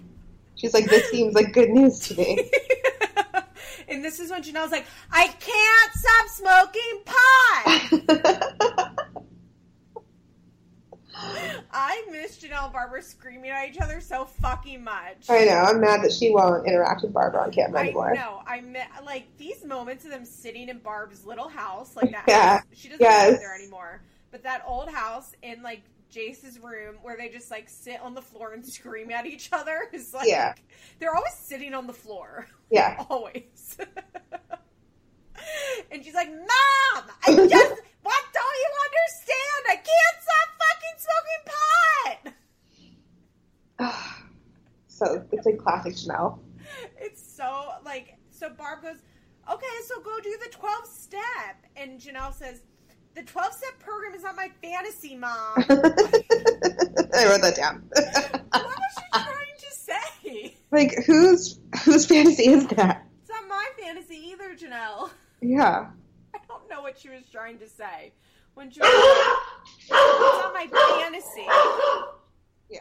[0.56, 2.50] She's like, this seems like good news to me.
[3.88, 8.92] and this is when Jenelle's like, I can't stop smoking pot.
[11.72, 15.28] I miss Jenelle and Barbara screaming at each other so fucking much.
[15.30, 15.62] I know.
[15.66, 18.14] I'm mad that she won't interact with Barbara on camera I anymore.
[18.14, 18.42] know.
[18.46, 18.62] I
[19.04, 22.24] like these moments of them sitting in Barb's little house, like that.
[22.28, 22.48] Yeah.
[22.58, 22.62] House.
[22.74, 23.38] She doesn't live Yes.
[23.40, 24.02] there anymore.
[24.30, 28.22] But that old house in like Jace's room, where they just like sit on the
[28.22, 30.54] floor and scream at each other, is like Yeah.
[30.98, 32.46] they're always sitting on the floor.
[32.70, 33.04] Yeah.
[33.10, 33.76] always.
[35.90, 39.66] and she's like, "Mom, I just what don't you understand?
[39.68, 40.98] I can't stop fucking
[42.18, 42.34] smoking
[43.78, 43.78] pot."
[44.88, 46.38] so it's like classic Jenelle.
[46.98, 48.96] It's so like so Barb goes,
[49.52, 51.22] Okay, so go do the twelve step
[51.76, 52.62] and Jenelle says,
[53.16, 55.32] The twelve step program is not my fantasy, Mom.
[55.56, 55.62] I
[57.24, 57.82] wrote that down.
[57.88, 60.56] what was she trying to say?
[60.70, 63.06] like, whose whose fantasy is that?
[63.22, 65.08] It's not my fantasy either, Jenelle.
[65.40, 65.86] Yeah.
[66.34, 68.12] I don't know what she was trying to say.
[68.52, 69.38] When she was like,
[69.78, 71.46] It's not my fantasy.
[72.68, 72.80] Yeah.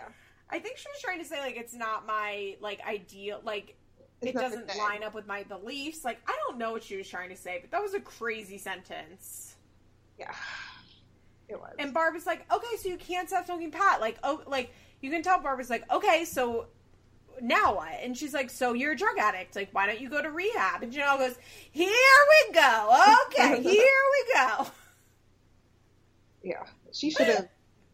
[0.49, 3.77] I think she was trying to say like it's not my like ideal like
[4.21, 6.03] It's it doesn't line up with my beliefs.
[6.03, 8.57] Like I don't know what she was trying to say, but that was a crazy
[8.57, 9.55] sentence.
[10.19, 10.33] Yeah.
[11.47, 11.75] It was.
[11.77, 14.01] And Barb is like, okay, so you can't stop smoking pot.
[14.01, 16.65] Like, oh, like you can tell Barb is like, okay, so
[17.39, 17.91] now what?
[18.01, 19.55] And she's like, so you're a drug addict.
[19.55, 20.81] Like, why don't you go to rehab?
[20.81, 21.35] And Jenelle goes,
[21.71, 21.87] here
[22.47, 23.15] we go.
[23.27, 24.67] Okay, here we go.
[26.43, 26.63] yeah.
[26.91, 27.47] She should have.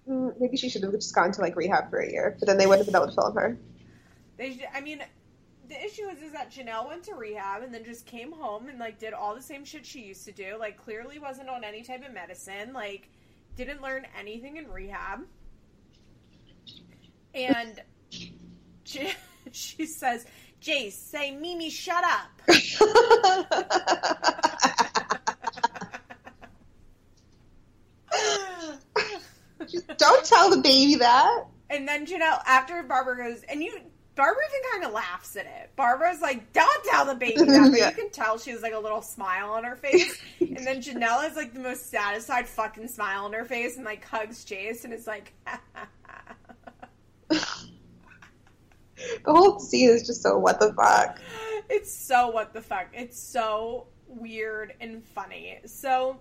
[0.08, 2.58] mm, Maybe she should have just gone to like rehab for a year, but then
[2.58, 3.58] they wouldn't have been able to film her.
[4.38, 5.04] They, should- I mean,
[5.72, 8.78] the issue is, is that Jenelle went to rehab and then just came home and
[8.78, 10.58] like did all the same shit she used to do.
[10.60, 12.74] Like, clearly wasn't on any type of medicine.
[12.74, 13.08] Like,
[13.56, 15.22] didn't learn anything in rehab.
[17.34, 17.82] And
[18.84, 19.14] she,
[19.52, 20.26] she says,
[20.62, 22.30] Jace, say Mimi, shut up.
[29.98, 31.46] Don't tell the baby that.
[31.70, 33.80] And then Jenelle, after Barbara goes, and you,
[34.16, 35.70] Barbara even kind of laughs at it.
[35.76, 37.90] Barbara's like, "Don't tell the baby that," but Yeah.
[37.90, 40.18] you can tell she has like a little smile on her face.
[40.40, 44.04] and then Jenelle has like the most satisfied fucking smile on her face, and like
[44.06, 45.34] hugs Jace, and is like,
[49.26, 51.20] The whole scene is just so what the fuck.
[51.70, 55.60] "It's so what the fuck." It's so weird and funny.
[55.66, 56.20] So.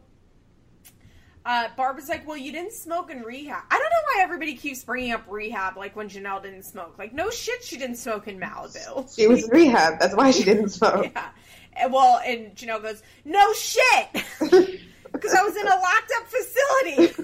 [1.45, 3.63] Uh, Barbara's like, well, you didn't smoke in rehab.
[3.71, 6.97] I don't know why everybody keeps bringing up rehab, like when Jenelle didn't smoke.
[6.99, 9.15] Like, no shit, she didn't smoke in Malibu.
[9.15, 9.99] She was in rehab.
[10.01, 11.07] That's why she didn't smoke.
[11.15, 11.29] Yeah.
[11.73, 14.09] And, well, and Jenelle goes, "No shit,"
[14.43, 17.15] because I was in a locked up facility.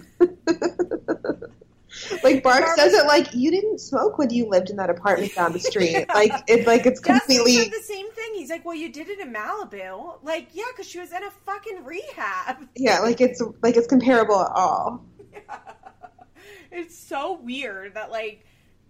[2.23, 5.35] like Barb Barb- says it like you didn't smoke when you lived in that apartment
[5.35, 6.06] down the street.
[6.16, 8.31] Like it's like it's completely said the same thing.
[8.35, 11.31] He's like, "Well, you did it in Malibu." Like, yeah, because she was in a
[11.44, 12.66] fucking rehab.
[12.74, 15.05] yeah, like it's like it's comparable at all.
[16.73, 18.44] it's so weird that like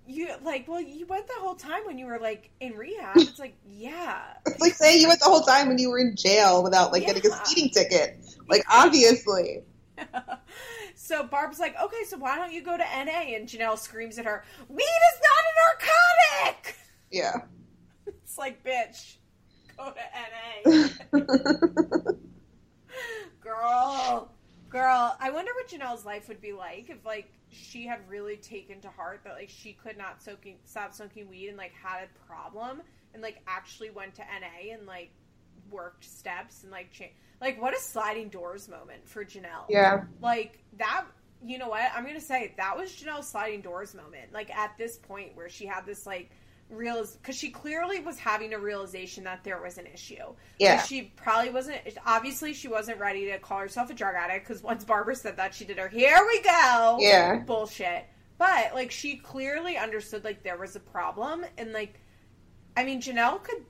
[0.07, 3.17] you like well you went the whole time when you were like in rehab.
[3.17, 6.15] It's like yeah, It's like saying you went the whole time when you were in
[6.17, 8.19] jail without like getting a speeding ticket.
[8.49, 9.65] Like obviously.
[10.99, 13.37] So Barb's like, okay, so why don't you go to NA?
[13.37, 16.77] And Jenelle screams at her, weed is not a narcotic.
[17.11, 17.37] Yeah.
[18.23, 19.17] It's like, bitch,
[19.77, 20.81] go to
[21.13, 21.23] NA.
[23.41, 24.33] girl,
[24.69, 25.17] girl.
[25.21, 28.89] I wonder what Jenelle's life would be like if, like, she had really taken to
[28.89, 32.83] heart that, like, she could not soaking, stop smoking weed and, like, had a problem
[33.15, 35.11] and, like, actually went to NA and, like,
[35.71, 37.05] worked steps and, like, cha-
[37.41, 39.67] like, what a sliding doors moment for Jenelle.
[39.69, 40.05] yeah.
[40.23, 41.05] Like, that,
[41.45, 41.83] you know what?
[41.95, 44.33] I'm gonna say that was Jenelle's sliding doors moment.
[44.33, 46.31] Like at this point where she had this like
[46.71, 50.17] real because she clearly was having a realization that there was an issue.
[50.59, 50.77] Yeah.
[50.77, 51.79] Like, she probably wasn't.
[52.07, 55.55] Obviously, she wasn't ready to call herself a drug addict because once Barbara said that,
[55.55, 57.37] she did her "Here we go" Yeah.
[57.41, 58.07] bullshit.
[58.39, 62.01] But like she clearly understood like there was a problem and like
[62.77, 63.63] I mean Jenelle could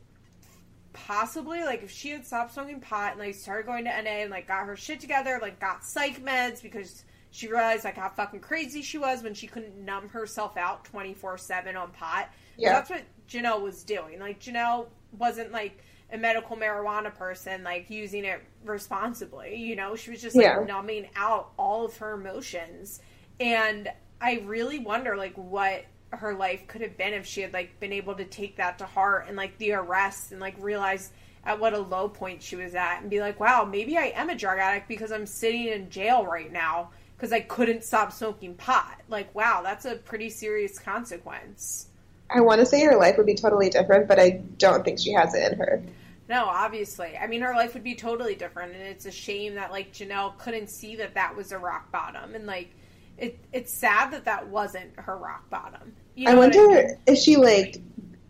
[0.96, 4.30] possibly like if she had stopped smoking pot and like started going to NA and
[4.30, 8.40] like got her shit together, like got psych meds because she realized like how fucking
[8.40, 12.30] crazy she was when she couldn't numb herself out twenty four seven on pot.
[12.56, 12.72] Yeah.
[12.72, 14.18] That's what Jenelle was doing.
[14.18, 14.86] Like Jenelle
[15.18, 15.82] wasn't like
[16.12, 19.56] a medical marijuana person like using it responsibly.
[19.56, 20.64] You know, she was just like Yeah.
[20.66, 23.00] numbing out all of her emotions.
[23.40, 23.88] And
[24.20, 27.92] I really wonder like what her life could have been if she had like been
[27.92, 31.10] able to take that to heart and like the arrest and like realize
[31.44, 34.30] at what a low point she was at and be like, wow, maybe I am
[34.30, 38.54] a drug addict because I'm sitting in jail right now because I couldn't stop smoking
[38.54, 39.00] pot.
[39.08, 41.88] Like, wow, that's a pretty serious consequence.
[42.28, 45.12] I want to say her life would be totally different, but I don't think she
[45.12, 45.82] has it in her.
[46.28, 47.16] No, obviously.
[47.16, 50.36] I mean, her life would be totally different, and it's a shame that like Jenelle
[50.38, 52.70] couldn't see that that was a rock bottom, and like
[53.18, 53.38] it.
[53.52, 55.94] It's sad that that wasn't her rock bottom.
[56.14, 56.96] You I know what wonder mean?
[57.06, 57.78] if she like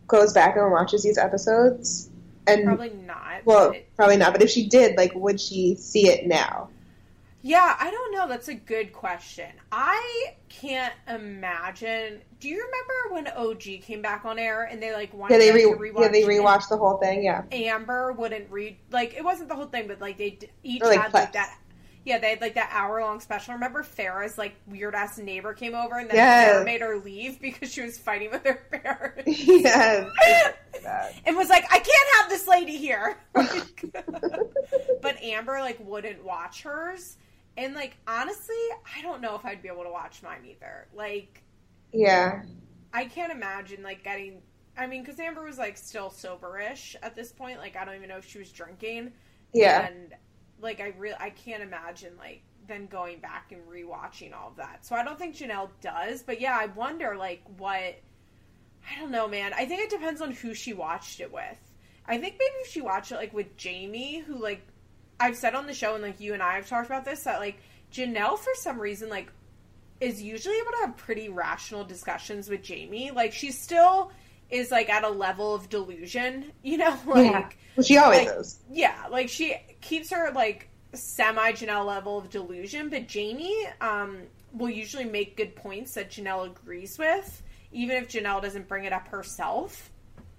[0.07, 2.11] goes back and watches these episodes,
[2.47, 3.45] and Probably not.
[3.45, 4.33] well, it- probably not.
[4.33, 6.69] But if she did, like, would she see it now?
[7.43, 8.27] yeah, I don't know.
[8.27, 9.47] That's a good question.
[9.71, 12.21] I can't imagine.
[12.41, 15.53] Do you remember when OG came back on air and they like wanted Yeah, they
[15.53, 16.01] re- to rewatch?
[16.01, 17.23] yeah they rewatched the whole thing.
[17.25, 20.83] Yeah, Amber wouldn't read like it wasn't the whole thing, but like they d- each
[20.83, 21.57] like, had like that.
[22.07, 23.53] Yeah, they had like that hour long special.
[23.55, 26.65] Remember Farrah's like weird ass neighbor came over and then Yes.
[26.65, 30.09] Made her leave because she was fighting with her parents yes.
[31.27, 33.17] and was like, I can't have this lady here.
[33.35, 33.85] Like-
[35.03, 37.17] but Amber like wouldn't watch hers,
[37.57, 38.55] and like honestly,
[38.97, 40.87] I don't know if I'd be able to watch mine either.
[40.95, 41.43] Like
[41.93, 42.43] yeah,
[42.93, 44.43] I can't imagine like getting.
[44.79, 47.59] I mean, because Amber was like still soberish at this point.
[47.59, 49.13] Like I don't even know if she was drinking.
[49.53, 49.87] yeah.
[49.89, 50.15] And
[50.61, 54.85] like I really I can't imagine like then going back and rewatching all of that.
[54.85, 57.79] So I don't think Jenelle does, but yeah, I wonder like what
[58.89, 59.53] I don't know, man.
[59.55, 61.59] I think it depends on who she watched it with.
[62.07, 64.63] I think maybe if she watched it like with Jamie, who like
[65.19, 67.41] I've said on the show and like you and I have talked about this that
[67.41, 67.59] like
[67.93, 69.29] Jenelle for some reason like
[70.01, 73.11] is usually able to have pretty rational discussions with Jamie.
[73.11, 74.13] Like she's still
[74.51, 77.49] is like at a level of delusion, you know, like yeah.
[77.77, 78.59] Well, she always like- is.
[78.71, 84.19] yeah, like she keeps her like semi Jenelle level of delusion, but Jamie um,
[84.53, 87.43] will usually make good points that Jenelle agrees with,
[87.73, 89.91] even if Jenelle doesn't bring it up herself.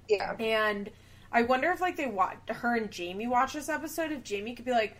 [0.09, 0.89] Yeah, And
[1.31, 4.63] I wonder if like they watch her and Jamie watch this episode, if Jamie could
[4.65, 4.95] be like,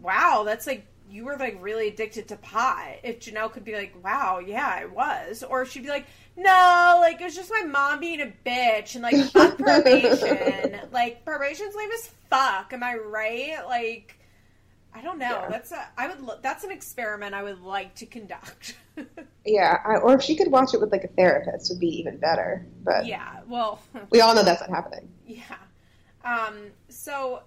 [0.00, 2.96] "Wow, that's like." You were like really addicted to pot.
[3.02, 6.06] If Jenelle could be like, "Wow, yeah, I was," or she'd be like,
[6.36, 10.80] "No, like it was just my mom being a bitch and like fuck probation.
[10.92, 12.72] like probation's lame as fuck.
[12.72, 13.58] Am I right?
[13.66, 14.18] Like,
[14.94, 15.30] I don't know.
[15.42, 15.48] Yeah.
[15.50, 18.76] That's a I would lo- that's an experiment I would like to conduct.
[19.44, 19.78] yeah.
[19.84, 22.66] I, or if she could watch it with like a therapist, would be even better.
[22.82, 23.40] But yeah.
[23.46, 25.08] Well, we all know that's not happening.
[25.26, 25.42] Yeah.
[26.24, 27.42] Um, so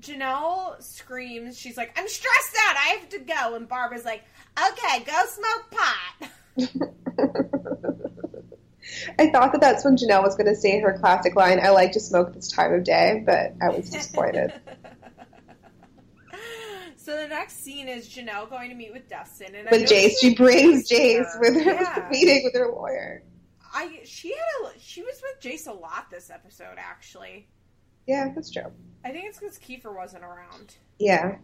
[0.00, 3.54] Jenelle screams, she's like, I'm stressed out, I have to go.
[3.56, 4.22] And Barbara's like,
[4.58, 6.30] okay, go smoke pot.
[9.18, 11.92] I thought that that's when Jenelle was going to say her classic line, "I like
[11.92, 14.52] to smoke this time of day," but I was disappointed.
[16.96, 19.54] so the next scene is Jenelle going to meet with Dustin.
[19.56, 21.40] And With Jace, she brings Jace her.
[21.40, 22.08] with her Yeah.
[22.10, 23.24] meeting with her lawyer.
[23.72, 27.48] I she had a she was with Jace a lot this episode actually.
[28.06, 28.72] Yeah, that's true.
[29.04, 30.74] I think it's because Kieffer wasn't around.
[30.98, 31.36] Yeah,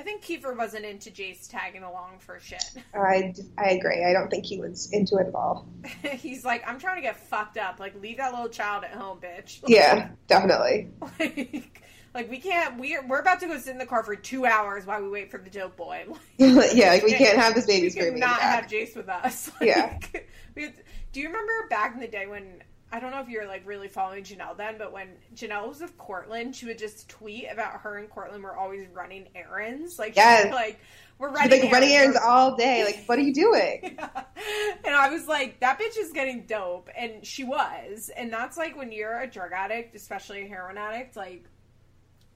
[0.00, 2.64] I think Kieffer wasn't into Jace tagging along for shit.
[2.94, 4.02] I, I agree.
[4.04, 5.68] I don't think he was into it at all.
[6.12, 7.78] He's like, I'm trying to get fucked up.
[7.80, 9.60] Like, leave that little child at home, bitch.
[9.68, 10.88] Yeah, definitely.
[11.18, 11.82] like,
[12.14, 12.80] like we can't.
[12.80, 15.30] We're we're about to go sit in the car for two hours while we wait
[15.30, 16.06] for the dope boy.
[16.38, 16.48] yeah,
[16.90, 18.20] like we can't have this baby we screaming.
[18.20, 19.50] the have Jace with us.
[19.60, 19.98] Yeah.
[20.02, 20.74] Like, had-
[21.12, 23.88] do you remember back in the day when I don't know if you're like really
[23.88, 27.98] following Jenelle then, but when Jenelle was with Courtland, she would just tweet about her
[27.98, 29.98] and Courtland were always running errands.
[29.98, 30.80] Like, she'd be like
[31.20, 32.82] we're running like running errands all day.
[32.82, 33.98] Like, what are you doing?
[34.84, 36.88] and I was like, that bitch is getting dope.
[36.96, 38.10] And she was.
[38.16, 41.44] And that's like when you're a drug addict, especially a heroin addict, like,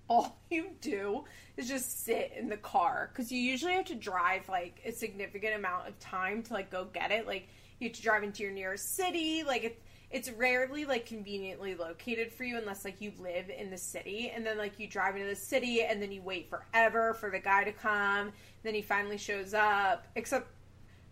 [0.06, 1.24] all you do
[1.56, 3.10] is just sit in the car.
[3.10, 6.85] Because you usually have to drive, like, a significant amount of time to, like, go
[6.85, 7.26] get it.
[7.26, 7.48] Like,
[7.81, 9.44] you have to drive into your nearest city.
[9.44, 13.78] Like, it, it's rarely like conveniently located for you unless like you live in the
[13.78, 14.32] city.
[14.35, 17.40] And then like you drive into the city and then you wait forever for the
[17.40, 18.32] guy to come.
[18.62, 20.48] Then he finally shows up except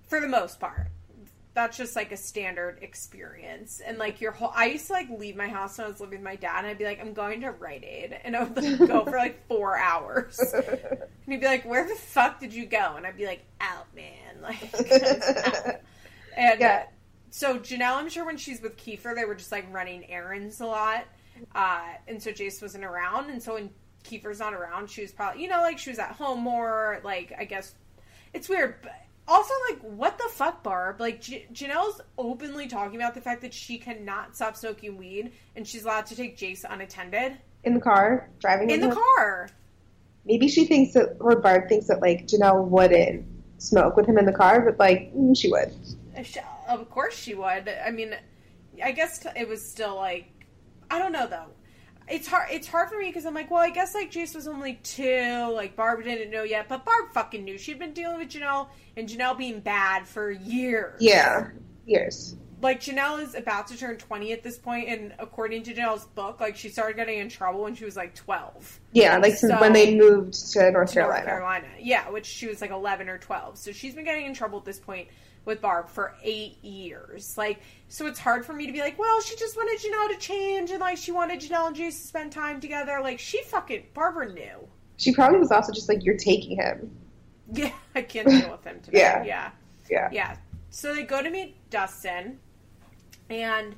[0.06, 0.88] for the most part.
[1.54, 3.82] That's just like a standard experience.
[3.84, 6.20] And like your whole i used to like leave my house when i was living
[6.20, 8.16] with my dad and i'd be like i'm going to rite aid.
[8.24, 10.38] And i would like go for like four hours.
[11.24, 12.94] And he'd be like where the fuck did you go?
[12.96, 14.42] And i'd be like out man.
[14.42, 15.80] Like out.
[16.36, 16.84] and Yeah.
[16.84, 16.86] Uh,
[17.34, 20.66] so Jenelle, I'm sure when she's with Kieffer, they were just like running errands a
[20.66, 21.04] lot,
[21.54, 23.70] uh, and so Jace wasn't around, and so when
[24.04, 27.00] Kieffer's not around, she was probably you know like she was at home more.
[27.02, 27.74] Like I guess
[28.34, 28.92] it's weird, but
[29.26, 31.00] also like what the fuck, Barb?
[31.00, 35.66] Like J- Jenelle's openly talking about the fact that she cannot stop smoking weed, and
[35.66, 39.02] she's allowed to take Jace unattended In the car, driving in with the him.
[39.16, 39.48] car.
[40.26, 43.24] Maybe she thinks that, or Barb thinks that like Jenelle wouldn't
[43.56, 45.72] smoke with him in the car, but like mm, she would.
[46.68, 47.68] Of course she would.
[47.68, 48.14] I mean,
[48.82, 50.30] I guess t- it was still like
[50.90, 51.46] I don't know though.
[52.08, 52.48] It's hard.
[52.50, 55.48] It's hard for me because I'm like, well, I guess like Jace was only two.
[55.52, 57.56] Like Barb didn't know yet, but Barb fucking knew.
[57.58, 60.96] She'd been dealing with Jenelle and Jenelle being bad for years.
[61.00, 61.48] Yeah,
[61.86, 62.36] years.
[62.60, 66.40] Like Jenelle is about to turn 20 at this point, and according to Jenelle's book,
[66.40, 68.80] like she started getting in trouble when she was like 12.
[68.92, 71.24] Yeah, like So- when they moved to North Carolina.
[71.24, 71.68] North Carolina.
[71.80, 73.58] Yeah, which she was like 11 or 12.
[73.58, 75.08] So she's been getting in trouble at this point
[75.44, 77.36] with Barb for eight years.
[77.36, 80.18] Like, so it's hard for me to be like, well, she just wanted Jenelle to
[80.18, 83.00] change and like she wanted Jenelle and Jace to spend time together.
[83.02, 84.68] Like, she fucking, Barbara knew.
[84.96, 86.90] She probably was also just like, "You're taking him."
[87.52, 88.98] Yeah, I can't deal with him today.
[88.98, 89.24] Yeah.
[89.24, 89.50] Yeah.
[89.90, 90.08] Yeah.
[90.12, 90.36] Yeah.
[90.70, 92.38] So they go to meet Dustin,
[93.28, 93.74] and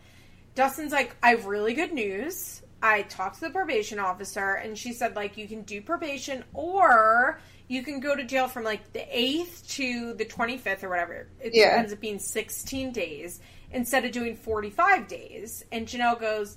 [0.54, 2.62] Dustin's like, I have really good news.
[2.82, 7.40] I talked to the probation officer, and she said, like, you can do probation or
[7.68, 11.26] you can go to jail from like the 8th to the 25th or whatever.
[11.40, 11.74] It Yeah.
[11.78, 13.40] ends up being 16 days
[13.72, 15.64] instead of doing 45 days.
[15.72, 16.56] And Jenelle goes,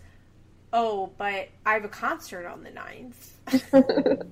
[0.74, 4.26] Oh, but I have a concert on the 9th.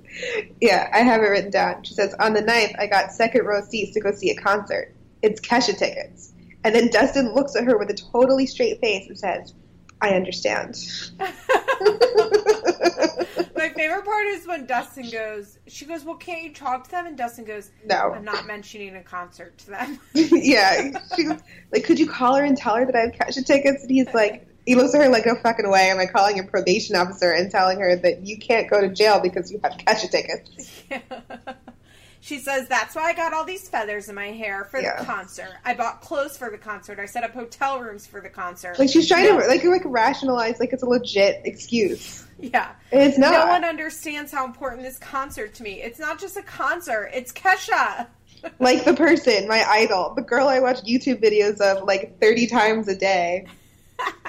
[0.61, 1.84] yeah, I have it written down.
[1.84, 4.93] She says, On the 9th, I got second row seats to go see a concert.
[5.22, 6.34] It's Kesha tickets.
[6.65, 9.53] And then Dustin looks at her with a totally straight face and says,
[10.06, 10.77] I understand.
[11.19, 11.26] My
[13.69, 17.07] favorite part is when Dustin goes, she goes, Well, can't you talk to them?
[17.07, 18.14] And Dustin goes, No.
[18.14, 19.99] I'm not mentioning a concert to them.
[20.14, 20.91] yeah.
[21.15, 21.27] She,
[21.72, 23.82] like, could you call her and tell her that I have Kesha tickets?
[23.82, 25.90] And he's like, he looks at her like, no fucking way.
[25.90, 29.19] Am I calling your probation officer and telling her that you can't go to jail
[29.19, 30.84] because you have Kesha tickets?
[32.26, 34.97] she says, That's why I got all these feathers in my hair for Yeah.
[34.99, 35.49] the concert.
[35.64, 36.97] I bought clothes for the concert.
[36.99, 38.80] I set up hotel rooms for the concert.
[38.80, 42.26] Like, she's trying No- to, like, like, rationalize, like, it's a legit excuse.
[42.39, 42.72] Yeah.
[42.91, 43.31] And it's not.
[43.31, 45.84] No one understands how important this concert to me.
[45.84, 48.07] It's not just a concert, it's Kesha.
[48.60, 52.88] like the person, my idol, the girl I watch YouTube videos of like 30 times
[52.88, 53.45] a day.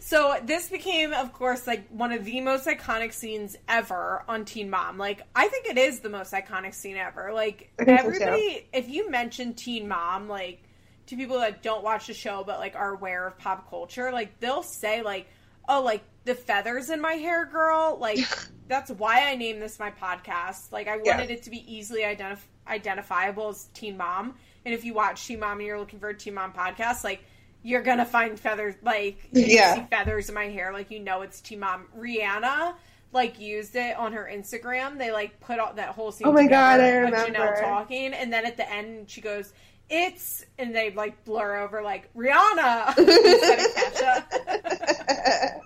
[0.00, 4.70] so this became, of course, like one of the most iconic scenes ever on Teen
[4.70, 4.98] Mom.
[4.98, 7.32] Like, I think it is the most iconic scene ever.
[7.32, 10.62] Like, think so, everybody, if you mention Teen Mom, like,
[11.06, 14.40] to people that don't watch the show but like are aware of pop culture, like
[14.40, 15.26] they'll say like,
[15.68, 18.18] "Oh, like the feathers in my hair, girl." Like
[18.68, 20.72] that's why I named this my podcast.
[20.72, 21.16] Like I Yeah.
[21.16, 24.34] wanted it to be easily identif- identifiable as Teen Mom.
[24.64, 27.22] And if you watch Teen Mom and you're looking for a Teen Mom podcast, like
[27.64, 28.74] you're gonna find feathers.
[28.82, 29.74] Like Yeah.
[29.74, 31.86] you see feathers in my hair, like you know it's Teen Mom.
[31.98, 32.74] Rihanna
[33.12, 34.98] like used it on her Instagram.
[34.98, 36.26] They like put all that whole scene.
[36.28, 37.38] Oh my God, I together remember.
[37.38, 39.52] Jenelle talking, and then at the end she goes,
[39.88, 45.60] "It's," and they like blur over like Rihanna instead of Kesha.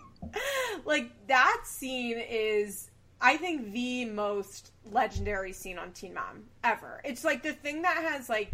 [0.85, 7.01] like that scene is, I think, the most legendary scene on Teen Mom ever.
[7.05, 8.53] It's like the thing that has like.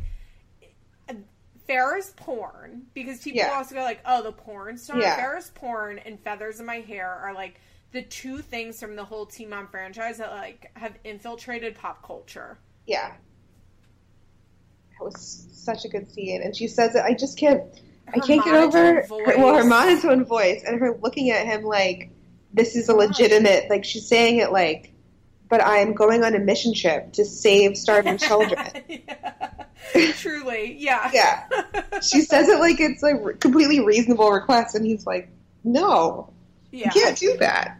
[1.69, 3.53] Farrah's porn because people Yeah.
[3.55, 5.16] also go like, "Oh, the porn star." Yeah.
[5.19, 7.61] Farrah's porn and feathers in my hair are like
[7.93, 12.59] the two things from the whole Teen Mom franchise that like have infiltrated pop culture.
[12.86, 13.12] yeah.
[14.99, 16.43] That was such a good scene.
[16.43, 17.62] And she says it, I just can't,
[18.12, 19.07] I can't get over, her,
[19.39, 22.11] well, her monotone voice and her looking at him like,
[22.53, 24.93] this is a legitimate, like she's saying it like,
[25.49, 28.65] but I'm going on a mission trip to save starving children.
[28.89, 29.51] Yeah.
[30.19, 31.11] Truly, yeah.
[31.12, 32.01] Yeah.
[32.01, 35.28] she says it like it's a completely reasonable request, and he's like,
[35.62, 36.32] "No,
[36.70, 36.90] yeah.
[36.94, 37.78] you can't do that."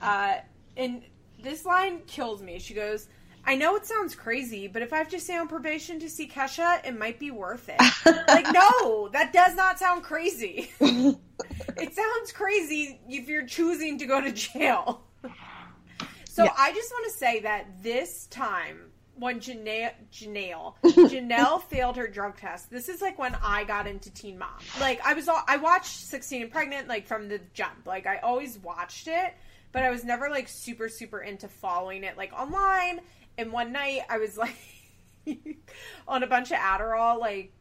[0.00, 0.34] Uh,
[0.76, 1.02] and
[1.42, 2.58] this line kills me.
[2.58, 3.08] She goes,
[3.48, 6.26] I know it sounds crazy, but if I have to stay on probation to see
[6.26, 7.80] Kesha, it might be worth it.
[8.28, 10.72] like, no, that does not sound crazy.
[10.80, 15.02] it sounds crazy if you're choosing to go to jail.
[16.28, 16.52] So Yeah.
[16.58, 18.85] I just want to say that this time,
[19.18, 22.70] when Jenelle, Jenelle, Jenelle failed her drug test.
[22.70, 24.50] This is like when I got into Teen Mom.
[24.80, 27.86] Like I was, all, I watched Sixteen and Pregnant like from the jump.
[27.86, 29.34] Like I always watched it,
[29.72, 33.00] but I was never like super super into following it like online.
[33.38, 34.36] And one night I was
[35.26, 35.58] like
[36.06, 37.52] on a bunch of Adderall, like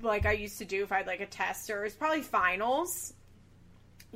[0.00, 2.22] like I used to do if I had like a test or it was probably
[2.22, 3.12] finals.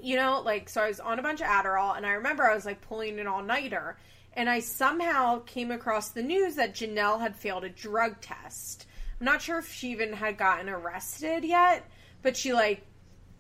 [0.01, 2.55] You know, like so I was on a bunch of Adderall and I remember I
[2.55, 3.97] was like pulling an all nighter
[4.37, 8.87] and I somehow came across the news that Jenelle had failed a drug test.
[9.19, 11.89] I'm not sure if she even had gotten arrested yet,
[12.23, 12.85] but she like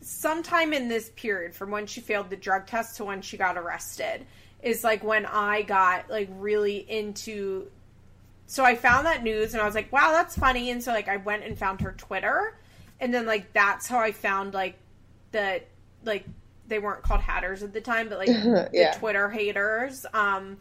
[0.00, 3.56] sometime in this period from when she failed the drug test to when she got
[3.58, 4.26] arrested
[4.62, 7.70] is like when I got like really into
[8.46, 10.70] so I found that news and I was like, wow, that's funny.
[10.70, 12.58] And so like I went and found her Twitter,
[13.00, 14.78] and then like that's how I found like
[15.32, 15.62] the
[16.04, 16.24] like
[16.68, 18.28] they weren't called hatters at the time, but like
[18.72, 18.92] Yeah.
[18.92, 20.06] the Twitter haters.
[20.14, 20.56] Um,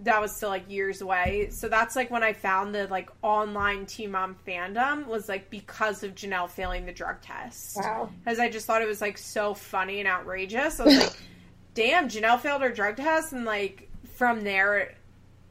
[0.00, 1.48] that was still like years away.
[1.50, 6.02] So that's like when I found the like online Teen Mom fandom was like because
[6.02, 7.76] of Jenelle failing the drug test.
[7.76, 8.10] Wow.
[8.24, 10.80] Because I just thought it was like so funny and outrageous.
[10.80, 11.16] I was like,
[11.74, 14.94] damn, Jenelle failed her drug test, and like from there,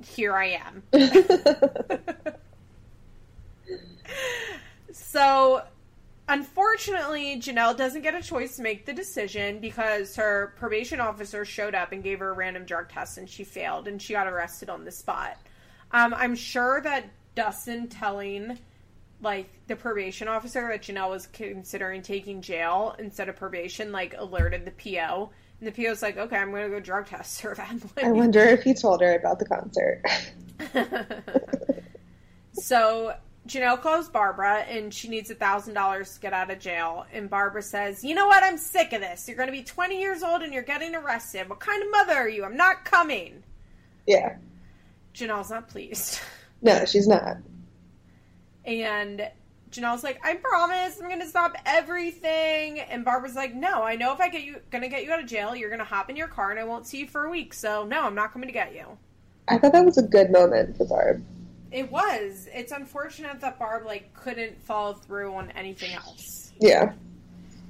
[0.03, 0.83] here I am.
[4.91, 5.63] So,
[6.29, 11.75] unfortunately, Jenelle doesn't get a choice to make the decision because her probation officer showed
[11.75, 14.69] up and gave her a random drug test and she failed and she got arrested
[14.69, 15.37] on the spot.
[15.91, 18.57] Um, I'm sure that Dustin telling
[19.21, 24.63] like the probation officer that Jenelle was considering taking jail instead of probation like alerted
[24.65, 25.29] the PO.
[25.59, 27.81] And the PO's like, okay, I'm gonna go drug test her then.
[28.03, 30.01] I wonder if he told her about the concert.
[32.59, 33.15] So
[33.49, 37.05] Jenelle calls Barbara and she needs a thousand dollars to get out of jail.
[37.11, 38.43] And Barbara says, "You know what?
[38.43, 39.27] I'm sick of this.
[39.27, 41.49] You're going to be 20 years old and you're getting arrested.
[41.49, 42.45] What kind of mother are you?
[42.45, 43.43] I'm not coming."
[44.07, 44.35] yeah.
[45.13, 46.19] Jenelle's not pleased,
[46.61, 47.37] No, she's not.
[48.65, 49.27] and
[49.71, 54.13] Jenelle's like, "I promise, I'm going to stop everything." And Barbara's like, "No, I know
[54.13, 56.09] if I get you, going to get you out of jail, you're going to hop
[56.09, 57.53] in your car and I won't see you for a week.
[57.53, 58.85] So no, I'm not coming to get you."
[59.47, 61.23] I thought that was a good moment for Barb.
[61.71, 62.47] It was.
[62.53, 66.51] It's unfortunate that Barb like couldn't follow through on anything else.
[66.59, 66.93] Yeah.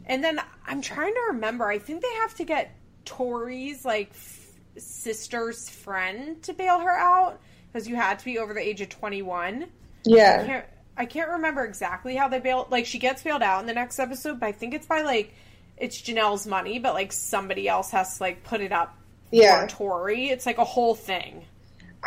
[0.05, 1.67] And then I'm trying to remember.
[1.67, 2.71] I think they have to get
[3.05, 4.47] Tori's like f-
[4.77, 7.39] sister's friend to bail her out
[7.71, 9.63] because you had to be over the age of 21.
[9.63, 9.67] I
[10.05, 10.45] Yeah.
[10.45, 10.65] can't,
[10.97, 12.71] I can't remember exactly how they bailed.
[12.71, 15.34] Like she gets bailed out in the next episode, but I think it's by like
[15.77, 18.97] it's Jenelle's money, but like somebody else has to like put it up
[19.31, 19.61] Yeah.
[19.61, 20.30] for Tori.
[20.30, 21.45] It's like a whole thing.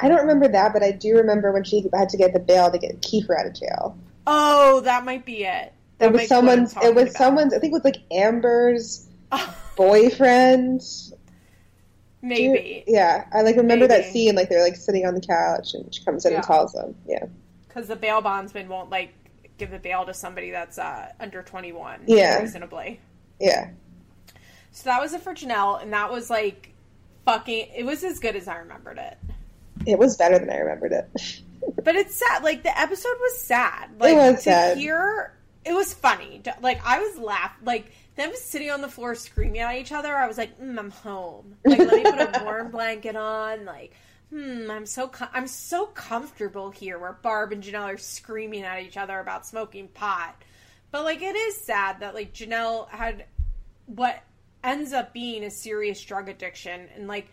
[0.01, 2.71] I don't remember that, but I do remember when she had to get the bail
[2.71, 3.99] to get Kieffer out of jail.
[4.27, 5.73] Oh, that might be it.
[5.99, 6.77] That It was might be what I'm someone's.
[6.85, 7.15] It was about.
[7.17, 7.55] someone's.
[7.55, 9.09] I think it was like Amber's
[9.77, 10.83] boyfriend.
[12.23, 12.85] maybe.
[12.87, 14.35] Yeah, I like remember that scene.
[14.35, 16.47] Like they're like sitting on the couch, and she comes in and Yeah.
[16.47, 16.95] calls them.
[17.07, 17.25] Yeah.
[17.69, 19.15] because the bail bondsman won't like
[19.59, 22.39] give the bail to somebody that's uh, under 21 Yeah.
[22.41, 23.01] reasonably
[23.41, 23.71] Yeah.
[24.73, 26.75] so that was it for jenelle and that was like
[27.25, 29.17] fucking it was as good as i remembered it
[29.87, 31.43] It was better than I remembered it.
[31.85, 34.79] but it's sad like the episode was sad like was to sad.
[34.79, 35.33] hear
[35.65, 37.65] it was funny like i was laughing.
[37.65, 40.91] like them sitting on the floor screaming at each other i was like mm, i'm
[40.91, 43.95] home like let me put a warm blanket on like
[44.31, 48.83] hmm i'm so com- i'm so comfortable here where barb and jenelle are screaming at
[48.83, 50.35] each other about smoking pot
[50.91, 53.25] but like it is sad that like jenelle had
[53.87, 54.21] what
[54.65, 57.29] ends up being a serious drug addiction and like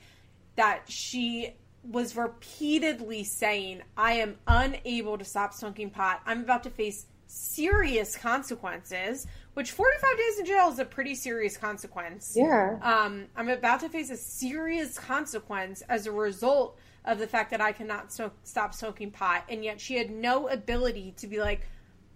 [0.55, 6.69] that she was repeatedly saying i am unable to stop smoking pot i'm about to
[6.69, 12.77] face serious consequences which 45 days in jail is a pretty serious consequence Yeah.
[12.81, 17.61] um, i'm about to face a serious consequence as a result of the fact that
[17.61, 21.61] i cannot smoke, stop smoking pot and yet she had no ability to be like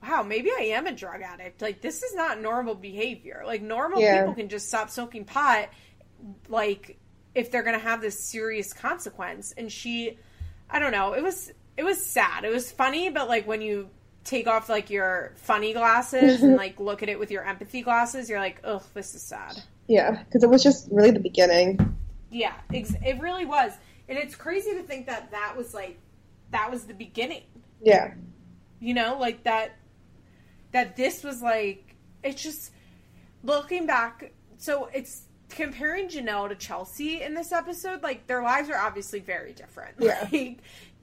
[0.05, 1.61] wow, maybe I am a drug addict.
[1.61, 3.43] Like this is not normal behavior.
[3.45, 4.19] Like normal Yeah.
[4.19, 5.69] people can just stop smoking pot
[6.49, 6.97] like
[7.35, 9.53] if they're going to have this serious consequence.
[9.57, 10.17] And she
[10.69, 12.43] I don't know, it was it was sad.
[12.43, 13.89] It was funny, but like when you
[14.23, 16.57] take off like your funny glasses and mm-hmm.
[16.57, 20.23] like look at it with your empathy glasses, you're like, "Ugh, this is sad." Yeah.
[20.23, 21.97] Because it was just really the beginning.
[22.31, 23.73] Yeah, ex- it really was.
[24.07, 25.99] And it's crazy to think that that was like
[26.51, 27.43] that was the beginning.
[27.81, 28.13] Yeah.
[28.79, 29.75] you know like that
[30.71, 32.71] that this was like it's just
[33.43, 38.77] looking back so it's comparing jenelle to chelsea in this episode like their lives are
[38.77, 40.27] obviously very different Yeah.
[40.33, 40.59] like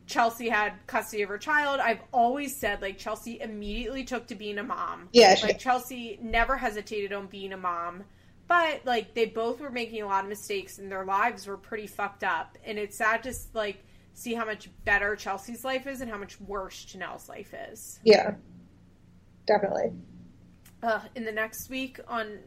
[0.07, 4.59] chelsea had custody of her child i've always said like chelsea immediately took to being
[4.59, 8.03] a mom Yeah, like chelsea never hesitated on being a mom
[8.49, 11.87] but like they both were making a lot of mistakes and their lives were pretty
[11.87, 16.11] fucked up and it's sad just like see how much better Chelsea's life is and
[16.11, 18.01] how much worse Jenelle's life is.
[18.05, 18.35] Yeah.
[19.47, 19.93] Definitely.
[20.83, 22.41] Uh, in the next week on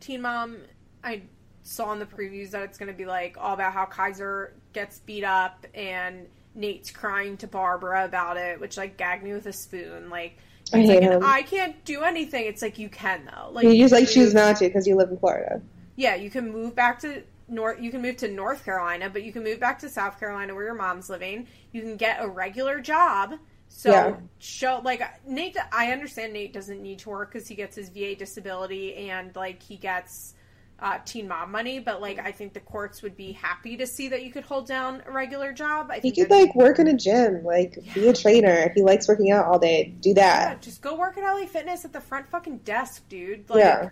[0.00, 0.58] Teen Mom,
[1.04, 1.22] I
[1.62, 4.98] saw in the previews that it's going to be like all about how Kaiser gets
[5.00, 9.52] beat up and Nate's crying to Barbara about it, which like gagged me with a
[9.52, 10.10] spoon.
[10.10, 10.38] Like,
[10.72, 11.22] I hate like, him.
[11.24, 12.46] I can't do anything.
[12.46, 13.50] It's like you can though.
[13.50, 15.60] Like You just like choose not to because you live in Florida.
[15.96, 17.80] Yeah, you can move back to North.
[17.80, 20.64] You can move to North Carolina, but you can move back to South Carolina where
[20.64, 21.46] your mom's living.
[21.72, 23.34] You can get a regular job.
[23.68, 24.16] So Yeah.
[24.38, 25.56] show like Nate.
[25.72, 29.62] I understand Nate doesn't need to work because he gets his VA disability and like
[29.62, 30.34] he gets
[30.80, 31.78] uh, teen mom money.
[31.78, 34.66] But like I think the courts would be happy to see that you could hold
[34.66, 35.88] down a regular job.
[35.90, 38.50] I He think could that'd like work in a gym, like be a trainer.
[38.50, 40.62] If he likes working out all day, do Yeah, that.
[40.62, 43.48] just go work at LA Fitness at the front fucking desk, dude.
[43.48, 43.88] Like, Yeah.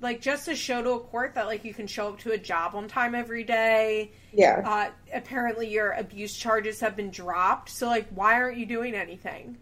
[0.00, 2.38] like just to show to a court that like you can show up to a
[2.38, 4.12] job on time every day.
[4.32, 4.62] Yeah.
[4.64, 7.68] Uh, apparently, your abuse charges have been dropped.
[7.70, 9.58] So like, why aren't you doing anything?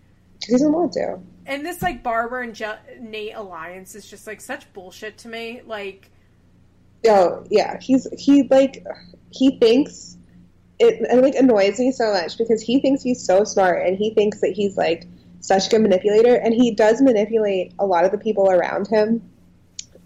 [0.47, 1.19] He doesn't want to.
[1.47, 5.61] And this like Barbara and Je- Nate alliance is just like such bullshit to me.
[5.67, 6.11] Like,
[7.07, 8.85] Oh yeah, he's he like
[9.31, 10.17] he thinks
[10.79, 14.15] it, it like annoys me so much because he thinks he's so smart and he
[14.15, 15.07] thinks that he's like
[15.41, 19.23] such a good manipulator and he does manipulate a lot of the people around him,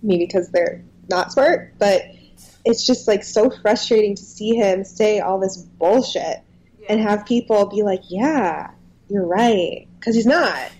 [0.02, 2.02] maybe because they're not smart, but
[2.64, 6.40] it's just like so frustrating to see him say all this bullshit
[6.88, 8.70] and have people be like, "Yeah,
[9.08, 10.70] you're right," because he's not.